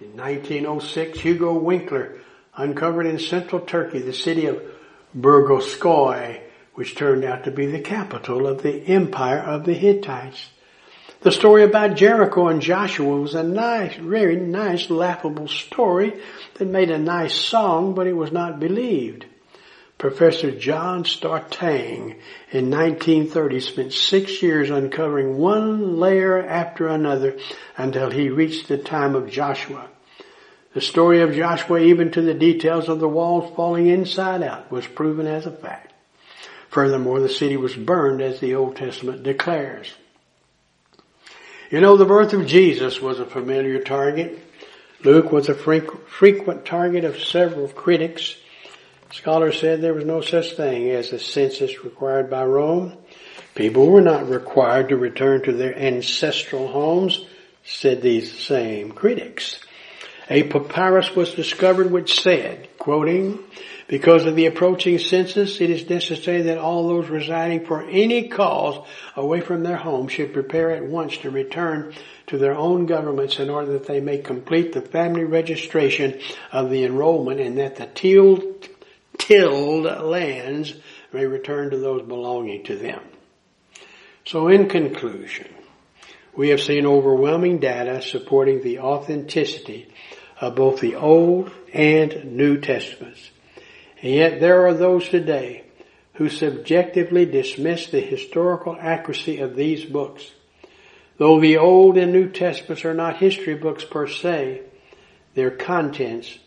In 0.00 0.16
1906, 0.16 1.20
Hugo 1.20 1.54
Winkler 1.54 2.18
uncovered 2.56 3.06
in 3.06 3.18
central 3.18 3.60
Turkey 3.60 4.00
the 4.00 4.12
city 4.12 4.46
of 4.46 4.62
Boghazkoy, 5.16 6.40
which 6.74 6.94
turned 6.94 7.24
out 7.24 7.44
to 7.44 7.50
be 7.50 7.66
the 7.66 7.80
capital 7.80 8.46
of 8.46 8.62
the 8.62 8.86
empire 8.86 9.38
of 9.38 9.64
the 9.64 9.74
Hittites. 9.74 10.48
The 11.22 11.32
story 11.32 11.64
about 11.64 11.96
Jericho 11.96 12.48
and 12.48 12.62
Joshua 12.62 13.14
was 13.18 13.34
a 13.34 13.42
nice, 13.42 13.94
very 13.96 14.36
nice, 14.36 14.88
laughable 14.88 15.48
story 15.48 16.18
that 16.54 16.64
made 16.66 16.90
a 16.90 16.98
nice 16.98 17.34
song, 17.34 17.94
but 17.94 18.06
it 18.06 18.14
was 18.14 18.32
not 18.32 18.58
believed. 18.58 19.26
Professor 19.98 20.50
John 20.50 21.04
Garstang 21.04 22.16
in 22.52 22.70
1930 22.70 23.60
spent 23.60 23.92
six 23.92 24.42
years 24.42 24.70
uncovering 24.70 25.36
one 25.36 25.98
layer 25.98 26.42
after 26.42 26.88
another 26.88 27.38
until 27.76 28.10
he 28.10 28.30
reached 28.30 28.68
the 28.68 28.78
time 28.78 29.14
of 29.14 29.28
Joshua. 29.28 29.89
The 30.72 30.80
story 30.80 31.22
of 31.22 31.34
Joshua, 31.34 31.80
even 31.80 32.12
to 32.12 32.22
the 32.22 32.34
details 32.34 32.88
of 32.88 33.00
the 33.00 33.08
walls 33.08 33.52
falling 33.56 33.88
inside 33.88 34.42
out, 34.42 34.70
was 34.70 34.86
proven 34.86 35.26
as 35.26 35.46
a 35.46 35.50
fact. 35.50 35.92
Furthermore, 36.68 37.18
the 37.18 37.28
city 37.28 37.56
was 37.56 37.74
burned 37.74 38.22
as 38.22 38.38
the 38.38 38.54
Old 38.54 38.76
Testament 38.76 39.24
declares. 39.24 39.92
You 41.70 41.80
know, 41.80 41.96
the 41.96 42.04
birth 42.04 42.32
of 42.32 42.46
Jesus 42.46 43.00
was 43.00 43.18
a 43.18 43.26
familiar 43.26 43.80
target. 43.80 44.38
Luke 45.02 45.32
was 45.32 45.48
a 45.48 45.54
frequent 45.54 46.64
target 46.64 47.04
of 47.04 47.20
several 47.20 47.66
critics. 47.66 48.36
Scholars 49.12 49.58
said 49.58 49.80
there 49.80 49.94
was 49.94 50.04
no 50.04 50.20
such 50.20 50.52
thing 50.52 50.90
as 50.90 51.12
a 51.12 51.18
census 51.18 51.82
required 51.82 52.30
by 52.30 52.44
Rome. 52.44 52.96
People 53.56 53.90
were 53.90 54.00
not 54.00 54.28
required 54.28 54.90
to 54.90 54.96
return 54.96 55.42
to 55.42 55.52
their 55.52 55.76
ancestral 55.76 56.68
homes, 56.68 57.24
said 57.64 58.02
these 58.02 58.32
same 58.38 58.92
critics. 58.92 59.58
A 60.32 60.44
papyrus 60.44 61.16
was 61.16 61.34
discovered 61.34 61.90
which 61.90 62.20
said, 62.20 62.68
quoting, 62.78 63.40
because 63.88 64.26
of 64.26 64.36
the 64.36 64.46
approaching 64.46 64.96
census, 65.00 65.60
it 65.60 65.70
is 65.70 65.90
necessary 65.90 66.42
that 66.42 66.58
all 66.58 66.86
those 66.86 67.08
residing 67.08 67.66
for 67.66 67.82
any 67.82 68.28
cause 68.28 68.86
away 69.16 69.40
from 69.40 69.64
their 69.64 69.76
home 69.76 70.06
should 70.06 70.32
prepare 70.32 70.70
at 70.70 70.84
once 70.84 71.16
to 71.18 71.30
return 71.30 71.92
to 72.28 72.38
their 72.38 72.54
own 72.54 72.86
governments 72.86 73.40
in 73.40 73.50
order 73.50 73.72
that 73.72 73.88
they 73.88 73.98
may 73.98 74.18
complete 74.18 74.72
the 74.72 74.80
family 74.80 75.24
registration 75.24 76.20
of 76.52 76.70
the 76.70 76.84
enrollment 76.84 77.40
and 77.40 77.58
that 77.58 77.74
the 77.74 77.86
tilled, 77.86 78.68
tilled 79.18 79.84
lands 80.04 80.74
may 81.12 81.26
return 81.26 81.70
to 81.70 81.76
those 81.76 82.02
belonging 82.02 82.62
to 82.62 82.76
them. 82.76 83.02
So 84.24 84.46
in 84.46 84.68
conclusion, 84.68 85.48
we 86.36 86.50
have 86.50 86.60
seen 86.60 86.86
overwhelming 86.86 87.58
data 87.58 88.00
supporting 88.00 88.62
the 88.62 88.78
authenticity 88.78 89.92
of 90.40 90.54
both 90.54 90.80
the 90.80 90.96
Old 90.96 91.50
and 91.72 92.36
New 92.36 92.60
Testaments. 92.60 93.30
And 94.02 94.14
yet 94.14 94.40
there 94.40 94.66
are 94.66 94.74
those 94.74 95.08
today 95.08 95.64
who 96.14 96.28
subjectively 96.28 97.26
dismiss 97.26 97.88
the 97.88 98.00
historical 98.00 98.76
accuracy 98.78 99.38
of 99.38 99.54
these 99.54 99.84
books. 99.84 100.30
Though 101.18 101.40
the 101.40 101.58
Old 101.58 101.98
and 101.98 102.12
New 102.12 102.30
Testaments 102.30 102.84
are 102.84 102.94
not 102.94 103.18
history 103.18 103.54
books 103.54 103.84
per 103.84 104.06
se, 104.06 104.62
their 105.34 105.50
contents 105.50 106.38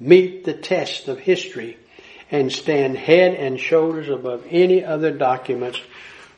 meet 0.00 0.44
the 0.44 0.54
test 0.54 1.08
of 1.08 1.18
history 1.18 1.76
and 2.30 2.50
stand 2.50 2.96
head 2.96 3.34
and 3.34 3.60
shoulders 3.60 4.08
above 4.08 4.44
any 4.48 4.82
other 4.84 5.12
documents 5.12 5.78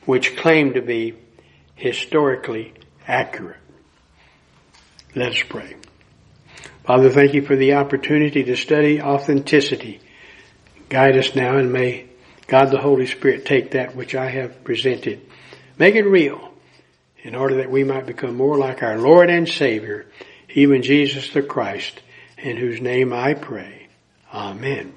which 0.05 0.35
claim 0.37 0.73
to 0.73 0.81
be 0.81 1.15
historically 1.75 2.73
accurate. 3.07 3.57
Let 5.15 5.31
us 5.31 5.43
pray. 5.47 5.75
Father, 6.87 7.11
thank 7.11 7.35
you 7.35 7.43
for 7.43 7.55
the 7.55 7.73
opportunity 7.75 8.43
to 8.45 8.55
study 8.55 9.01
authenticity 9.01 9.99
Guide 10.89 11.17
us 11.17 11.35
now 11.35 11.57
and 11.57 11.73
may 11.73 12.05
God 12.47 12.71
the 12.71 12.79
Holy 12.79 13.07
Spirit 13.07 13.45
take 13.45 13.71
that 13.71 13.95
which 13.95 14.15
I 14.15 14.29
have 14.29 14.63
presented, 14.63 15.21
make 15.77 15.95
it 15.95 16.05
real 16.05 16.53
in 17.23 17.35
order 17.35 17.55
that 17.55 17.71
we 17.71 17.83
might 17.83 18.05
become 18.05 18.35
more 18.35 18.57
like 18.57 18.83
our 18.83 18.97
Lord 18.97 19.29
and 19.29 19.49
Savior, 19.49 20.05
even 20.49 20.81
Jesus 20.81 21.29
the 21.31 21.41
Christ, 21.41 22.01
in 22.37 22.55
whose 22.55 22.79
name 22.79 23.11
I 23.11 23.33
pray. 23.33 23.87
Amen. 24.33 24.93